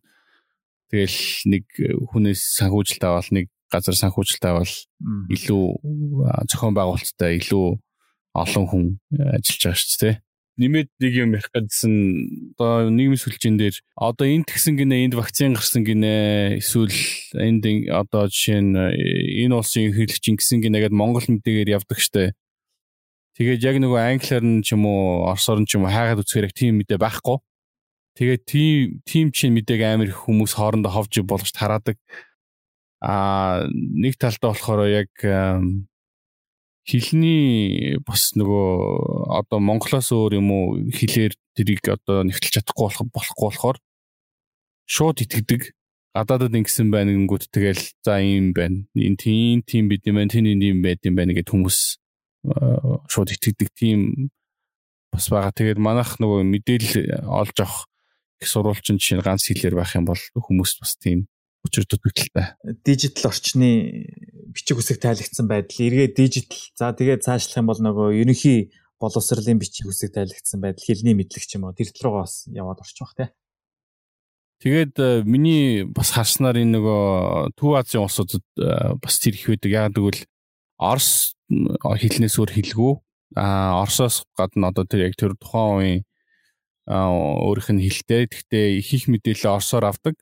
тэгэл 0.88 1.19
нэг 1.51 1.67
хүнээс 2.15 2.41
санхүүжилт 2.56 3.04
авал 3.04 3.30
нэг 3.36 3.51
газар 3.67 3.95
санхүүжилт 3.95 4.43
авал 4.47 4.75
илүү 5.36 5.63
зохион 6.47 6.75
байгуулалттай 6.75 7.43
илүү 7.43 7.67
олон 8.32 8.65
хүн 8.71 8.84
ажиллаж 9.12 9.60
байгаа 9.67 9.80
шүү 9.84 9.99
дээ 9.99 10.15
нэмээд 10.62 10.89
нэг 11.02 11.13
юм 11.17 11.34
ярих 11.34 11.50
гэдсэн 11.50 11.93
одоо 12.54 12.93
нийгмийн 12.93 13.17
сүлжээн 13.17 13.58
дээр 13.58 13.76
одоо 13.97 14.26
энд 14.30 14.45
тэгсэн 14.45 14.78
гинэ 14.78 15.10
энд 15.10 15.17
вакцин 15.17 15.58
гарсан 15.58 15.82
гинэ 15.82 16.62
эсвэл 16.62 16.93
энд 17.36 17.65
одоо 17.89 18.30
жишээ 18.30 18.62
нь 18.62 18.78
энэ 18.78 19.58
улсын 19.58 19.89
хэрэглэгч 19.89 20.26
ингэсэн 20.30 20.62
гинэ 20.62 20.86
гэдээ 20.86 21.02
Монгол 21.02 21.26
мэдээгээр 21.26 21.74
явдаг 21.82 21.97
штэ 21.97 22.38
Тэгээд 23.41 23.63
яг 23.63 23.76
нөгөө 23.80 24.02
англиар 24.06 24.43
нь 24.43 24.62
ч 24.62 24.76
юм 24.76 24.86
уу 24.86 25.26
орсоор 25.32 25.63
нь 25.63 25.67
ч 25.67 25.80
юм 25.80 25.88
уу 25.88 25.89
хайгаад 25.89 26.19
үзэхээр 26.19 26.52
яг 26.52 26.54
тийм 26.54 26.78
мэдээ 26.84 27.00
байхгүй. 27.00 27.39
Тэгээд 28.19 28.43
тийм 28.43 29.02
тийм 29.08 29.28
чинь 29.32 29.56
мэдээг 29.56 29.82
амар 29.88 30.12
их 30.12 30.19
хүмүүс 30.28 30.52
хоорондоо 30.60 30.91
ховж 30.91 31.24
болгож 31.24 31.50
тараадаг. 31.56 31.95
Аа 33.00 33.65
нэг 33.71 34.19
талдаа 34.19 34.52
болохоор 34.52 34.86
яг 34.91 35.10
хилний 36.88 37.98
бас 38.06 38.34
нөгөө 38.34 39.38
одоо 39.38 39.60
монголоос 39.62 40.10
өөр 40.12 40.41
юм 40.41 40.50
уу 40.52 40.65
хилээр 40.89 41.34
тэрийг 41.54 41.86
одоо 41.86 42.26
нэвтэлж 42.26 42.58
чадахгүй 42.58 42.89
болох 42.89 43.08
болохгүй 43.13 43.46
болохоор 43.48 43.78
шууд 44.89 45.22
итгэдэг 45.22 45.62
гадаадад 46.12 46.58
ингэсэн 46.58 46.91
байна 46.91 47.15
гингүүд 47.15 47.48
тэгэл 47.54 47.84
за 48.04 48.20
ийм 48.20 48.52
байна. 48.52 48.84
Энэ 48.98 49.15
тийм 49.15 49.62
тийм 49.63 49.88
бид 49.88 50.04
юм 50.04 50.20
байна, 50.20 50.34
тийм 50.34 50.46
ийм 50.50 50.84
байд 50.84 51.00
юм 51.08 51.15
байна 51.15 51.32
гэд 51.32 51.48
хүмүүс 51.48 51.80
шууд 53.08 53.30
итгэдэг 53.32 53.70
тийм 53.72 54.32
бас 55.13 55.32
байгаа. 55.32 55.56
Тэгээд 55.56 55.80
манайх 55.80 56.20
нөгөө 56.20 56.44
мэдээлэл 56.44 57.32
олж 57.32 57.58
авах 57.63 57.88
их 58.41 58.48
сурвалжин 58.50 59.00
чинь 59.00 59.24
ганц 59.24 59.48
хэлээр 59.48 59.76
байх 59.80 59.96
юм 59.96 60.10
бол 60.10 60.20
хүмүүст 60.20 60.84
бас 60.84 61.00
тийм 61.00 61.32
учир 61.63 61.86
дутагдaltaй. 61.86 62.58
Дижитал 62.84 63.32
орчны 63.32 64.04
бичиг 64.51 64.77
үсэг 64.77 65.01
тайлагдсан 65.01 65.47
байдал 65.47 65.87
эргээ 65.87 66.13
дижитал 66.13 66.61
за 66.75 66.93
тэгээд 66.93 67.25
цаашлах 67.25 67.59
юм 67.59 67.67
бол 67.71 67.81
нөгөө 67.81 68.07
ерөнхий 68.21 68.71
боловсролын 69.01 69.59
бичиг 69.59 69.89
үсэг 69.89 70.13
тайлагдсан 70.13 70.61
байдал 70.61 70.85
хэлний 70.85 71.15
мэдлэг 71.17 71.43
ч 71.47 71.57
юм 71.57 71.65
уу 71.65 71.73
тэр 71.73 71.89
руугаа 72.03 72.27
бас 72.27 72.45
яваад 72.51 72.83
орчих 72.83 73.01
бах 73.01 73.15
тий. 73.17 73.29
Тэгээд 74.61 74.93
э, 75.01 75.23
миний 75.25 75.89
бас 75.89 76.13
харснаар 76.13 76.61
энэ 76.61 76.77
нөгөө 76.77 77.57
Төв 77.57 77.81
Азийн 77.81 78.05
улсуудад 78.05 78.45
э, 78.61 78.93
бас 79.01 79.17
тэр 79.17 79.33
их 79.33 79.49
байдаг. 79.49 79.71
Яг 79.73 79.97
тэгвэл 79.97 80.21
Орос 80.77 81.33
хэлнээс 81.49 82.37
өөр 82.37 82.51
хэлгүй. 82.53 82.93
А 83.41 83.81
Оросоос 83.81 84.21
гадна 84.37 84.69
одоо 84.69 84.85
тэр 84.85 85.09
яг 85.09 85.17
тэр 85.17 85.33
тухайн 85.33 85.73
үеийн 85.81 86.01
өөрийнх 86.85 87.69
нь 87.73 87.83
хэлтэй. 87.89 88.29
Гэхдээ 88.29 88.65
их 88.77 88.89
их 88.93 89.09
мэдээлэл 89.09 89.57
Оросоор 89.57 89.89
авдаг. 89.89 90.13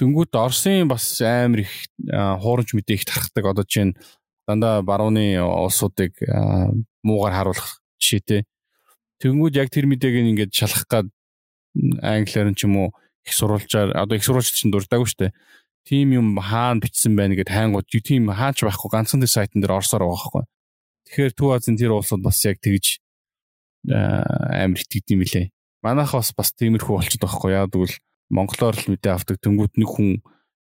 Тэнгүүт 0.00 0.34
Оросын 0.34 0.88
бас 0.90 1.20
амар 1.22 1.62
их 1.64 1.72
хуурамч 2.08 2.74
мэдээ 2.74 2.96
их 2.98 3.04
тархдаг. 3.06 3.44
Одоо 3.46 3.64
чинь 3.64 3.94
дандаа 4.46 4.82
барууны 4.82 5.38
улсуудыг 5.38 6.18
муугаар 7.02 7.34
харуулах 7.34 7.80
жишээтэй. 8.02 8.42
Тэнгүүд 9.22 9.54
яг 9.56 9.70
тэр 9.70 9.86
мэдээг 9.86 10.14
ингээд 10.34 10.52
шалгах 10.52 10.86
гад 10.90 11.06
англиар 12.02 12.50
нь 12.50 12.58
ч 12.58 12.66
юм 12.66 12.76
уу 12.76 12.88
их 13.22 13.32
сурвалжаар 13.32 13.94
одоо 13.94 14.18
их 14.18 14.26
сурвалжч 14.26 14.58
чинь 14.58 14.74
дурдаагүй 14.74 15.06
шүү 15.06 15.20
дээ 15.30 15.32
тийм 15.84 16.16
юм 16.16 16.28
хаана 16.40 16.80
бичсэн 16.80 17.12
байна 17.16 17.36
гэд 17.36 17.52
хайнгууд 17.52 17.86
тийм 17.92 18.32
хаач 18.32 18.64
байхгүй 18.64 18.88
ганцхан 18.88 19.20
тэр 19.20 19.28
сайтн 19.30 19.60
дээр 19.60 19.76
орсоор 19.76 20.08
байгаа 20.08 20.16
байхгүй. 20.16 20.44
Тэгэхээр 21.04 21.32
Төв 21.36 21.50
Азийн 21.52 21.76
тэр 21.76 21.92
улсууд 21.92 22.24
бас 22.24 22.40
яг 22.48 22.56
тэгж 22.64 23.04
амар 23.92 24.80
итгэд 24.80 25.12
юм 25.12 25.20
билээ. 25.20 25.52
Манайх 25.84 26.16
бас 26.16 26.32
бас 26.32 26.56
тиймэрхүү 26.56 26.96
болчиход 26.96 27.28
байгаа 27.28 27.36
байхгүй. 27.36 27.52
Яг 27.52 27.68
тэгвэл 27.68 27.96
монголоор 28.34 28.74
л 28.74 28.90
мэдээ 28.90 29.14
авдаг 29.14 29.38
тэнгууд 29.38 29.78
нэг 29.78 29.90
хүн 29.94 30.18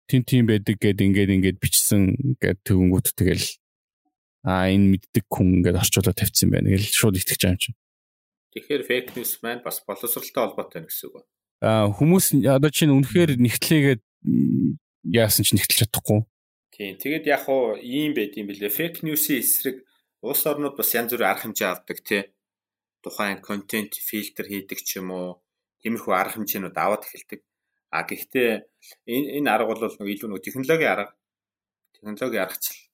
тин 0.07 0.22
тим 0.22 0.46
байдаг 0.46 0.79
гэд 0.79 1.02
ингээд 1.02 1.35
ингээд 1.35 1.59
бичсэн 1.59 2.38
гэд 2.38 2.62
төгөнгүүт 2.62 3.18
тэгэл 3.18 3.46
а 4.46 4.70
энэ 4.70 4.94
мэддэг 4.94 5.26
хүн 5.26 5.59
ингээд 5.61 5.83
орчуулаад 5.83 6.14
тавьчихсан 6.14 6.55
байна. 6.55 6.70
Тэгэл 6.70 6.94
шууд 6.94 7.18
итгэж 7.18 7.42
байгаа 7.42 7.59
юм 7.59 7.62
чинь. 7.66 7.79
Тэгэхээр 8.55 8.83
фейк 8.87 9.07
ньюс 9.18 9.42
маань 9.42 9.66
бас 9.66 9.83
боловсролтой 9.83 10.46
холбоотой 10.46 10.87
гэсэн 10.87 11.11
үг. 11.11 11.26
А 11.66 11.90
хүмүүс 11.90 12.46
одоо 12.46 12.70
чинь 12.70 12.94
үнэхээр 12.94 13.35
нэгтлээгээд 13.42 14.02
яасан 15.11 15.42
ч 15.42 15.59
нэгтлж 15.59 15.83
чадахгүй. 15.83 16.22
Тийм. 16.70 16.94
Тэгэд 17.02 17.26
яг 17.26 17.50
уу 17.50 17.74
ийм 17.74 18.14
байд 18.14 18.38
юм 18.38 18.46
бэлээ. 18.46 18.70
Фейк 18.70 19.02
ньюсийн 19.02 19.42
эсрэг 19.42 19.83
улс 20.22 20.46
орнууд 20.46 20.79
бас 20.79 20.94
янз 20.94 21.11
бүрийн 21.11 21.31
арга 21.35 21.42
хэмжээ 21.50 21.68
авдаг 21.72 21.98
тий. 22.07 22.22
Тухайн 23.02 23.42
контент 23.42 23.98
фильтр 23.98 24.46
хийдэг 24.46 24.79
ч 24.87 25.02
юм 25.02 25.11
уу. 25.11 25.42
Тиймэрхүү 25.83 26.14
арга 26.14 26.38
хэмжээнүүд 26.38 26.76
аваад 26.79 27.02
эхэлдэг. 27.02 27.40
А 27.97 28.05
гэхдээ 28.05 28.51
энэ 29.09 29.29
энэ 29.41 29.49
арга 29.49 29.73
бол 29.73 29.81
нэг 29.81 30.09
илүү 30.13 30.29
нэг 30.29 30.45
технологийн 30.45 30.93
арга. 30.93 31.17
Технологийн 31.97 32.45
аргачлал. 32.45 32.85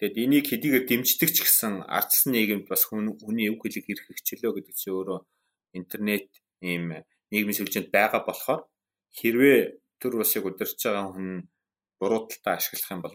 Тэгэд 0.00 0.16
энийг 0.24 0.46
хэдийгээр 0.48 0.84
дэмждэг 0.88 1.30
ч 1.36 1.38
гэсэн 1.44 1.84
ардсан 1.84 2.32
нийгэмд 2.32 2.66
бас 2.66 2.88
хүн 2.88 3.12
хүний 3.20 3.52
өв 3.52 3.60
хөлөг 3.60 3.86
ирэх 3.92 4.08
хчлөө 4.08 4.52
гэдэг 4.56 4.74
чинь 4.74 4.96
өөрөө 4.96 5.20
интернет 5.76 6.32
ийм 6.64 7.04
нийгмийн 7.28 7.58
сүлжээнд 7.60 7.92
байгаа 7.92 8.24
болохоор 8.24 8.64
хэрвээ 9.12 9.58
төр 10.00 10.24
усыг 10.24 10.48
удирч 10.48 10.80
байгаа 10.80 11.12
хүн 11.12 11.46
буруу 12.00 12.26
талдаа 12.26 12.56
ашиглах 12.56 12.90
юм 12.90 13.02
бол 13.04 13.14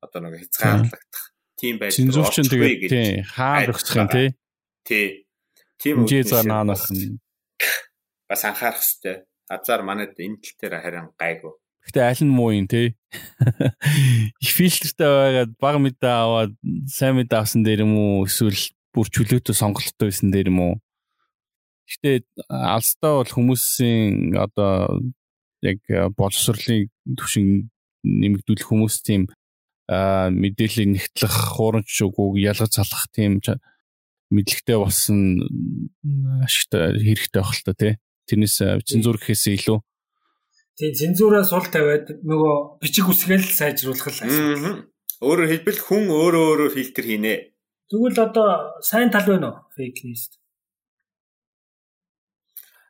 одоо 0.00 0.20
нэг 0.24 0.34
хязгаарлагдах 0.42 1.24
тийм 1.60 1.76
байдал 1.78 1.98
зинзүүрчин 2.00 2.48
тэгээд 2.50 2.90
тий 2.90 3.22
хаа 3.22 3.68
өгсөх 3.70 4.00
юм 4.00 4.08
тий. 4.10 4.28
Тий. 4.82 5.06
Тийм 5.78 6.02
үгүй 6.02 6.24
наанаас 6.48 6.88
бас 8.26 8.42
анхаарах 8.48 8.82
хэрэгтэй 8.82 9.16
азар 9.56 9.80
манайд 9.86 10.18
энэ 10.18 10.40
тал 10.42 10.56
дээр 10.60 10.74
харин 10.82 11.08
гайгүй 11.18 11.54
Гэтэ 11.84 12.00
аль 12.00 12.24
нь 12.24 12.32
муу 12.32 12.48
юм 12.56 12.64
те. 12.64 12.96
Их 14.40 14.52
фильтртэй 14.56 15.04
байгаад 15.04 15.52
баг 15.60 15.76
мэдээ 15.84 16.14
аваад 16.16 16.52
сайн 16.88 17.20
мэдээ 17.20 17.38
авсан 17.38 17.60
дээр 17.60 17.84
юм 17.84 17.92
уу 18.00 18.24
эсвэл 18.24 18.56
бүр 18.96 19.06
чөлөөтэй 19.12 19.52
сонголттой 19.52 20.08
байсан 20.08 20.32
дээр 20.32 20.48
юм 20.48 20.60
уу. 20.64 20.74
Гэтэ 21.84 22.24
алстаа 22.48 23.20
бол 23.20 23.28
хүмүүсийн 23.28 24.32
одоо 24.40 24.96
яг 25.60 25.84
боловсролын 26.16 26.88
түвшин 27.04 27.68
нэмэгдүүлэх 28.00 28.64
хүмүүс 28.64 29.04
тийм 29.04 29.28
мэдээллийг 29.92 30.88
нэгтлэх 30.88 31.36
хуурамч 31.52 31.92
үгүйг 32.00 32.40
ялгаж 32.48 32.80
залах 32.80 33.12
тийм 33.12 33.44
мэдлэгтэй 34.32 34.76
болсон 34.80 35.44
ашигтай 36.40 36.96
хэрэгтэй 36.96 37.40
байх 37.44 37.52
л 37.52 37.64
та 37.68 37.72
тий. 37.76 37.92
Тэрнээс 38.28 38.56
цензур 38.88 39.16
гэхээсээ 39.20 39.54
илүү 39.58 39.78
тий 40.74 40.90
цензураа 40.90 41.44
сул 41.46 41.66
тавиад 41.70 42.18
нөгөө 42.26 42.82
бичиг 42.82 43.06
үсгээл 43.06 43.46
сайжруулах 43.46 44.10
л 44.10 44.22
асуудал. 44.26 44.90
Өөрөөр 45.22 45.50
хэлбэл 45.50 45.80
хүн 45.86 46.10
өөрөө 46.10 46.44
өөрөө 46.50 46.70
фильтр 46.74 47.06
хийнэ. 47.06 47.34
Тэгвэл 47.86 48.18
одоо 48.18 48.74
сайн 48.82 49.14
тал 49.14 49.22
байна 49.30 49.54
уу 49.54 49.70
фейк 49.78 50.02
ньюс? 50.02 50.34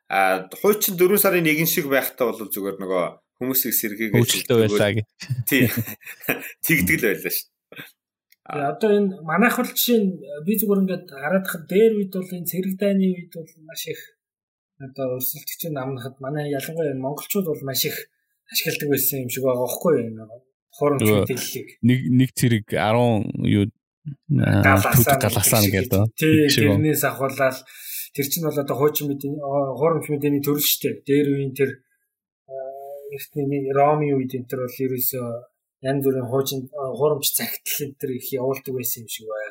А 0.08 0.48
хуучин 0.48 0.96
4 0.96 1.20
сарын 1.20 1.44
1 1.44 1.68
шиг 1.68 1.92
байхдаа 1.92 2.32
бол 2.32 2.48
зүгээр 2.48 2.80
нөгөө 2.80 3.04
хүмүүсийг 3.36 3.74
сэргийгээ 3.76 4.16
хөвчлөлтөө 4.16 4.58
байлаа 4.64 4.90
гэх. 4.96 5.08
Тий. 5.44 5.68
Тэгдэг 6.64 6.96
л 6.96 7.08
байлаа 7.12 7.32
шүү. 7.36 7.48
Тэгээ 8.48 8.72
одоо 8.72 8.90
энэ 8.96 9.10
манайх 9.28 9.60
бол 9.60 9.68
жишээ 9.68 9.98
нь 10.00 10.08
би 10.48 10.52
зүгээр 10.56 10.82
ингээд 10.88 11.06
хараад 11.12 11.46
хад 11.52 11.64
дээр 11.68 11.92
үед 12.00 12.12
бол 12.16 12.32
энэ 12.32 12.48
цэрэг 12.48 12.74
дайны 12.80 13.12
үед 13.12 13.32
бол 13.36 13.52
маш 13.68 13.92
их 13.92 14.00
одоо 14.80 15.18
өрсөлдөгчийн 15.18 15.74
намнахад 15.74 16.18
манай 16.18 16.50
ялангуяа 16.50 16.94
монголчууд 16.98 17.46
бол 17.46 17.62
маш 17.62 17.84
их 17.86 17.96
ашигладаг 18.50 18.88
байсан 18.90 19.24
юм 19.24 19.30
шиг 19.30 19.44
байгаа 19.44 19.64
байхгүй 19.66 19.94
юу? 20.02 20.42
Хоромч 20.74 21.06
мэдээллийг. 21.06 21.68
Нэг 21.86 22.00
нэг 22.10 22.30
цэрэг 22.34 22.64
10 22.66 23.30
юу 23.46 23.64
галасаа 24.28 25.62
гэдэг. 25.62 26.12
Тий, 26.18 26.50
тэрнээс 26.50 27.04
ахуулаад 27.06 27.56
тэр 28.14 28.26
чинь 28.26 28.44
бол 28.44 28.58
одоо 28.58 28.76
хуучин 28.76 29.08
мэдээний 29.08 29.40
хуурамч 29.40 30.06
мэдээний 30.10 30.42
төрөл 30.42 30.66
шүү 30.66 30.82
дээ. 30.82 30.94
Дээр 31.06 31.28
үеийн 31.30 31.54
тэр 31.54 31.70
эртний 33.14 33.70
Роми 33.70 34.10
үед 34.12 34.34
энэ 34.34 34.48
төр 34.50 34.66
бол 34.66 34.82
ерөөсөө 34.84 35.26
янз 35.88 36.02
бүрийн 36.04 36.28
хуучин 36.28 36.60
хуурамч 36.70 37.26
цагтл 37.38 37.78
энэ 37.84 37.98
төр 38.00 38.10
их 38.18 38.28
явуулдаг 38.34 38.74
байсан 38.74 39.06
юм 39.06 39.10
шиг 39.14 39.26
байгаа. 39.30 39.43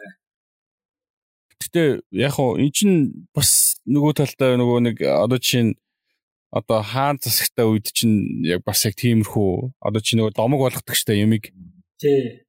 Гэтэ 1.74 2.05
яг 2.13 2.38
хоо 2.38 2.53
эн 2.61 2.69
чин 2.69 3.26
бас 3.34 3.82
нөгөө 3.89 4.13
талдаа 4.13 4.61
нөгөө 4.61 4.80
нэг 4.86 4.97
одоо 5.01 5.41
чинь 5.41 5.74
одоо 6.53 6.86
хаан 6.86 7.17
засагтай 7.17 7.65
үед 7.65 7.89
чинь 7.89 8.45
яг 8.45 8.61
бас 8.61 8.86
яг 8.86 8.93
тиймэрхүү 8.93 9.82
одоо 9.82 9.97
чи 9.97 10.13
нөгөө 10.13 10.38
домог 10.38 10.61
болгодог 10.61 10.93
штэ 10.93 11.17
юмыг. 11.17 11.49
Тий. 11.97 12.45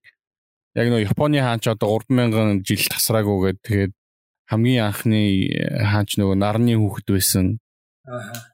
Яг 0.76 0.92
нөгөө 0.92 1.08
Японы 1.08 1.40
хаан 1.40 1.64
ч 1.64 1.72
одоо 1.72 2.04
3000 2.04 2.60
жил 2.68 2.84
тасраагүйгээд 2.84 3.58
тэгээд 3.64 3.92
хамгийн 4.52 4.92
анхны 4.92 5.22
хаан 5.88 6.04
ч 6.04 6.20
нөгөө 6.20 6.36
нарны 6.36 6.76
хүүхэд 6.76 7.08
байсан. 7.08 7.46
Аа. 8.04 8.52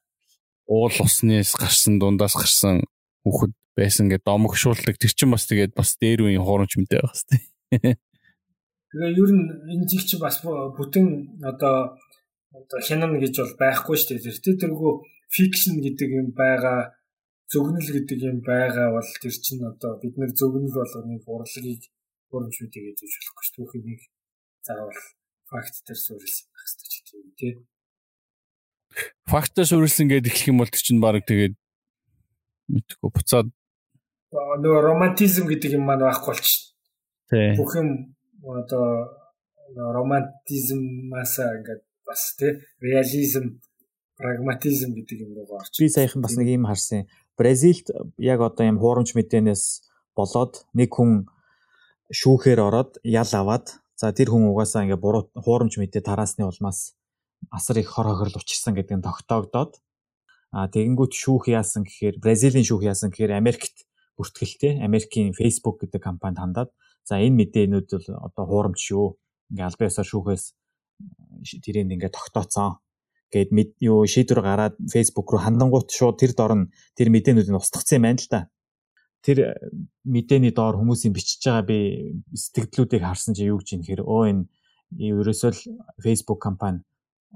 Уул 0.70 0.94
уснаас 1.02 1.50
гарсан 1.58 1.98
дундаас 1.98 2.38
гарсан 2.38 2.86
хүүхэд 3.26 3.58
байсан 3.74 4.06
гэдэг 4.06 4.22
домогшуулдаг. 4.22 5.02
Тэр 5.02 5.10
чинь 5.18 5.34
бас 5.34 5.50
тэгээд 5.50 5.74
бас 5.74 5.98
дээр 5.98 6.30
үеийн 6.30 6.46
хуурамч 6.46 6.78
мэдээ 6.78 7.02
байх 7.02 7.18
хэвээр. 7.18 7.98
Тэгээ 8.90 9.18
ер 9.22 9.30
нь 9.30 9.44
энэ 9.70 9.86
зэг 9.86 10.02
чи 10.08 10.16
бас 10.18 10.42
бүтэн 10.42 11.38
одоо 11.46 11.94
одоо 12.50 12.78
хянана 12.82 13.22
гэж 13.22 13.34
бол 13.38 13.54
байхгүй 13.62 13.96
шүү 13.96 14.18
дээ. 14.18 14.42
Тэр 14.42 14.56
тэргүй 14.58 14.92
фикшн 15.30 15.78
гэдэг 15.78 16.08
юм 16.10 16.28
байгаа 16.34 16.98
зөвгнөл 17.46 17.86
гэдэг 17.86 18.18
юм 18.26 18.38
байгаа 18.42 18.90
бол 18.94 19.10
тэр 19.22 19.34
чинь 19.34 19.62
одоо 19.62 19.98
бид 20.02 20.14
нэр 20.18 20.34
зөвгнөл 20.34 20.74
болгоныг 20.74 21.22
урлагийг 21.22 21.82
урамж 22.34 22.56
мэдээ 22.58 22.82
гэж 22.90 22.98
үзэж 23.06 23.22
болохгүй 23.30 23.44
шүү 23.46 23.54
дээ. 23.54 23.58
Түүхийг 23.62 23.84
нэг 23.86 24.00
заавал 24.66 25.02
факт 25.50 25.74
дээр 25.86 26.00
суурилсан 26.02 26.46
байх 26.50 26.66
хэрэгтэй 26.66 26.88
ч 26.90 26.94
гэдэг 26.98 27.14
юм 27.14 27.30
тий. 27.38 27.52
Фактээр 29.30 29.70
суурилсан 29.70 30.06
гэдэг 30.10 30.30
эхлэх 30.34 30.50
юм 30.50 30.58
бол 30.62 30.70
тэр 30.70 30.82
чинь 30.82 31.02
баг 31.02 31.22
тэгээд 31.26 31.54
мэдхгүй 32.74 33.10
буцаад 33.14 33.48
нөгөө 34.30 34.82
романтизм 34.86 35.50
гэдэг 35.50 35.74
юм 35.74 35.90
маань 35.90 36.06
байхгүй 36.06 36.30
болчих. 36.34 36.74
Тий. 37.30 37.58
Бүх 37.58 37.74
юм 37.78 38.14
одоо 38.44 39.16
романтизмаас 39.76 41.38
ингээд 41.38 41.82
бас 42.06 42.34
тий 42.38 42.60
реализм 42.80 43.60
прагматизм 44.16 44.92
гэдэг 44.94 45.18
юм 45.24 45.32
руу 45.36 45.60
орч. 45.60 45.78
Би 45.78 45.88
саяхан 45.88 46.22
бас 46.22 46.36
нэг 46.36 46.48
юм 46.48 46.66
харсан. 46.66 47.08
Бразилд 47.36 47.88
яг 48.18 48.40
одоо 48.40 48.66
юм 48.66 48.78
хуурамч 48.78 49.16
мэдээнээс 49.16 49.64
болоод 50.16 50.66
нэг 50.74 50.90
хүн 50.92 51.30
шүүхээр 52.12 52.60
ороод 52.60 53.00
ял 53.04 53.30
аваад 53.32 53.80
за 53.96 54.12
тэр 54.12 54.34
хүн 54.34 54.50
угаасаа 54.50 54.84
ингээ 54.84 55.00
буруу 55.00 55.30
хуурамч 55.32 55.78
мэдээ 55.78 56.02
тараасны 56.04 56.44
улмаас 56.44 56.98
асар 57.48 57.78
их 57.80 57.88
хор 57.88 58.10
хохирол 58.10 58.40
учирсан 58.42 58.74
гэдэг 58.74 59.00
нь 59.00 59.06
тогтоогдоод 59.06 59.80
а 60.52 60.66
тэгэнгүүт 60.68 61.12
шүүх 61.14 61.48
яасан 61.48 61.86
гэхээр 61.86 62.18
Бразилийн 62.18 62.66
шүүх 62.66 62.82
яасан 62.84 63.14
гэхээр 63.14 63.38
Америкт 63.38 63.86
бүртгэлтэй 64.18 64.82
Америкийн 64.82 65.32
Facebook 65.32 65.80
гэдэг 65.80 66.02
компанид 66.02 66.42
хандаад 66.42 66.70
за 67.08 67.20
энэ 67.20 67.38
мэдээнүүд 67.40 67.88
бол 67.90 68.08
одоо 68.26 68.44
хуурамч 68.46 68.80
шүү 68.80 69.06
ингээ 69.50 69.66
албан 69.66 69.88
ёсоор 69.90 70.08
шүүхээс 70.08 70.44
тэрийг 71.64 71.90
ингээ 71.90 72.12
тогтооцсон 72.12 72.78
гээд 73.30 73.50
мэд 73.54 73.70
юу 73.78 74.06
шийдвэр 74.06 74.42
гараад 74.42 74.74
Facebook 74.90 75.30
руу 75.30 75.42
хандангуут 75.42 75.88
шууд 75.94 76.18
тэр 76.18 76.32
дор 76.34 76.52
нь 76.58 76.70
тэр 76.98 77.08
мэдээнүүдийг 77.14 77.54
устгацсан 77.54 78.02
юм 78.02 78.04
байна 78.10 78.18
л 78.18 78.30
да. 78.30 78.40
Тэр 79.22 79.38
э, 79.38 79.54
мэдээний 80.02 80.50
доор 80.50 80.74
хүмүүсийн 80.80 81.14
бичиж 81.14 81.46
байгаа 81.46 81.64
би 81.70 81.78
сэтгэлдлүүдийг 82.34 83.02
харсан 83.06 83.38
чи 83.38 83.46
юу 83.46 83.62
гэж 83.62 83.68
юм 83.78 83.82
хэр 83.86 84.02
өө 84.02 84.22
энэ 84.34 84.44
ерөөсөө 84.98 85.50
л 85.54 85.60
Facebook 86.02 86.42
компани 86.42 86.82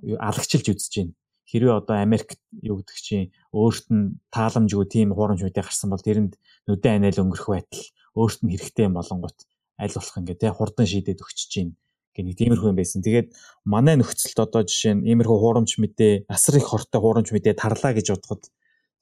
алагчилж 0.03 0.67
үзэж 0.75 0.93
байна. 0.99 1.15
Хэрвээ 1.45 1.79
одоо 1.79 1.97
Америк 2.03 2.41
юу 2.59 2.83
гэдэг 2.83 2.99
чинь 2.99 3.31
өөрт 3.55 3.87
нь 3.95 4.19
тааламжгүй 4.35 4.87
тийм 4.91 5.15
хуурамч 5.15 5.45
мэдээ 5.47 5.63
гарсан 5.63 5.93
бол 5.93 6.03
тэрэнд 6.03 6.35
нүдэн 6.67 7.05
анайл 7.05 7.23
өнгөрөх 7.23 7.49
байтал 7.53 7.85
өөрт 8.19 8.41
нь 8.43 8.51
хэрэгтэй 8.51 8.89
юм 8.89 8.97
болонгот 8.99 9.39
аль 9.79 9.95
болох 9.95 10.17
ингээ 10.19 10.41
те 10.41 10.49
хурдан 10.55 10.87
шийдээд 10.87 11.23
өгчөж 11.23 11.49
чинь 11.51 11.73
гэх 12.15 12.25
нэг 12.25 12.39
тиймэрхүү 12.39 12.71
юм 12.71 12.79
байсан. 12.79 13.03
Тэгээд 13.03 13.35
манай 13.67 13.99
нөхцөлд 13.99 14.39
одоо 14.39 14.63
жишээ 14.63 14.95
нь 14.95 15.07
иймэрхүү 15.11 15.39
хуурамч 15.39 15.83
мэдээ 15.83 16.31
асар 16.31 16.63
их 16.63 16.71
хортой 16.71 17.01
хуурамч 17.03 17.35
мэдээ 17.35 17.59
тарлаа 17.59 17.93
гэж 17.95 18.15
бодоход 18.15 18.43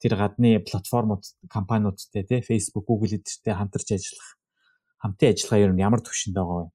тэр 0.01 0.13
гадны 0.17 0.59
платформуд 0.65 1.23
компаниудтай 1.47 2.25
тий 2.25 2.41
Facebook, 2.41 2.89
Google 2.89 3.21
эдэртэй 3.21 3.53
хамтарч 3.53 3.89
ажиллах 3.93 4.29
хамтын 4.97 5.31
ажиллагаа 5.31 5.63
ер 5.63 5.71
нь 5.77 5.83
ямар 5.85 6.01
төвшөнд 6.01 6.35
байгаа 6.35 6.57
вэ? 6.65 6.69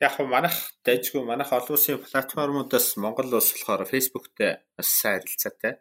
Яг 0.00 0.14
нь 0.22 0.32
манайх 0.32 0.56
дайжгүй 0.86 1.22
манайх 1.26 1.50
олон 1.52 1.74
улсын 1.76 1.98
платформудаас 2.00 2.96
Монгол 2.96 3.34
улс 3.34 3.50
болохоор 3.52 3.84
Facebook-тэй 3.84 4.62
сайн 4.80 5.20
харилцаатай. 5.20 5.74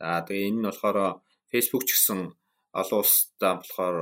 За 0.00 0.24
тэгээ 0.26 0.48
энэ 0.50 0.58
нь 0.58 0.66
болохоор 0.66 1.22
Facebook 1.52 1.84
ч 1.86 1.94
гэсэн 1.94 2.34
олон 2.80 2.98
улстай 3.04 3.52
болохоор 3.60 3.96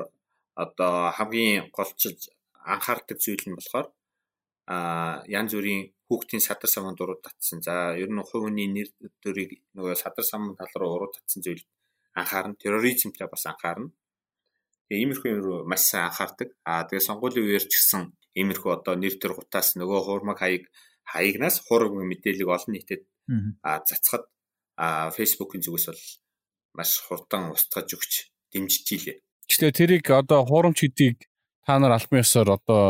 одоо 0.65 0.95
хамгийн 1.17 1.71
голчилж 1.77 2.21
анхаардаг 2.75 3.19
зүйл 3.25 3.45
нь 3.49 3.57
болохоор 3.59 3.89
а 4.69 4.77
янз 5.39 5.53
бүрийн 5.57 5.83
хүүхдийн 6.07 6.43
садар 6.45 6.71
саманд 6.71 6.99
уруу 7.03 7.19
татсан. 7.25 7.59
За 7.67 7.75
ер 8.03 8.11
нь 8.13 8.29
хувийн 8.31 8.73
нэр 8.77 8.89
төрийг 9.23 9.51
нөгөө 9.77 9.95
садар 10.03 10.27
самын 10.31 10.59
тал 10.59 10.73
руу 10.81 10.91
уруу 10.97 11.11
татсан 11.15 11.41
зүйл 11.47 11.63
анхаарна. 12.21 12.59
Терроризмтэй 12.61 13.29
бас 13.33 13.45
анхаарна. 13.47 13.89
Тэгээ 14.89 15.03
иймэрхүү 15.05 15.31
юм 15.33 15.41
руу 15.47 15.59
маш 15.71 15.83
сайн 15.89 16.05
анхаардаг. 16.09 16.49
А 16.69 16.85
тэгээ 16.89 17.07
сонгуулийн 17.09 17.47
үеэр 17.49 17.65
ч 17.71 17.73
гэсэн 17.77 18.03
иймэрхүү 18.41 18.71
одоо 18.77 18.95
нэр 18.99 19.15
төр 19.21 19.33
гутаас 19.39 19.69
нөгөө 19.81 20.01
хуурмаг 20.05 20.39
хаяг 20.41 20.65
хаягнаас 21.13 21.57
хураг 21.67 21.93
мэдээлэл 21.97 22.53
олон 22.57 22.73
нийтэд 22.77 23.03
а 23.69 23.81
цацхад 23.89 24.25
а 24.77 25.09
фэйсбүүкийн 25.17 25.65
зүгээс 25.65 25.87
бол 25.89 26.05
маш 26.77 26.91
хурдан 27.07 27.43
устгаж 27.57 27.89
өгч 27.97 28.13
дэмжиж 28.53 28.87
илээ. 28.97 29.19
Гэхдээ 29.49 29.73
тэрийг 29.73 30.07
одоо 30.13 30.45
хуурамч 30.45 30.85
гэдгийг 30.85 31.25
та 31.65 31.81
нар 31.81 31.97
албан 31.97 32.21
ёсоор 32.21 32.61
одоо 32.61 32.85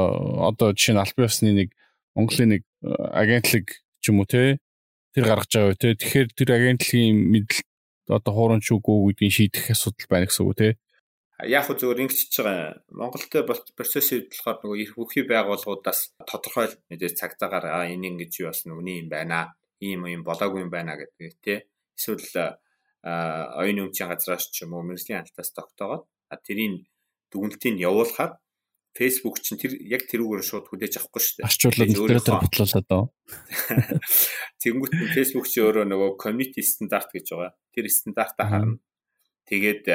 одоо 0.51 0.75
жишээ 0.75 0.95
нь 0.95 1.03
албан 1.03 1.27
ёсны 1.31 1.51
нэг 1.55 1.71
Монголын 2.19 2.51
нэг 2.59 2.63
э, 2.83 2.91
агентлаг 3.15 3.67
ч 4.03 4.05
юм 4.11 4.21
уу 4.21 4.27
те 4.27 4.59
тэр 5.15 5.25
гаргаж 5.27 5.51
байгаа 5.51 5.71
үү 5.75 5.79
те. 5.79 5.89
Тэгэхээр 5.99 6.29
тэр 6.35 6.51
агентлагийн 6.55 7.19
мэдл 7.31 7.59
одоо 8.11 8.33
хуурамч 8.35 8.67
үгүй 8.71 9.15
гэдгийг 9.15 9.35
шийдэх 9.35 9.65
асуудал 9.75 10.09
байна 10.11 10.27
гэсэн 10.27 10.45
үг 10.47 10.57
те. 10.59 10.69
Яг 11.47 11.65
хөө 11.67 11.77
зөвөр 11.79 12.03
ингэж 12.03 12.19
байгаа. 12.39 12.83
Монголтой 12.91 13.43
процесс 13.47 14.11
болохоор 14.15 14.59
нөгөө 14.63 14.79
их 14.83 14.93
бүхий 14.95 15.25
байгууллагуудаас 15.27 16.19
тодорхой 16.27 16.75
мэдээ 16.91 17.19
цагтаагаар 17.19 17.67
а 17.67 17.87
энэ 17.87 18.15
ингэж 18.15 18.33
юу 18.43 18.51
болсон 18.51 18.79
үний 18.79 19.03
юм 19.03 19.09
байна 19.11 19.55
ийм 19.79 20.07
юм 20.07 20.23
болоогүй 20.23 20.67
юм 20.67 20.71
байна 20.71 20.99
гэдэг 20.99 21.35
те. 21.43 21.55
Эсвэл 21.95 22.59
оюуны 23.03 23.87
өмчийн 23.87 24.11
газраас 24.11 24.51
ч 24.51 24.67
юм 24.67 24.75
уу 24.75 24.83
мэрэгжлийн 24.83 25.23
хяналтаас 25.23 25.55
тогтоогоод 25.55 26.05
тэрийн 26.37 26.85
дүгнэлтийг 27.33 27.81
явуулахаар 27.81 28.37
Facebook 28.99 29.39
чинь 29.39 29.61
тэр 29.61 29.79
яг 29.79 30.11
тэрүүгээр 30.11 30.43
шууд 30.43 30.67
хүлээж 30.69 30.99
авахгүй 30.99 31.23
шүү 31.23 31.35
дээ. 31.39 31.47
Арчуулаад 31.47 31.91
нөтөрөөр 31.95 32.41
ботлуулаад 32.43 32.87
доо. 32.91 33.05
Тэнгүүт 34.63 34.95
Facebook 35.15 35.47
чи 35.47 35.63
өөрөө 35.63 35.87
нөгөө 35.87 36.11
community 36.19 36.65
стандарт 36.67 37.13
гэж 37.15 37.27
байгаа. 37.31 37.53
Тэр 37.71 37.87
стандартаа 37.87 38.47
харна. 38.49 38.83
Тэгээд 39.47 39.87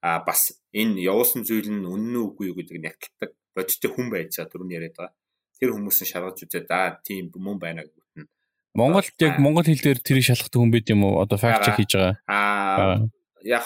а 0.00 0.24
бас 0.24 0.56
энэ 0.72 1.04
явуулсан 1.04 1.44
зүйл 1.44 1.68
нь 1.68 1.84
үнэн 1.84 2.16
үгүй 2.16 2.48
юу 2.48 2.56
гэдгийг 2.56 2.80
нягтладаг 2.80 3.36
бодиттой 3.52 3.90
хүн 3.92 4.08
байж 4.08 4.32
байгаа 4.32 4.48
дөрөв 4.48 4.72
яриад 4.72 4.96
байгаа. 4.96 5.14
Тэр 5.60 5.70
хүмүүс 5.76 5.98
нь 6.00 6.10
шалгаж 6.10 6.36
үзээд 6.46 6.68
аа 6.72 6.96
тийм 7.04 7.28
мөн 7.36 7.58
байна 7.60 7.84
гэвэл 7.84 8.24
нь 8.24 8.30
Монголд 8.76 9.16
яг 9.24 9.40
монгол 9.40 9.64
хэл 9.64 9.80
дээр 9.80 10.00
тэрийг 10.04 10.28
шалгахдаг 10.28 10.60
хүн 10.60 10.72
байд 10.72 10.88
юм 10.92 11.04
уу? 11.08 11.24
Одоо 11.24 11.40
факт 11.40 11.64
чек 11.64 11.80
хийж 11.80 11.92
байгаа. 11.96 12.14
Аа 12.28 13.08
яг 13.40 13.64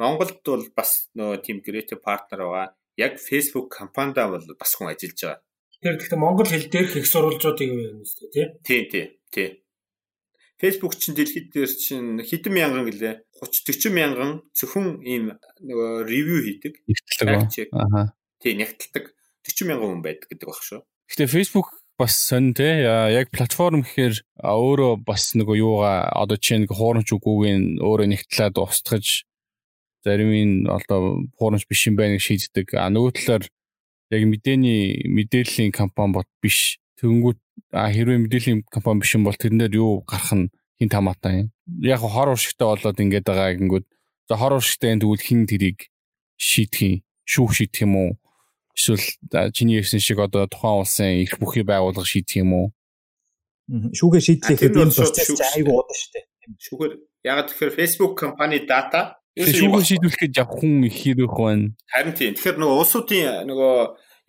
Монголд 0.00 0.40
бол 0.46 0.64
бас 0.72 1.12
нөгөө 1.14 1.44
team 1.44 1.60
creative 1.60 2.00
partner 2.00 2.40
байгаа 2.48 2.66
яг 2.96 3.20
Facebook 3.20 3.68
компанида 3.68 4.28
бол 4.32 4.44
бас 4.58 4.72
хүн 4.76 4.92
ажиллаж 4.92 5.20
байгаа. 5.20 5.40
Тэгэхээр 5.80 5.96
гэхдээ 6.00 6.20
монгол 6.20 6.48
хэл 6.48 6.68
дээрх 6.72 6.94
их 6.96 7.06
сурвалжуудыг 7.08 7.68
юм 7.68 8.04
бэ 8.04 8.28
тий? 8.32 8.46
Тий, 8.64 8.80
тий, 8.88 9.06
тий. 9.32 9.48
Facebook 10.60 11.00
чинь 11.00 11.16
дэлхийд 11.16 11.48
дээр 11.56 11.72
чинь 11.72 12.20
хэдэн 12.20 12.52
мянган 12.52 12.84
гэлээ 12.84 13.14
30 13.40 13.80
40 13.80 13.96
мянган 13.96 14.30
зөвхөн 14.52 15.00
ийм 15.08 15.24
нөгөө 15.64 16.04
ревю 16.04 16.44
хийдэг. 16.44 16.84
Нэгтэлдэг. 16.84 17.72
Аха. 17.72 18.12
Тий, 18.44 18.52
нэгтэлдэг 18.60 19.04
40 19.08 19.68
мянган 19.72 19.88
хүн 19.88 20.04
байдаг 20.04 20.28
гэдэг 20.28 20.48
баг 20.52 20.60
шүү. 20.60 20.84
Гэхдээ 21.08 21.32
Facebook 21.32 21.68
бас 21.96 22.12
сонь 22.16 22.52
те 22.52 22.84
яг 22.84 23.32
платформ 23.32 23.80
гэхээр 23.80 24.20
өөрөө 24.44 25.04
бас 25.08 25.32
нөгөө 25.32 25.56
юугаа 25.64 26.12
одоо 26.12 26.36
чинь 26.36 26.68
хуурамч 26.68 27.08
үгүйг 27.08 27.80
өөрөө 27.80 28.08
нэгтлээд 28.08 28.60
устгаж 28.60 29.24
зарим 30.04 30.30
нь 30.32 30.68
одоо 30.68 31.24
хуурамч 31.36 31.66
биш 31.68 31.86
юм 31.86 31.96
байна 31.96 32.16
гэж 32.16 32.24
шийддэг. 32.24 32.74
А 32.76 32.88
нөгөө 32.88 33.12
талаар 33.16 33.44
яг 34.10 34.22
мэдээний 34.26 35.06
мэдээллийн 35.06 35.72
компани 35.72 36.20
бот 36.20 36.28
биш. 36.42 36.80
Тэнгүүт 37.00 37.40
а 37.72 37.88
хэрвээ 37.92 38.18
мэдээллийн 38.24 38.64
компани 38.68 39.00
биш 39.00 39.14
юм 39.14 39.24
бол 39.24 39.36
тэрнээр 39.36 39.76
юу 39.76 40.04
гарах 40.04 40.32
нь 40.34 40.50
хин 40.80 40.88
тамаатай 40.88 41.34
юм. 41.44 41.48
Яг 41.84 42.00
хор 42.00 42.32
уршигтай 42.32 42.66
болоод 42.66 43.00
ингээд 43.00 43.28
байгаа 43.28 43.56
гингүүд 43.56 43.86
за 44.28 44.34
хор 44.36 44.58
уршигтай 44.58 44.96
энэ 44.96 45.04
тэгвэл 45.04 45.26
хин 45.26 45.44
тэрийг 45.46 45.92
шийдэх 46.40 46.80
юм 46.80 47.04
шүүх 47.30 47.54
шийдэх 47.54 47.86
юм 47.86 47.94
уу? 47.96 48.10
Эсвэл 48.74 49.52
чиний 49.54 49.78
ярьсан 49.78 50.02
шиг 50.02 50.18
одоо 50.18 50.50
тухайн 50.50 50.82
улсын 50.82 51.22
их 51.22 51.38
бүхий 51.38 51.62
байгууллага 51.62 52.08
шийдэх 52.08 52.42
юм 52.42 52.50
уу? 52.58 52.66
Шүүгээ 53.70 54.22
шийдлэх 54.26 54.60
энэ 54.66 54.90
процесс 54.90 55.38
айгүй 55.54 55.74
удаа 55.78 55.94
шүү 55.94 56.10
дээ. 56.18 56.24
Шүүгээр 56.58 56.92
яг 57.30 57.38
тэгэхээр 57.46 57.76
Facebook 57.78 58.12
компани 58.18 58.66
дата 58.66 59.19
шүүгээ 59.38 59.84
шийдвэрлэхэд 59.86 60.38
яг 60.42 60.50
хүн 60.50 60.90
их 60.90 60.96
хэрэг 60.98 61.34
байна. 61.38 61.74
Харин 61.86 62.14
тийм. 62.18 62.34
Тэгэхээр 62.34 62.58
нөгөө 62.58 62.78
улсуудын 62.82 63.46
нөгөө 63.46 63.74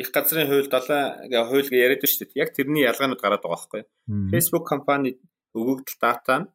их 0.01 0.09
газрын 0.13 0.49
хууль 0.49 0.69
7 0.69 1.29
гээ 1.29 1.43
хууль 1.49 1.69
гээ 1.69 1.83
яриад 1.85 2.05
шүү 2.05 2.29
дээ. 2.29 2.41
Яг 2.41 2.49
тэрний 2.53 2.85
ялгаанууд 2.85 3.21
гараад 3.21 3.41
байгаа 3.41 3.57
байхгүй. 3.57 3.81
Facebook 4.29 4.65
компани 4.69 5.17
өгөгдөл 5.57 5.97
дата 6.01 6.35
нь 6.41 6.47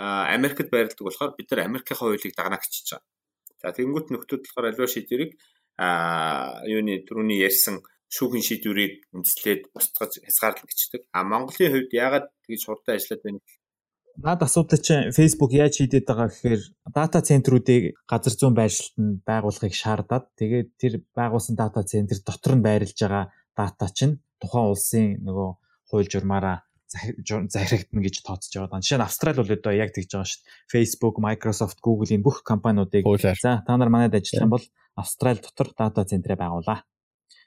Америкт 0.00 0.72
байрладаг 0.72 1.04
болохоор 1.04 1.36
бид 1.36 1.48
нар 1.52 1.68
Америкийн 1.68 1.98
хуулийг 2.00 2.32
дагнаа 2.32 2.60
гिचж 2.60 2.96
байгаа. 2.96 3.04
За 3.60 3.76
тэгэнгүүт 3.76 4.08
нөхдүүд 4.10 4.42
болохоор 4.48 4.68
аливаа 4.72 4.90
шийдвэрийг 4.90 5.32
а 5.76 6.64
юуны 6.64 7.04
түрүүний 7.06 7.44
ярьсан 7.44 7.84
шүүхийн 8.12 8.44
шийдвэрийг 8.44 8.94
үндэслээд 9.14 9.62
устгаж 9.76 10.20
хязгаарлах 10.24 10.68
гिचдэг. 10.68 11.02
А 11.16 11.24
Монголын 11.24 11.72
хувьд 11.72 11.92
яагаад 11.92 12.26
тэгж 12.44 12.62
хурдан 12.66 12.96
ажиллаад 12.96 13.22
байна 13.24 13.40
Наад 14.20 14.44
асуудал 14.44 14.76
чинь 14.76 15.08
Facebook 15.16 15.56
яаж 15.56 15.80
хийдэд 15.80 16.04
байгаа 16.04 16.28
гэхээр 16.28 16.62
дата 16.92 17.24
центрүүдийг 17.24 17.96
газар 18.04 18.34
зүүн 18.36 18.52
байршилтанд 18.52 19.24
байгуулахыг 19.24 19.72
шаардаад 19.72 20.28
тэгээд 20.36 20.68
тэр 20.76 20.92
байгуулсан 21.16 21.56
дата 21.56 21.80
центр 21.80 22.20
дотор 22.20 22.60
нь 22.60 22.66
байрлаж 22.66 22.98
байгаа 23.00 23.24
дата 23.56 23.88
чинь 23.88 24.20
тухайн 24.36 24.68
улсын 24.68 25.06
нөгөө 25.24 25.48
хууль 25.88 26.10
журмаараа 26.12 26.60
захирагдана 26.92 28.04
гэж 28.04 28.16
тооцож 28.20 28.52
байгаа. 28.52 28.84
Жишээ 28.84 29.00
нь 29.00 29.06
Австрали 29.08 29.40
бол 29.40 29.56
одоо 29.56 29.72
яг 29.72 29.90
тэгж 29.96 30.10
байгаа 30.12 30.28
шүү 30.28 30.40
дээ. 30.44 30.52
Facebook, 30.68 31.16
Microsoft, 31.16 31.78
Google-ийн 31.80 32.20
бүх 32.20 32.44
компаниудыг 32.44 33.04
за 33.40 33.64
та 33.64 33.72
нар 33.80 33.88
манайд 33.88 34.12
ажиллах 34.12 34.44
юм 34.44 34.52
бол 34.52 34.64
Австрали 34.92 35.40
дотор 35.40 35.72
дата 35.72 36.04
центрээ 36.04 36.36
байгуулаа. 36.36 36.84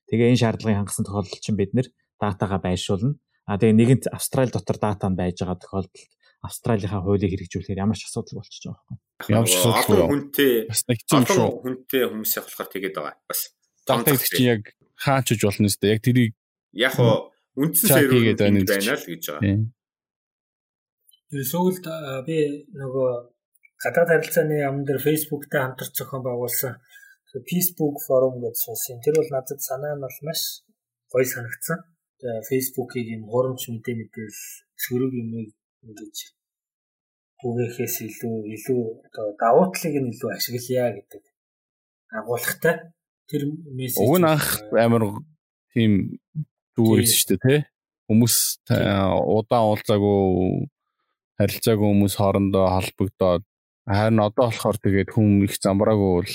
Тэгээ 0.09 0.33
энэ 0.33 0.41
шаардлагыг 0.41 0.77
хангасан 0.81 1.05
тохиолдолд 1.05 1.41
чинь 1.45 1.59
бид 1.61 1.77
нэр 1.77 1.87
датагаа 2.17 2.57
байршуулна. 2.57 3.21
А 3.45 3.61
тэгээ 3.61 3.77
нэгэнт 3.77 4.05
Австрали 4.09 4.49
дотор 4.49 4.77
дата 4.81 5.05
нь 5.09 5.17
байж 5.17 5.37
байгаа 5.37 5.61
тохиолдолд 5.61 5.93
Австралийнхаа 6.45 7.01
хуулийг 7.01 7.33
хэрэгжүүлэхээр 7.33 7.83
ямар 7.83 7.97
ч 7.97 8.05
асуудал 8.05 8.39
болчихж 8.39 8.63
байгаа 8.69 8.85
байхгүй. 8.85 9.33
Ямар 9.33 9.49
ч 9.49 9.55
асуудал 9.57 10.09
хүнтэй 10.09 10.53
бас 10.69 10.81
хэцүү 10.85 11.21
шүү. 11.25 11.49
Хүнтэй 11.65 12.03
хүмүүс 12.05 12.31
яг 12.37 12.45
болохоор 12.45 12.69
тэгээд 12.69 12.95
байгаа. 12.95 13.15
Бас 13.25 13.41
гэдэг 13.85 14.21
чинь 14.29 14.51
яг 14.53 14.63
хаачж 14.95 15.41
болно 15.41 15.67
үстэй. 15.69 15.93
Яг 15.97 16.01
тэрийг 16.05 16.31
яг 16.73 16.93
хоо 16.95 17.35
үндсэн 17.55 17.87
сервер 17.89 18.35
байна 18.35 18.59
л 18.61 18.67
гэж 18.67 19.23
байгаа. 19.31 19.65
Тэгээ 21.31 21.51
сүүлд 21.51 21.85
би 22.27 22.37
нөгөө 22.75 23.09
гадаад 23.81 24.09
харилцааны 24.11 24.55
яам 24.61 24.83
дээр 24.85 25.01
Facebook-тай 25.01 25.61
хамтарч 25.63 25.91
зохион 25.95 26.23
байгуулсан 26.23 26.73
Facebook 27.43 27.99
форум 28.07 28.39
гэж 28.43 28.55
сонсон. 28.55 29.03
Тэр 29.03 29.19
бол 29.19 29.31
надад 29.31 29.59
санаа 29.59 29.95
нь 29.95 30.03
бол 30.03 30.17
маш 30.27 30.63
гоё 31.11 31.27
санагдсан. 31.27 31.79
Тэгээ 32.19 32.47
Facebook-ийг 32.49 33.07
юм 33.15 33.23
хурамч 33.27 33.61
мэдээ 33.67 33.95
мэдээл 33.99 34.39
сөрөг 34.83 35.11
юм 35.11 35.29
ингэж 35.83 36.34
түгээхээс 37.41 37.95
илүү 38.07 38.35
илүү 38.55 38.81
одоо 39.07 39.27
давуу 39.39 39.65
талыг 39.73 39.95
нь 40.01 40.11
илүү 40.13 40.29
ашиглая 40.35 40.89
гэдэг 40.97 41.23
агуулгатай. 42.19 42.75
Тэр 43.29 43.41
мессеж 43.77 44.05
Уг 44.05 44.17
нь 44.21 44.29
анх 44.29 44.47
амар 44.71 45.03
тийм 45.73 46.21
зүгээр 46.77 47.01
байсан 47.01 47.17
шүү 47.19 47.29
дээ 47.31 47.41
тий 47.43 47.59
хүмүүс 48.09 48.35
удаан 48.69 49.65
уулзаагүй 49.73 50.21
харилцаагүй 51.41 51.87
хүмүүс 51.89 52.15
хоорондоо 52.19 52.65
холбогдоод 52.69 53.43
харин 53.89 54.21
одоо 54.21 54.45
болохоор 54.49 54.77
тэгээд 54.77 55.09
хүм 55.13 55.43
их 55.45 55.57
замбраагүй 55.57 56.11
бол 56.21 56.33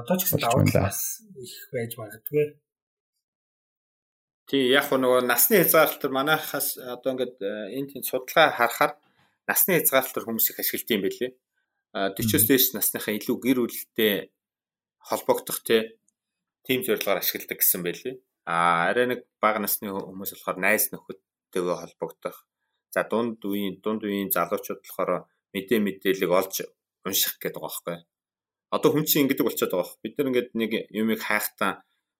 одоо 0.00 0.16
ч 0.16 0.20
гэсэн 0.24 0.40
давуу 0.40 0.64
талаас 0.72 1.20
их 1.36 1.54
байж 1.72 1.92
магадгүй. 2.00 2.46
Тий 4.48 4.62
яг 4.72 4.88
нөгөө 4.92 5.26
насны 5.28 5.60
хязгаарлалт 5.60 6.04
манайхаас 6.12 6.76
одоо 6.80 7.12
ингээд 7.12 7.36
энэ 7.76 7.90
тийм 7.92 8.02
судалгаа 8.08 8.56
харахаар 8.56 8.92
насны 9.46 9.78
хязгаарлалт 9.78 10.26
хүмүүс 10.26 10.50
их 10.52 10.60
ашигладаг 10.60 10.94
юм 10.94 11.02
байлээ. 11.06 11.30
А 11.96 12.10
40-оос 12.12 12.44
дээш 12.46 12.64
насныхаа 12.76 13.14
илүү 13.16 13.36
гэр 13.40 13.58
бүлтэй 13.62 14.14
холбогдох 15.00 15.58
тийм 16.66 16.80
зорилгоор 16.82 17.22
ашигладаг 17.22 17.58
гэсэн 17.62 17.82
байлээ. 17.86 18.14
А 18.46 18.90
арай 18.90 19.06
нэг 19.06 19.20
бага 19.42 19.62
насны 19.62 19.90
хүмүүс 19.90 20.34
болохоор 20.34 20.58
найз 20.58 20.90
нөхөдтэйгээ 20.90 21.76
холбогдох. 21.82 22.36
За 22.94 23.02
дунд 23.06 23.38
үеийн 23.42 23.78
дунд 23.82 24.02
үеийн 24.02 24.34
залуучууд 24.34 24.82
болохоор 24.82 25.26
мэдээ 25.54 25.80
мэдээлэл 25.82 26.30
олж 26.30 26.66
унших 27.06 27.38
гэдэг 27.38 27.62
байгаа 27.62 27.70
байхгүй. 27.70 27.96
Одоо 28.74 28.90
хүн 28.90 29.06
чинь 29.06 29.26
ингэдэг 29.26 29.46
болчиход 29.46 29.72
байгаа 29.72 29.86
байхгүй. 29.86 30.02
Бид 30.02 30.14
нар 30.18 30.28
ингээд 30.30 30.50
нэг 30.58 30.70
юмыг 30.90 31.20
хайхтаа 31.22 31.72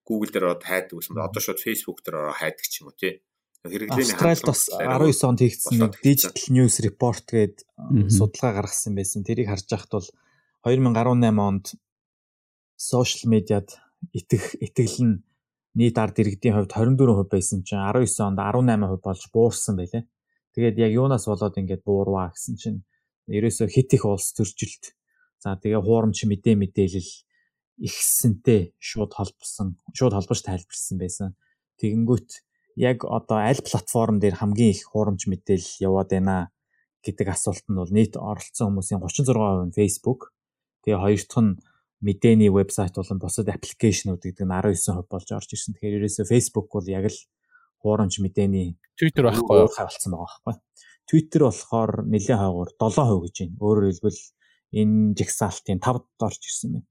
Google 0.06 0.30
дээр 0.30 0.46
ороод 0.46 0.64
хайдаг 0.66 0.94
гэсэн. 0.94 1.18
Одоо 1.18 1.42
шууд 1.42 1.60
Facebook 1.62 1.98
дээр 2.06 2.16
ороод 2.22 2.38
хайдаг 2.38 2.66
ч 2.66 2.74
юм 2.80 2.90
уу 2.90 2.96
тий. 2.98 3.22
Хэрэглээний 3.66 4.14
Австралид 4.14 4.42
бас 4.46 4.62
19 4.70 5.28
онд 5.28 5.40
хийгдсэн 5.42 5.76
нэг 5.82 5.92
Digital 6.02 6.46
News 6.54 6.76
Report 6.82 7.24
гээд 7.26 7.56
судалгаа 8.10 8.52
гаргасан 8.62 8.94
байсан. 8.94 9.26
Тэрийг 9.26 9.50
харж 9.50 9.66
байхад 9.66 9.92
бол 9.92 10.08
2018 10.64 11.38
онд 11.38 11.66
сошиал 12.76 13.24
медиад 13.32 13.68
итгэх 14.12 14.58
итгэл 14.60 14.98
нь 15.02 15.14
нийт 15.76 15.96
ард 15.98 16.16
иргэдийн 16.20 16.56
хувьд 16.56 16.72
24% 16.72 17.28
байсан 17.28 17.60
чинь 17.66 17.82
19 17.82 18.08
онд 18.24 18.38
18% 18.40 19.04
болж 19.04 19.22
буурсан 19.32 19.74
байлээ. 19.76 20.04
Тэгээд 20.56 20.76
яг 20.80 20.92
юунаас 20.96 21.28
болоод 21.28 21.58
ингэж 21.60 21.84
буурваа 21.84 22.32
гэсэн 22.32 22.54
чинь 22.56 22.80
ерөөсө 23.28 23.68
хит 23.68 23.92
их 23.92 24.04
улс 24.08 24.32
төржилт. 24.32 24.96
За 25.42 25.56
тэгээ 25.60 25.84
хуурамч 25.84 26.24
мэдээ 26.24 26.56
мэдээлэл 26.56 27.12
ихсэнтэй 27.76 28.72
шууд 28.80 29.12
холбосон 29.12 29.76
шууд 29.92 30.16
холбож 30.16 30.40
тайлбарсан 30.40 30.96
байсан. 30.96 31.36
Тэгэнгүүт 31.76 32.45
яг 32.76 33.04
одоо 33.04 33.40
аль 33.40 33.60
платформ 33.64 34.20
дээр 34.20 34.36
хамгийн 34.36 34.70
их 34.76 34.84
хуурамч 34.92 35.26
мэдээлэл 35.26 35.80
яваад 35.80 36.12
байна 36.12 36.52
гэдэг 37.00 37.28
асуулт 37.32 37.64
нь 37.68 37.78
бол 37.80 37.88
нийт 37.88 38.14
оролцсон 38.20 38.76
хүмүүсийн 38.76 39.00
36% 39.00 39.72
нь 39.72 39.76
Facebook. 39.76 40.36
Тэгээ 40.84 41.00
хоёр 41.00 41.22
дахь 41.24 41.40
нь 41.40 41.58
мэдээний 42.04 42.50
вебсайт 42.52 42.94
болон 42.94 43.18
бусад 43.18 43.48
аппликейшнүүд 43.48 44.20
гэдэг 44.20 44.44
нь 44.44 44.52
19% 44.52 45.08
болж 45.08 45.28
орж 45.32 45.48
ирсэн. 45.56 45.72
Тэгэхээр 45.74 45.98
ерөөсөө 46.04 46.26
Facebook 46.28 46.68
бол 46.68 46.86
яг 46.86 47.08
л 47.08 47.18
хуурамч 47.80 48.20
мэдээний 48.20 48.76
Twitter 48.98 49.24
байхгүй 49.24 49.72
хавалцсан 49.72 50.12
байгаа 50.12 50.40
байхгүй. 50.44 50.54
Twitter 51.08 51.40
болохоор 51.48 51.92
нэлээд 52.04 52.40
хаагуур 52.40 52.70
7% 52.76 53.24
гэж 53.24 53.34
байна. 53.40 53.56
Өөрөөр 53.64 53.86
хэлбэл 53.88 54.20
энэ 54.76 55.14
жигсаалтын 55.16 55.80
5-д 55.80 56.20
орж 56.26 56.42
ирсэн 56.44 56.70
байна. 56.76 56.86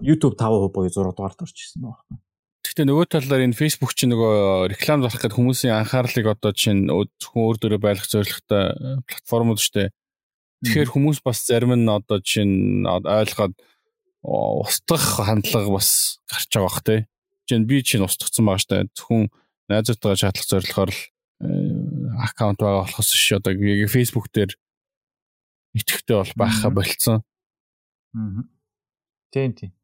YouTube 0.00 0.36
5% 0.38 0.72
буюу 0.72 0.88
6 0.88 1.12
дугаард 1.12 1.44
орж 1.44 1.56
ирсэн 1.58 1.84
байгаа 1.84 2.04
байна. 2.08 2.22
Гэхдээ 2.70 2.86
нөгөө 2.86 3.06
талаар 3.10 3.42
энэ 3.50 3.58
Facebook 3.58 3.98
чинь 3.98 4.14
нөгөө 4.14 4.70
реклам 4.70 5.02
зарах 5.02 5.18
гэдэг 5.18 5.34
хүмүүсийн 5.34 5.74
анхаарлыг 5.74 6.30
одоо 6.30 6.54
чинь 6.54 6.86
зөвхөн 6.86 7.42
өөр 7.42 7.56
дөрөө 7.58 7.80
байлгах 7.82 8.06
зорилготой 8.06 8.62
э, 8.70 9.02
платформуд 9.10 9.58
шүү 9.58 9.74
дээ. 9.74 9.88
Тэгэхээр 10.62 10.92
хүмүүс 10.94 11.18
бас 11.26 11.42
зарим 11.50 11.74
нь 11.74 11.90
одоо 11.90 12.22
чинь 12.22 12.86
ойлгоод 12.86 13.58
устгах 14.22 15.18
хандлага 15.18 15.66
бас 15.66 16.22
гарч 16.30 16.46
байгаа 16.46 16.70
бах 16.70 16.78
те. 16.86 16.96
Жин 17.50 17.66
би 17.66 17.82
чинь 17.82 18.06
устгацсан 18.06 18.46
байгаа 18.46 18.86
дээ. 18.86 18.94
Зөвхөн 18.94 19.34
найзуудтайгаа 19.66 20.22
чатлах 20.30 20.46
зорилгоор 20.46 20.90
л 20.94 21.02
э, 21.42 21.50
аккаунт 22.22 22.62
байгаа 22.62 22.86
болохоос 22.86 23.10
ш 23.18 23.34
одоо 23.34 23.50
яг 23.50 23.90
Facebook 23.90 24.30
дээр 24.30 24.54
итгэвтэй 25.74 26.22
бол 26.22 26.38
байхаа 26.38 26.70
болцсон. 26.70 27.26
Аа. 28.14 28.46
Тийм 29.34 29.58
тийм. 29.58 29.74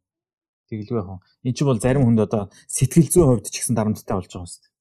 Тэгэлгүй 0.66 0.98
яах 0.98 1.10
вэ? 1.10 1.18
Эн 1.46 1.54
чинь 1.54 1.68
бол 1.70 1.78
зарим 1.78 2.04
хүнд 2.06 2.26
одоо 2.26 2.42
сэтгэл 2.66 3.10
зүйн 3.10 3.28
хувьд 3.30 3.46
ч 3.50 3.62
гэсэн 3.62 3.76
дарамттай 3.78 4.16
болж 4.18 4.26
байгаа 4.26 4.42
юм 4.42 4.50
шүү 4.50 4.62
дээ. 4.62 4.74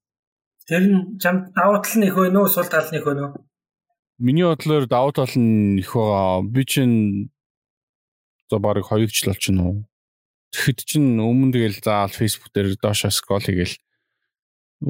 Тэр 0.65 0.83
нь 0.89 0.99
чам 1.21 1.35
давуу 1.53 1.77
тал 1.77 1.97
нь 2.01 2.07
их 2.09 2.15
вэ 2.17 2.33
нөө 2.33 2.45
сул 2.49 2.65
тал 2.65 2.89
нь 2.89 2.97
их 2.97 3.05
вэ 3.05 3.13
нөө? 3.13 3.29
Миний 4.17 4.45
бодлоор 4.49 4.85
давуу 4.89 5.13
тал 5.13 5.33
нь 5.37 5.77
их 5.77 5.93
байгаа. 5.93 6.41
Би 6.41 6.61
чинь 6.65 7.29
за 8.49 8.57
барыг 8.57 8.89
2 8.89 9.05
жил 9.13 9.29
болчихно 9.29 9.61
уу. 9.69 9.77
Тэгэхэд 10.49 10.79
чинь 10.89 11.21
өмнө 11.21 11.53
тэгэл 11.53 11.85
заавал 11.85 12.17
Facebook 12.17 12.49
дээр 12.49 12.73
доошоо 12.81 13.13
скрол 13.13 13.45
хийгээл 13.45 13.77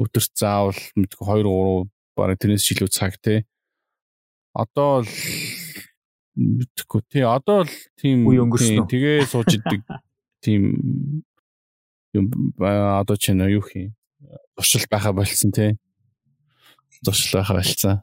өдөрт 0.00 0.32
заавал 0.32 0.80
мэдгүй 0.96 1.24
2 1.28 1.44
3 1.44 1.90
бараг 2.16 2.40
тэрнээс 2.40 2.64
жилүү 2.64 2.88
цаг 2.88 3.20
те. 3.20 3.44
Одоо 4.56 5.04
л 5.04 5.12
мэдхгүй 6.36 7.00
тий 7.08 7.24
одоо 7.24 7.64
л 7.64 7.72
тийм 7.96 8.28
тэгээ 8.28 9.24
сууж 9.28 9.56
идэг 9.56 9.84
тийм 10.46 10.62
юм 12.14 12.26
одоо 12.56 13.16
ч 13.18 13.34
нэ 13.34 13.50
юу 13.58 13.64
хий 13.66 13.90
туршил 14.54 14.86
байха 14.90 15.10
болцсон 15.12 15.50
тий 15.50 15.74
туршил 17.02 17.42
байха 17.42 17.58
болцсон 17.58 18.02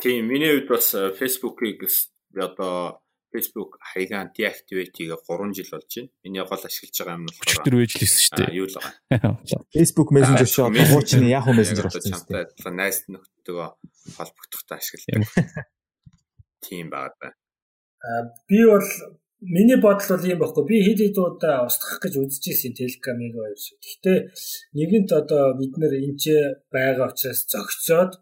тийм 0.00 0.32
миний 0.32 0.56
хувьд 0.56 0.68
бас 0.72 0.94
э, 0.96 1.12
Facebook-ийг 1.12 1.84
одоо 2.32 3.04
Facebook 3.32 3.76
хаягаан 3.92 4.32
deactivate-ийг 4.32 5.12
3 5.28 5.52
жил 5.52 5.68
болж 5.72 5.92
байна. 5.92 6.08
Миний 6.24 6.40
гол 6.40 6.62
ашиглаж 6.64 6.96
байгаа 6.96 7.16
юм 7.20 7.24
бол 7.28 7.36
өчтөр 7.44 7.74
байж 7.76 7.92
лээсэн 8.00 8.20
шүү 8.24 8.36
дээ. 8.40 8.56
Юу 8.56 8.66
л 8.70 8.76
байгаа. 8.76 9.32
Facebook 9.76 10.08
Messenger 10.16 10.48
шоо 10.48 10.68
хуучны 10.72 11.28
Yahoo 11.28 11.52
Messenger 11.52 11.84
болсон 11.92 12.16
шүү 12.16 12.32
дээ. 12.32 12.72
Найс 12.72 13.04
нөхдөдөө 13.12 13.66
холбогдохтой 14.16 14.76
ашигладаг. 14.80 15.28
Тийм 16.64 16.88
байгаа 16.88 17.12
байна 17.20 17.36
би 18.48 18.64
бол 18.66 18.86
миний 19.40 19.76
бодол 19.76 20.16
бол 20.16 20.24
юм 20.24 20.38
баггүй. 20.40 20.64
Би 20.64 20.76
хэд 20.86 21.00
хэд 21.04 21.18
удаа 21.18 21.66
устгах 21.68 22.00
гэж 22.00 22.14
үзэж 22.16 22.44
ирсэн 22.50 22.72
Telegram-ыг 22.72 23.34
хоёр 23.36 23.58
шиг. 23.58 23.78
Гэхдээ 23.84 24.18
нэгэнт 24.76 25.10
одоо 25.12 25.44
бид 25.60 25.74
нэр 25.76 25.94
энд 26.00 26.18
ч 26.22 26.24
байгаа 26.72 27.12
учраас 27.12 27.44
зөгцөөд 27.52 28.12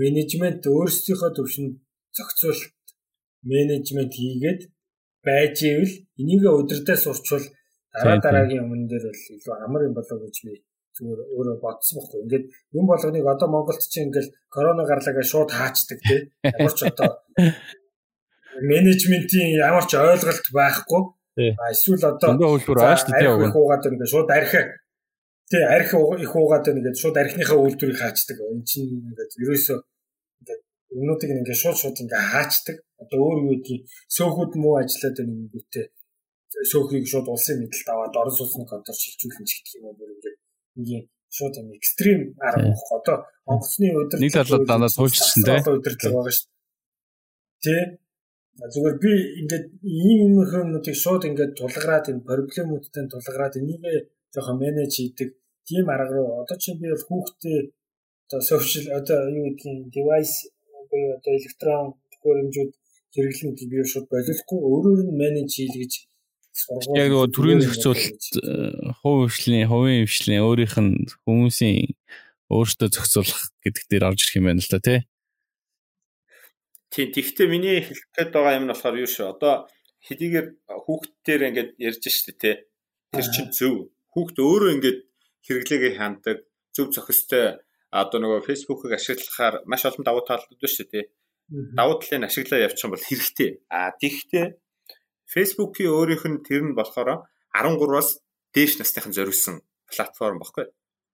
менежмент 0.00 0.62
өөрсдийнхөө 0.64 1.30
төвшөнд 1.36 1.74
зохицуулалт 2.16 2.72
менежмент 3.44 4.12
хийгээд 4.16 4.60
байж 5.26 5.56
ивэл 5.64 5.94
энийг 6.20 6.42
өдөртөө 6.46 6.96
сурчвал 7.00 7.46
дараа 7.92 8.18
дараагийн 8.24 8.64
өмнө 8.64 8.88
дээр 8.90 9.04
бол 9.08 9.22
илүү 9.36 9.54
амар 9.64 9.82
юм 9.88 9.94
болоо 9.96 10.18
гэж 10.24 10.36
би 10.44 10.54
зүгээр 10.96 11.20
өөрөө 11.36 11.56
бодсон 11.64 11.96
байхгүй. 12.00 12.20
Ингээд 12.24 12.44
юм 12.78 12.84
болгоныг 12.88 13.26
одоо 13.28 13.48
Монголд 13.52 13.82
чинь 13.92 14.08
ингээд 14.08 14.28
корона 14.54 14.84
гарлаа 14.88 15.14
гэж 15.16 15.26
шууд 15.28 15.50
хаачдаг 15.52 15.98
тий. 16.00 16.20
Ямар 16.44 16.72
ч 16.72 16.80
одоо 16.88 17.10
менежментийн 18.62 19.58
ямар 19.60 19.84
ч 19.86 19.96
ойлголт 19.96 20.46
байхгүй. 20.52 21.02
Эсвэл 21.72 22.04
одоо 22.04 22.56
үйлдвэр 22.56 22.80
ааш 22.80 23.02
тий 23.06 23.28
уг 23.28 23.52
хуугаад 23.52 23.82
байна 23.84 24.06
шууд 24.08 24.30
арх 24.30 24.52
тий 25.50 25.62
арх 25.62 25.90
их 25.92 26.30
хуугаад 26.32 26.64
байна 26.64 26.80
гэдэг 26.80 27.02
шууд 27.02 27.16
архиныхаа 27.16 27.58
үйлдвэрийг 27.60 28.00
хаачдаг. 28.00 28.36
Энд 28.40 28.64
чинь 28.64 28.88
ингээд 28.88 29.32
ерөөсөө 29.44 29.78
ингээд 30.40 30.62
өмнөдийг 30.96 31.30
ингээд 31.36 31.62
шууд 31.62 31.78
шууд 31.80 31.96
ингээд 32.00 32.30
хаачдаг. 32.32 32.76
Одоо 33.02 33.18
өөр 33.20 33.38
юу 33.44 33.50
гэдгийг 33.52 33.82
сөөхүүд 34.16 34.52
муу 34.56 34.74
ажиллаад 34.80 35.16
байна 35.20 35.34
юм 35.36 35.48
гүтээ 35.52 35.86
сөөхийг 36.64 37.04
шууд 37.04 37.28
улсын 37.28 37.60
мэдлэлд 37.60 37.88
аваад 37.92 38.16
орон 38.16 38.34
сууцны 38.36 38.64
контрол 38.64 38.96
шилжүүлэх 38.96 39.44
ч 39.44 39.52
гэх 39.60 39.76
юм 39.76 39.92
уу 39.92 39.96
ингээд 40.00 40.38
ингийн 40.78 41.04
шууд 41.28 41.54
юм 41.60 41.68
экстрим 41.76 42.20
арга 42.40 42.72
болох. 42.72 42.90
Одоо 42.96 43.16
онгоцны 43.44 43.86
өдөр 43.92 44.18
нэг 44.24 44.32
талаад 44.32 44.64
дандаа 44.64 44.90
туйлчсан 44.96 45.42
тий. 45.44 45.60
Өдөрлөг 45.60 46.12
байгаа 46.16 46.32
шүү. 46.32 46.48
Тий 47.60 47.82
Зүгээр 48.56 48.96
би 49.04 49.12
ингээд 49.40 49.66
ийм 49.84 50.18
юм 50.26 50.34
хүмүүсийг 50.40 50.96
шууд 50.96 51.22
ингээд 51.28 51.52
тулгараад 51.60 52.10
энэ 52.10 52.26
проблемүүдтэй 52.28 53.04
тулгараад 53.12 53.54
энийг 53.60 53.84
жоохон 54.32 54.56
менеж 54.64 54.92
хийдэг 54.96 55.28
тийм 55.68 55.86
арга 55.94 56.14
руу. 56.14 56.40
Одоо 56.42 56.56
чи 56.62 56.72
би 56.80 56.88
бол 56.92 57.08
хүүхдээ 57.08 57.58
одоо 58.26 58.40
social 58.50 58.84
одоо 58.98 59.18
юу 59.36 59.44
гэдгийг 59.46 59.92
device 59.94 60.36
буюу 60.90 61.16
одоо 61.18 61.32
электрон 61.38 61.84
төхөөрөмжүүд 62.12 62.72
хэрэглэнүүд 63.14 63.60
би 63.70 63.76
шууд 63.92 64.06
болихгүй 64.12 64.60
өөрөөр 64.70 65.00
нь 65.06 65.18
менеж 65.22 65.50
хийлгэж 65.56 65.92
яг 66.96 67.08
нөгөө 67.12 67.28
төрийн 67.36 67.60
зохицуулалт 67.60 68.22
хувь 69.00 69.28
хвшлийн 69.28 69.68
хувийн 69.68 70.08
хвшлийн 70.08 70.44
өөрийнх 70.46 70.76
нь 70.80 70.94
хүмүүсийн 71.24 71.92
өөртөө 72.48 72.88
зохицуулах 72.94 73.42
гэдэг 73.60 73.84
дээр 73.90 74.08
орж 74.08 74.20
ирэх 74.24 74.38
юм 74.40 74.46
байна 74.48 74.64
л 74.64 74.72
та 74.72 74.80
тий 74.80 74.98
Тийм 76.90 77.10
тэгвэл 77.10 77.50
миний 77.50 77.82
хэлэх 77.82 78.08
гээд 78.14 78.30
байгаа 78.32 78.56
юм 78.58 78.64
нь 78.66 78.72
болохоор 78.72 78.96
юу 79.02 79.10
шүү. 79.10 79.26
Одоо 79.34 79.66
хэдийгээр 80.06 80.48
хүүхдтээр 80.70 81.42
ингээд 81.50 81.70
ярьж 81.82 82.04
штэ 82.06 82.32
те. 82.38 82.52
Тэр 83.10 83.26
чинь 83.26 83.50
зөв. 83.50 83.90
Хүүхд 84.14 84.36
өөрөө 84.38 84.70
ингээд 84.78 85.00
хэрэглээгээ 85.46 85.92
ханддаг, 85.98 86.38
зөв 86.70 86.94
зохистой 86.94 87.58
одоо 87.90 88.18
нөгөө 88.22 88.46
фэйсбүүкийг 88.46 88.92
ашиглахаар 88.94 89.66
маш 89.66 89.82
олон 89.86 90.04
давуу 90.06 90.22
талууд 90.22 90.58
байна 90.58 90.70
шүү 90.70 90.86
те. 90.90 91.10
Давуу 91.50 91.98
талыг 91.98 92.30
ашиглаа 92.30 92.70
юм 92.70 92.90
бол 92.94 93.08
хэрэгтэй. 93.08 93.50
А 93.70 93.90
тэгвэл 93.98 94.58
фэйсбүүкийн 95.26 95.90
өөрийнх 95.90 96.24
нь 96.26 96.44
тэр 96.46 96.62
нь 96.70 96.78
болохоор 96.78 97.26
13-аас 97.50 98.22
дээш 98.54 98.78
насныхан 98.78 99.14
зориулсан 99.14 99.62
платформ 99.90 100.38
баггүй. 100.42 100.66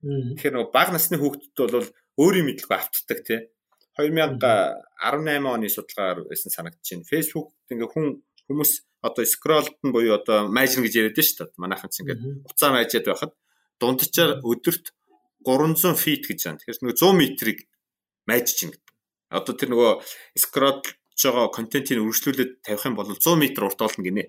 Тэгэхээр 0.02 0.54
нөгөө 0.56 0.72
бага 0.74 0.92
насны 0.92 1.16
хүүхдэд 1.20 1.56
бол 1.56 1.88
өөрийн 2.20 2.46
мэдлэг 2.48 2.72
автдаг 2.72 3.20
тий 3.24 3.40
2018 3.99 5.53
оны 5.53 5.68
судалгаагаар 5.68 6.24
байсан 6.30 6.51
санагдаж 6.53 6.86
байна. 6.88 7.11
Facebook 7.12 7.53
ингээ 7.68 7.93
хүн 7.93 8.07
хүмүүс 8.49 8.72
одоо 9.03 9.24
скроллд 9.26 9.76
нь 9.84 9.93
буюу 9.93 10.16
одоо 10.16 10.49
майжин 10.49 10.86
гэж 10.86 10.95
яриад 10.97 11.18
шүү 11.18 11.53
дээ. 11.53 11.61
Манайхан 11.61 11.90
ч 11.93 12.01
ингээд 12.01 12.22
уцаа 12.49 12.70
майжаад 12.72 13.07
байхад 13.11 13.32
дунджаар 13.82 14.40
өдөрт 14.40 14.95
300 15.45 15.99
фит 15.99 16.24
гэж 16.24 16.40
байна. 16.47 16.59
Тэгэхээр 16.62 16.80
нөгөө 16.80 16.99
100 17.03 17.20
метрийг 17.20 17.59
майжиж 18.30 18.59
ин 18.64 18.70
гэдэг. 18.72 18.93
Одоо 19.32 19.55
тэр 19.59 19.68
нөгөө 19.74 19.93
скроллж 20.38 20.84
байгаа 21.18 21.47
контентийг 21.51 22.01
үргэлжлүүлээд 22.01 22.53
тавих 22.62 22.86
юм 22.86 22.95
бол 22.97 23.11
100 23.11 23.36
м 23.36 23.43
урт 23.66 23.80
болно 23.82 24.03
гинэ. 24.07 24.24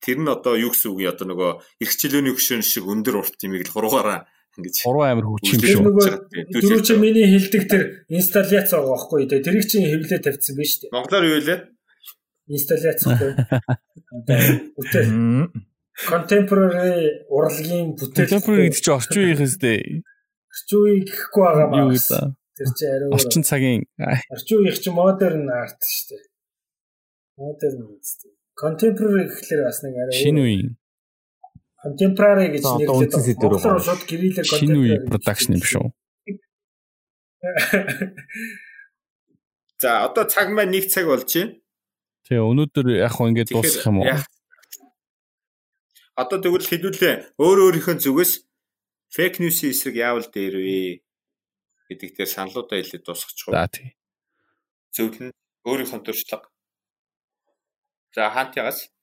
Тэр 0.00 0.18
нь 0.20 0.28
одоо 0.28 0.54
юу 0.56 0.72
гэсэн 0.72 0.90
үг 0.92 1.00
юм 1.04 1.12
одоо 1.12 1.26
нөгөө 1.28 1.50
эрхчлөөний 1.84 2.34
хөшөөн 2.34 2.64
шиг 2.64 2.84
өндөр 2.88 3.20
урт 3.20 3.38
юм 3.44 3.56
ийг 3.56 3.68
л 3.68 3.74
хуруугаараа 3.74 4.28
Ингээд 4.54 4.76
3 4.86 5.10
амир 5.10 5.26
хүчин 5.26 5.58
биш 5.58 5.74
үү? 5.82 5.90
Дөрөв 6.54 6.82
чи 6.86 6.94
миний 6.94 7.26
хэлдэг 7.26 7.62
тэр 7.66 7.82
инсталляц 8.06 8.70
байгаа 8.70 8.94
байхгүй 8.94 9.26
тий. 9.26 9.42
Тэрийг 9.42 9.66
чинь 9.66 9.90
хэвлээ 9.90 10.20
тавьчихсан 10.22 10.54
биз 10.54 10.72
дээ. 10.78 10.94
Монголоор 10.94 11.26
юу 11.26 11.42
вэ? 11.42 11.56
Инсталляц. 12.54 13.02
Бүтээл. 14.78 15.50
Contemporary 16.06 17.26
урлагийн 17.26 17.98
бүтээл. 17.98 18.30
Contemporary 18.30 18.70
гэдэг 18.70 18.82
чинь 18.82 18.94
орчин 18.94 19.22
үеийн 19.26 19.40
хэстэй. 19.42 19.78
Орчин 20.54 20.78
үеийг 20.78 21.06
гэхгүй 21.10 21.42
байгаа 21.42 21.68
маа. 21.74 21.90
Тэр 22.54 22.70
чи 22.78 22.84
ариу 22.86 23.10
орчин 23.10 23.42
цагийн 23.42 23.82
орчин 24.30 24.58
үеих 24.62 24.78
чи 24.78 24.90
модерн 24.94 25.50
арт 25.50 25.82
шүү 25.82 26.14
дээ. 26.14 26.22
Модерн 27.42 27.82
үстэй. 27.98 28.30
Contemporary 28.54 29.26
гэхлээр 29.26 29.62
бас 29.66 29.82
нэг 29.82 29.98
ариу 29.98 30.14
шинэ 30.14 30.42
үеийн 30.46 30.78
Contemporary 31.84 32.48
гэж 32.56 32.64
нэрлэдэг. 32.64 33.44
Монголоор 33.44 33.84
шууд 33.84 34.08
шинэ 34.40 34.76
үе 34.80 34.96
production 35.04 35.60
юм 35.60 35.64
шүү. 35.68 35.84
За 39.84 40.08
одоо 40.08 40.24
цаг 40.24 40.48
маань 40.48 40.72
1 40.72 40.88
цаг 40.88 41.04
болж 41.04 41.28
байна. 41.28 41.60
Тэгээ 42.24 42.40
өнөөдөр 42.40 42.86
яг 43.04 43.12
хөө 43.12 43.28
ингэж 43.36 43.48
дуусгах 43.52 43.92
юм 43.92 44.00
уу? 44.00 44.08
Одоо 46.16 46.38
тэгвэл 46.40 46.64
хэдүүлээ 46.64 47.36
өөр 47.36 47.58
өөрийнхөө 47.68 48.00
зүгээс 48.00 48.32
фейк 49.12 49.44
ньюсийн 49.44 49.76
эсрэг 49.76 50.00
яавал 50.00 50.24
дээр 50.24 50.56
вэ 50.56 51.04
гэдэг 51.92 52.10
дээр 52.16 52.30
саналуудаа 52.32 52.80
хэлээд 52.80 53.04
дуусгачих 53.04 53.44
уу? 53.44 53.52
За 53.52 53.68
тий. 53.68 53.92
Зөвлөн 54.96 55.36
өөрийнхөө 55.68 56.00
төршлөг. 56.00 56.48
За 58.16 58.32
хаант 58.32 58.56
ягаас? 58.56 58.93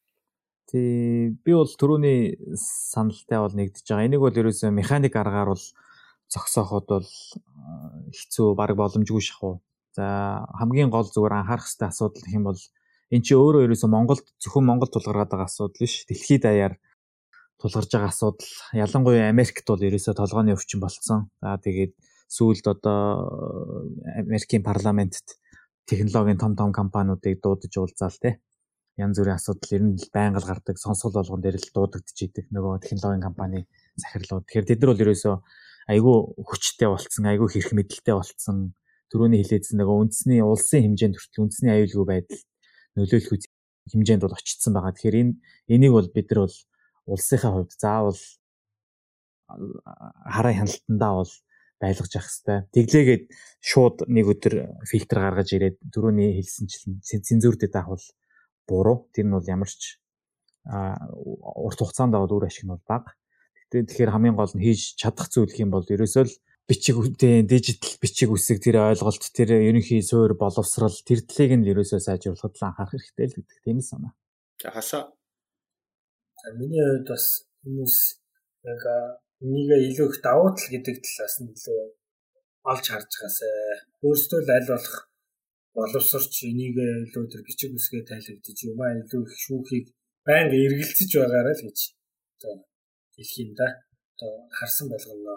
Тий 0.72 1.36
би 1.44 1.52
бол 1.52 1.68
түрүүний 1.68 2.56
саналтай 2.56 3.42
бол 3.44 3.52
нэгдэж 3.52 3.84
байгаа. 3.84 4.08
Энийг 4.08 4.24
бол 4.24 4.40
ерөөсөө 4.40 4.72
механик 4.72 5.18
аргаар 5.20 5.52
бол 5.52 5.66
зогсооход 6.32 6.86
бол 6.88 7.10
хэцүү 8.16 8.56
баг 8.56 8.72
боломжгүй 8.80 9.20
шахуу. 9.20 9.60
За 9.92 10.48
хамгийн 10.56 10.88
гол 10.88 11.12
зүгээр 11.12 11.44
анхаарах 11.44 11.68
хэрэгтэй 11.68 11.88
асуудал 11.92 12.24
гэх 12.24 12.38
юм 12.40 12.48
бол 12.48 12.60
эн 13.12 13.20
чинь 13.20 13.36
өөрөө 13.36 13.68
ерөөсөө 13.68 13.90
Монголд 13.92 14.26
зөвхөн 14.40 14.64
Монгол 14.64 14.88
тулгараад 14.88 15.28
байгаа 15.28 15.52
асуудал 15.52 15.76
биш. 15.76 16.08
Дэлхийд 16.08 16.48
даяар 16.48 16.80
тулгарж 17.60 17.92
байгаа 17.92 18.12
асуудал. 18.16 18.48
Ялангуяа 18.72 19.28
Америкт 19.28 19.68
бол 19.68 19.84
ерөөсөө 19.84 20.16
толгойн 20.16 20.56
өвчин 20.56 20.80
болцсон. 20.80 21.28
За 21.44 21.60
тэгээд 21.60 22.00
сүүлд 22.32 22.66
одоо 22.72 23.84
Америкийн 24.16 24.64
парламентт 24.64 25.36
технологийн 25.84 26.40
том 26.40 26.56
том 26.56 26.72
компаниудыг 26.72 27.44
дуудаж 27.44 27.76
уулзаал 27.76 28.16
те 28.24 28.40
янз 29.00 29.16
бүрийн 29.20 29.40
асуудал 29.40 29.76
ер 29.76 29.84
нь 29.88 29.96
байнга 30.12 30.40
л 30.42 30.50
гардаг 30.50 30.76
сонсгол 30.76 31.16
болгон 31.16 31.42
дээр 31.42 31.58
л 31.60 31.74
дуудагдчихийдэг 31.76 32.52
нөгөө 32.52 32.84
технологийн 32.84 33.24
компани 33.24 33.60
захирлууд. 33.96 34.44
Тэгэхээр 34.48 34.68
тэд 34.68 34.80
нар 34.82 34.92
бол 34.92 35.04
ерөөсөө 35.06 35.36
айгүй 35.92 36.18
хүчтэй 36.44 36.88
болцсон, 36.92 37.26
айгүй 37.32 37.48
хэрэг 37.52 37.72
мэдлэлтэй 37.72 38.16
болцсон. 38.16 38.58
Төрөний 39.12 39.44
хилээдсэн 39.44 39.80
нөгөө 39.80 39.98
үндэсний 40.08 40.40
улсын 40.44 40.84
хэмжээнд 40.84 41.16
хүртэл 41.20 41.44
үндэсний 41.44 41.72
аюулгүй 41.72 42.06
байдал 42.08 42.42
нөлөөлөх 42.96 43.44
хэмжээнд 43.92 44.24
бол 44.24 44.36
очсон 44.36 44.72
байгаа. 44.76 44.94
Тэгэхээр 44.96 45.20
энэ 45.20 45.34
энийг 45.72 45.94
бол 45.96 46.10
бид 46.12 46.28
нар 46.32 46.40
бол 46.48 46.58
улсынхаа 47.12 47.52
хувьд 47.52 47.76
заавал 47.76 48.22
хараа 50.32 50.54
хяналтандаа 50.56 51.14
бол 51.20 51.34
байлгаж 51.82 52.12
явах 52.14 52.30
хэрэгтэй. 52.30 52.60
Тэглээгээд 52.72 53.24
шууд 53.60 53.98
нэг 54.08 54.26
өдөр 54.32 54.54
фильтр 54.86 55.18
гаргаж 55.18 55.50
ирээд 55.58 55.78
дөрөвний 55.82 56.38
хэлсэнчлэн 56.38 57.02
цензурдэд 57.02 57.74
авах 57.76 58.06
буруу. 58.68 59.10
Тэр 59.14 59.26
нь 59.28 59.36
бол 59.36 59.46
ямар 59.46 59.70
ч 59.70 60.02
урт 60.66 61.80
хугацаанд 61.80 62.16
аваад 62.16 62.32
үр 62.32 62.46
ашиг 62.46 62.66
нь 62.66 62.74
бол 62.74 62.86
бага. 62.86 63.16
Гэтэ 63.70 63.90
тэгэхээр 63.90 64.14
хамгийн 64.14 64.38
гол 64.38 64.54
нь 64.54 64.64
хийж 64.64 64.96
чадах 65.00 65.30
зүйл 65.34 65.54
юм 65.58 65.72
бол 65.74 65.86
ерөөсөө 65.86 66.24
л 66.28 66.34
бичиг 66.70 66.96
дижитал 67.20 67.98
бичиг 68.00 68.30
үсэг 68.30 68.62
тэр 68.62 68.94
ойлголт 68.94 69.24
тэр 69.34 69.58
ерөнхий 69.58 70.02
суур 70.06 70.38
боловсрал 70.38 70.94
тэр 71.04 71.26
талыг 71.26 71.52
нь 71.58 71.68
ерөөсөө 71.72 72.00
сайжруулахад 72.00 72.56
л 72.56 72.66
анхаарах 72.70 72.94
хэрэгтэй 72.94 73.28
л 73.28 73.36
гэдэг 73.42 73.58
тийм 73.66 73.80
санаа. 73.82 74.14
За 74.62 74.70
хасаа. 74.70 75.04
Миний 76.56 76.82
хувьд 76.82 77.10
бас 77.10 77.26
хүмүүс 77.66 77.98
яг 78.70 78.82
энийг 79.42 79.70
илүү 79.90 80.08
их 80.14 80.18
давуу 80.22 80.54
тал 80.54 80.70
гэдэг 80.70 80.96
талаас 81.02 81.36
нь 81.42 81.50
илүү 81.50 81.80
олж 82.70 82.86
харж 82.86 83.10
байгаасай. 83.10 83.52
Өөрсдөө 84.06 84.40
л 84.46 84.54
аль 84.54 84.70
болох 84.70 85.11
боловсрч 85.76 86.36
энийг 86.50 86.76
илүү 86.78 87.26
тэр 87.32 87.42
бичиг 87.48 87.72
үсгээ 87.78 88.04
тайлбарлаж 88.10 88.60
юмаа 88.68 88.92
илүү 89.02 89.22
их 89.24 89.34
шүүхийг 89.44 89.86
байнга 90.28 90.56
эргэлзэж 90.66 91.12
байгаарай 91.16 91.56
л 91.56 91.66
гэж 91.68 91.80
одоо 92.36 92.56
хэлэх 93.16 93.36
юм 93.44 93.52
да. 93.56 93.68
Одоо 94.16 94.32
харсан 94.58 94.88
болгоно 94.92 95.36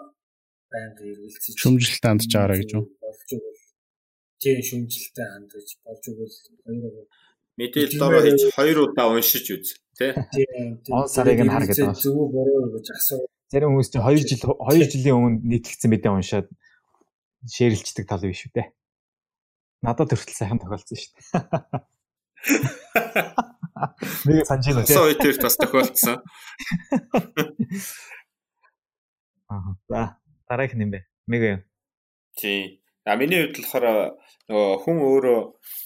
байнга 0.71 1.03
эргэлзэж 1.11 1.55
шүмжилт 1.55 2.03
хандж 2.03 2.31
байгаарай 2.31 2.59
гэж 2.61 2.71
үү? 2.75 2.85
Болж 3.03 3.29
игэл 3.31 3.63
тийм 4.43 4.59
шүмжилттэй 4.69 5.27
хандж 5.31 5.51
болж 5.85 6.03
игэл 6.11 6.35
хоёр 6.65 7.07
мэдээлэл 7.59 8.01
дороо 8.03 8.21
хийж 8.23 8.41
хоёр 8.51 8.77
удаа 8.83 9.07
уншиж 9.15 9.47
үз 9.55 9.69
тий. 9.97 10.11
Он 10.91 11.07
сарыг 11.07 11.39
нь 11.39 11.51
хар 11.51 11.63
гэдэг. 11.63 11.95
Зөв 11.95 12.27
буруу 12.35 12.75
гэж 12.75 12.87
асуу. 12.91 13.23
Зарим 13.51 13.71
хүмүүс 13.71 13.89
чинь 13.91 14.03
2 14.03 14.27
жил 14.27 14.43
2 14.43 14.91
жилийн 14.91 15.15
өмнө 15.15 15.39
нийтлэгдсэн 15.47 15.89
мэдээ 15.91 16.11
уншаад 16.11 16.47
шеэрлждэг 17.47 18.05
тал 18.09 18.23
биш 18.27 18.43
үү 18.43 18.51
те. 18.51 18.63
Надад 19.85 20.09
хүртэл 20.09 20.33
сайхан 20.33 20.57
тохиолдсон 20.57 20.97
шүү 20.97 21.13
дээ. 21.13 21.85
Нэг 24.25 24.45
санаж 24.49 24.65
байна. 24.73 24.89
Сая 24.89 25.05
үед 25.13 25.41
бас 25.41 25.57
тохиолдсон. 25.61 26.17
Аа. 29.45 29.77
За 29.89 30.17
дараагийнх 30.49 30.79
нь 30.79 30.85
юм 30.89 30.91
бэ? 30.95 30.99
Мега 31.29 31.47
юм. 31.53 31.61
Тий. 32.33 32.81
А 33.05 33.13
миний 33.13 33.45
хувьд 33.45 33.61
болохоор 33.61 34.17
нөгөө 34.49 34.77
хүн 34.81 34.97
өөрөө 35.05 35.39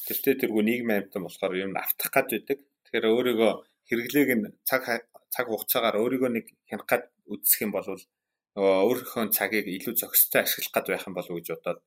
тэртээ 0.07 0.35
тэргүй 0.47 0.63
нийгмийн 0.63 0.99
амьтан 1.03 1.27
болохоор 1.27 1.53
юм 1.59 1.75
автах 1.75 2.11
гад 2.15 2.31
байдаг. 2.31 2.59
Тэгэхээр 2.87 3.11
өөрийгөө 3.11 3.51
хэрэглээг 3.91 4.31
нь 4.39 4.47
цаг 4.63 4.87
цаг 5.27 5.45
хугацаагаар 5.51 5.99
өөрийгөө 5.99 6.31
нэг 6.31 6.45
хянах 6.71 6.87
гад 6.87 7.03
үзэх 7.27 7.67
юм 7.67 7.75
бол 7.75 7.83
нөгөө 7.83 8.75
өөрийнхөө 8.87 9.35
цагийг 9.35 9.67
илүү 9.67 9.93
зохистой 9.99 10.47
ашиглах 10.47 10.73
гад 10.73 10.87
байх 10.87 11.03
юм 11.03 11.15
болов 11.19 11.31
уу 11.35 11.43
гэж 11.43 11.47
бодоод 11.59 11.79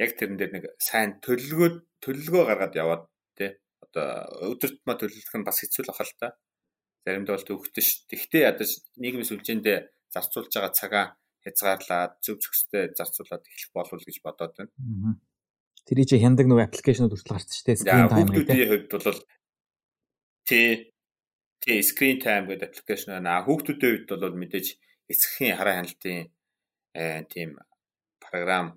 яг 0.00 0.10
тэрэн 0.16 0.36
дээр 0.36 0.52
нэг 0.52 0.64
сайн 0.80 1.16
төлөлгөө 1.24 1.70
төлөлгөө 2.04 2.42
гаргаад 2.46 2.74
яваад 2.76 3.04
тий 3.36 3.56
одоо 3.80 4.52
өдөртмө 4.52 4.94
төлөвлөх 5.00 5.34
нь 5.40 5.46
бас 5.46 5.60
хэцүү 5.62 5.82
л 5.88 5.92
ахал 5.92 6.12
та. 6.20 6.28
Заримдаа 7.06 7.36
бол 7.38 7.48
төвхтөн 7.48 7.84
ш. 7.84 8.04
Тэгтээ 8.10 8.42
ядаж 8.50 8.70
нийгмийн 9.00 9.28
сүлжээндээ 9.28 9.78
зарцуулж 10.12 10.52
байгаа 10.52 10.72
цагаа 10.74 11.06
хязгаарлаад 11.46 12.12
зөв 12.20 12.36
зөвхөстэй 12.42 12.92
зарцуулаад 12.98 13.44
эхлэх 13.46 13.72
болов 13.72 14.02
гэж 14.02 14.18
бодоод 14.20 14.52
байна. 14.58 15.16
Тэр 15.86 16.02
чи 16.02 16.18
хяндаг 16.18 16.50
нэг 16.50 16.66
аппликейшнуд 16.66 17.14
хүртэл 17.14 17.46
шүү 17.46 17.64
дээ. 17.70 17.78
Screen 17.78 18.10
time 18.10 18.30
гэдэг. 18.34 18.50
Хүүхдүүдийн 18.50 18.70
хувьд 18.74 18.92
бол 19.06 19.20
тий 20.50 20.68
тий 21.62 21.78
screen 21.86 22.18
time 22.18 22.44
гэдэг 22.50 22.68
аппликейшн 22.74 23.10
байна. 23.14 23.46
Хүүхдүүдийн 23.46 23.92
хувьд 24.02 24.10
бол 24.18 24.40
мэдээж 24.42 24.66
эцгийн 25.06 25.54
хараа 25.54 25.78
хяналтын 25.78 26.34
э, 26.98 27.22
тийм 27.30 27.54
програм 28.18 28.74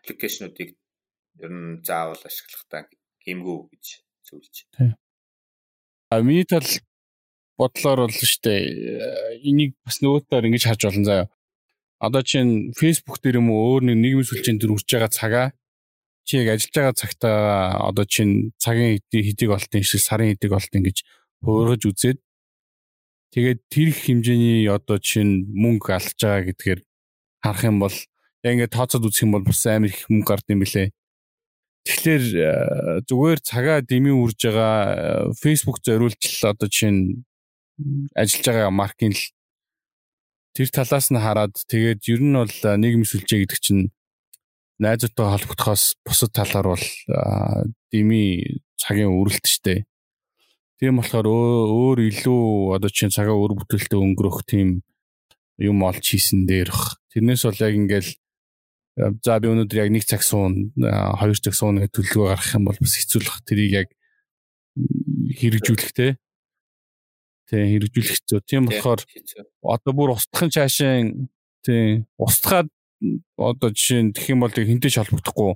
аппликейшнуудыг 0.00 0.74
ер 1.44 1.52
нь 1.52 1.84
заавал 1.84 2.20
ашиглахтаа 2.24 2.88
гимгүү 3.24 3.58
гэж 3.70 3.84
зөвлөж. 4.26 4.56
А 6.10 6.20
миний 6.24 6.44
тал 6.48 6.66
бодлоор 7.60 8.08
бол 8.08 8.16
штэ 8.16 8.50
э, 8.50 9.44
энийг 9.44 9.76
бас 9.84 10.00
нөгөөтөр 10.00 10.48
ингэж 10.48 10.64
харж 10.64 10.82
болно 10.88 11.04
заяа. 11.04 11.26
Одоо 12.00 12.24
чинь 12.24 12.72
Facebook 12.72 13.20
дээр 13.20 13.44
юм 13.44 13.52
уу 13.52 13.76
өөр 13.76 13.92
нэг 13.92 13.96
нийгмийн 14.00 14.24
сүлжээнд 14.24 14.60
дэр 14.64 14.74
үрж 14.74 14.88
байгаа 14.88 15.12
цагаа 15.12 15.48
чи 16.24 16.40
яг 16.40 16.56
ажиллаж 16.56 16.72
байгаа 16.72 16.96
цагтаа 16.96 17.38
одоо 17.88 18.04
чинь 18.08 18.56
цагийн 18.56 18.96
хэдийг 19.12 19.50
олтын 19.52 19.84
шиг 19.84 20.00
сарын 20.00 20.32
хэдийг 20.32 20.52
олтын 20.56 20.82
гэж 20.88 21.04
хуургаж 21.44 21.82
үзээд 21.84 22.18
тэгээд 23.36 23.60
тэр 23.68 23.88
их 23.92 24.00
хэмжээний 24.08 24.64
одоо 24.72 24.96
чинь 24.96 25.44
мөнгө 25.52 25.92
алдж 25.92 26.16
байгаа 26.16 26.48
гэдгээр 26.48 26.80
харах 27.44 27.64
юм 27.68 27.76
бол 27.84 27.96
яг 28.44 28.52
ингээд 28.54 28.74
тооцоод 28.74 29.04
үзэх 29.04 29.24
юм 29.28 29.36
бол 29.36 29.44
бас 29.44 29.62
амар 29.66 29.92
их 29.92 30.08
мөнгө 30.08 30.28
гард 30.28 30.46
юм 30.48 30.64
билэ. 30.64 30.90
Тэгэхээр 31.84 32.24
э, 32.36 32.52
зүгээр 33.08 33.40
цагаа 33.40 33.78
дэмий 33.80 34.12
үрж 34.12 34.38
байгаа 34.48 34.76
э, 34.92 35.32
Facebook 35.40 35.80
зориулж 35.80 36.20
одоо 36.44 36.68
чинь 36.68 37.24
ажиллаж 38.12 38.44
байгаа 38.44 38.70
маркийн 38.70 39.12
л 39.16 39.24
тэр 40.52 40.68
талаас 40.68 41.08
нь 41.08 41.20
хараад 41.20 41.56
тэгээд 41.68 42.00
ер 42.12 42.20
нь 42.20 42.36
бол 42.36 42.56
нийгэм 42.80 43.04
сүлжээ 43.08 43.48
гэдэг 43.48 43.60
чинь 43.64 43.82
найзуудтай 44.80 45.26
холбогдохоос 45.28 45.96
бусад 46.04 46.32
талаар 46.36 46.76
бол 46.76 46.86
дими 47.92 48.60
цагийн 48.80 49.12
үрэлт 49.12 49.44
штэ. 49.44 49.84
Тийм 50.80 50.96
болохоор 50.96 51.28
өөр 51.28 51.98
илүү 52.08 52.76
одоо 52.76 52.88
чинь 52.88 53.12
цагаа 53.12 53.36
өр 53.36 53.52
бүтээлтэй 53.60 54.00
өнгөрөх 54.00 54.48
тийм 54.48 54.80
юм 55.60 55.84
олж 55.84 56.00
хийсэн 56.00 56.48
дээрх. 56.48 56.96
Тэрнээс 57.12 57.44
бол 57.44 57.60
яг 57.60 57.74
ингээл 57.76 58.10
за 59.24 59.38
би 59.40 59.48
өнөөдөр 59.50 59.80
яг 59.80 59.90
нэг 59.94 60.04
цаг 60.04 60.22
суун 60.24 60.72
хоёр 60.76 61.38
цаг 61.38 61.54
суун 61.56 61.80
гэж 61.80 61.90
төлөвлөгөө 61.94 62.28
гаргах 62.30 62.56
юм 62.56 62.64
бол 62.68 62.78
бас 62.80 62.94
хэцүүлэх 62.98 63.36
тэрийг 63.46 63.72
яг 63.72 63.88
хэрэгжүүлэх 65.40 65.92
те 65.96 66.06
тий 67.50 67.64
хэрэгжүүлэх 67.74 68.14
хэцүү. 68.20 68.38
Тийм 68.46 68.68
болохоор 68.68 69.00
одоо 69.64 69.92
бүр 69.94 70.14
устгахын 70.14 70.54
цаашаа 70.54 71.02
тий 71.66 72.06
устгаад 72.20 72.68
одоо 73.34 73.68
жишээ 73.72 74.00
нь 74.04 74.12
тэгэх 74.14 74.32
юм 74.36 74.44
бол 74.44 74.52
хинтэй 74.52 74.92
холбогдохгүй 74.92 75.52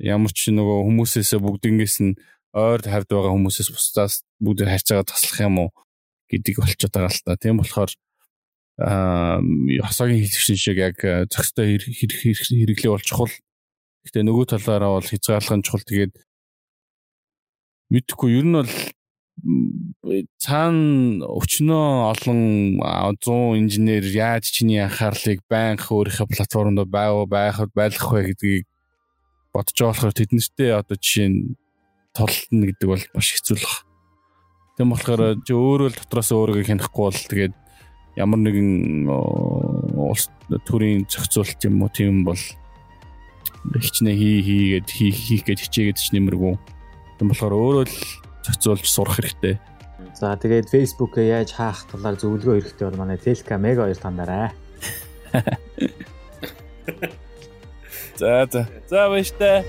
ямар 0.00 0.32
ч 0.32 0.50
нөгөө 0.50 0.78
хүмүүсээс 0.88 1.36
бүгднгээс 1.38 1.96
нь 2.02 2.16
ойр 2.56 2.80
хавьд 2.82 3.10
байгаа 3.12 3.36
хүмүүсээс 3.36 3.68
бусдаас 3.70 4.24
бүгд 4.40 4.64
харьцаагаа 4.64 5.06
таслах 5.06 5.38
юм 5.44 5.56
уу 5.60 5.70
гэдгийг 6.32 6.58
болчиход 6.64 6.94
байгаа 6.96 7.12
л 7.12 7.22
та. 7.22 7.36
Тийм 7.36 7.60
болохоор 7.60 7.90
хосоогийн 8.80 10.24
хэлэгчэн 10.24 10.56
шиг 10.56 10.78
яг 10.80 10.96
зохистой 11.28 11.76
хэрэглээ 11.76 12.90
бол 12.90 13.04
чухал. 13.04 13.34
Гэтэ 14.08 14.24
нөгөө 14.24 14.56
талаараа 14.56 14.96
бол 14.96 15.04
хязгаарлах 15.04 15.60
нь 15.60 15.66
чухал. 15.68 15.84
Тэгээд 15.84 16.14
мэдхгүй 17.92 18.40
ер 18.40 18.46
нь 18.48 18.56
бол 18.56 18.72
цаана 20.40 21.28
өчнөө 21.28 21.84
олон 22.12 22.40
100 22.80 23.60
инженеэр 23.60 24.06
яаж 24.12 24.48
чиний 24.48 24.80
анхаарлыг 24.80 25.40
байнга 25.48 25.88
өөрийнхөө 25.88 26.28
платформонд 26.28 26.88
байв 26.88 27.28
байх 27.28 27.60
байлгах 27.72 28.12
вэ 28.12 28.32
гэдгийг 28.32 28.64
бодож 29.52 29.76
байгаа 29.76 29.92
болохоор 29.92 30.16
тэднэртэй 30.16 30.70
одоо 30.76 30.96
жишээ 30.96 31.28
нь 31.28 31.56
толтно 32.16 32.64
гэдэг 32.68 32.88
бол 32.88 33.04
маш 33.14 33.28
хэцүү 33.32 33.56
л 33.56 33.64
баг. 33.64 33.76
Тэм 34.76 34.88
болохоор 34.92 35.22
чи 35.44 35.52
өөрөө 35.52 35.88
л 35.88 35.98
дотроос 35.98 36.30
өөрийгөө 36.32 36.68
хянахгүй 36.68 37.04
бол 37.04 37.20
тэгээд 37.32 37.54
ямар 38.16 38.40
нэгэн 38.42 39.06
улс 39.10 40.30
төрийн 40.66 41.06
зохицуулт 41.06 41.60
юм 41.66 41.82
уу 41.82 41.90
тийм 41.92 42.24
бол 42.24 42.40
хичнээн 43.76 44.16
хий 44.16 44.40
хийгээд 44.42 44.88
хийх 44.90 45.16
хийх 45.16 45.44
гэж 45.46 45.58
хичээгээд 45.68 45.98
ч 46.00 46.10
нэмэргүй. 46.16 46.54
Тэм 47.20 47.28
болохоор 47.30 47.54
өөрөө 47.54 47.84
л 47.86 47.96
зохицуулж 48.46 48.86
сурах 48.88 49.20
хэрэгтэй. 49.20 49.60
За 50.16 50.34
тэгээд 50.36 50.72
Facebook-ээ 50.72 51.44
яаж 51.44 51.52
хаах 51.54 51.84
талаар 51.86 52.16
зөвлөгөө 52.16 52.60
хэрэгтэй 52.60 52.86
бол 52.88 53.00
манай 53.04 53.20
Telka 53.20 53.60
Mega 53.60 53.84
2 53.86 54.00
тандараа. 54.00 54.50
За 58.20 58.46
за. 58.50 58.68
За 58.88 59.08
баяртай. 59.08 59.64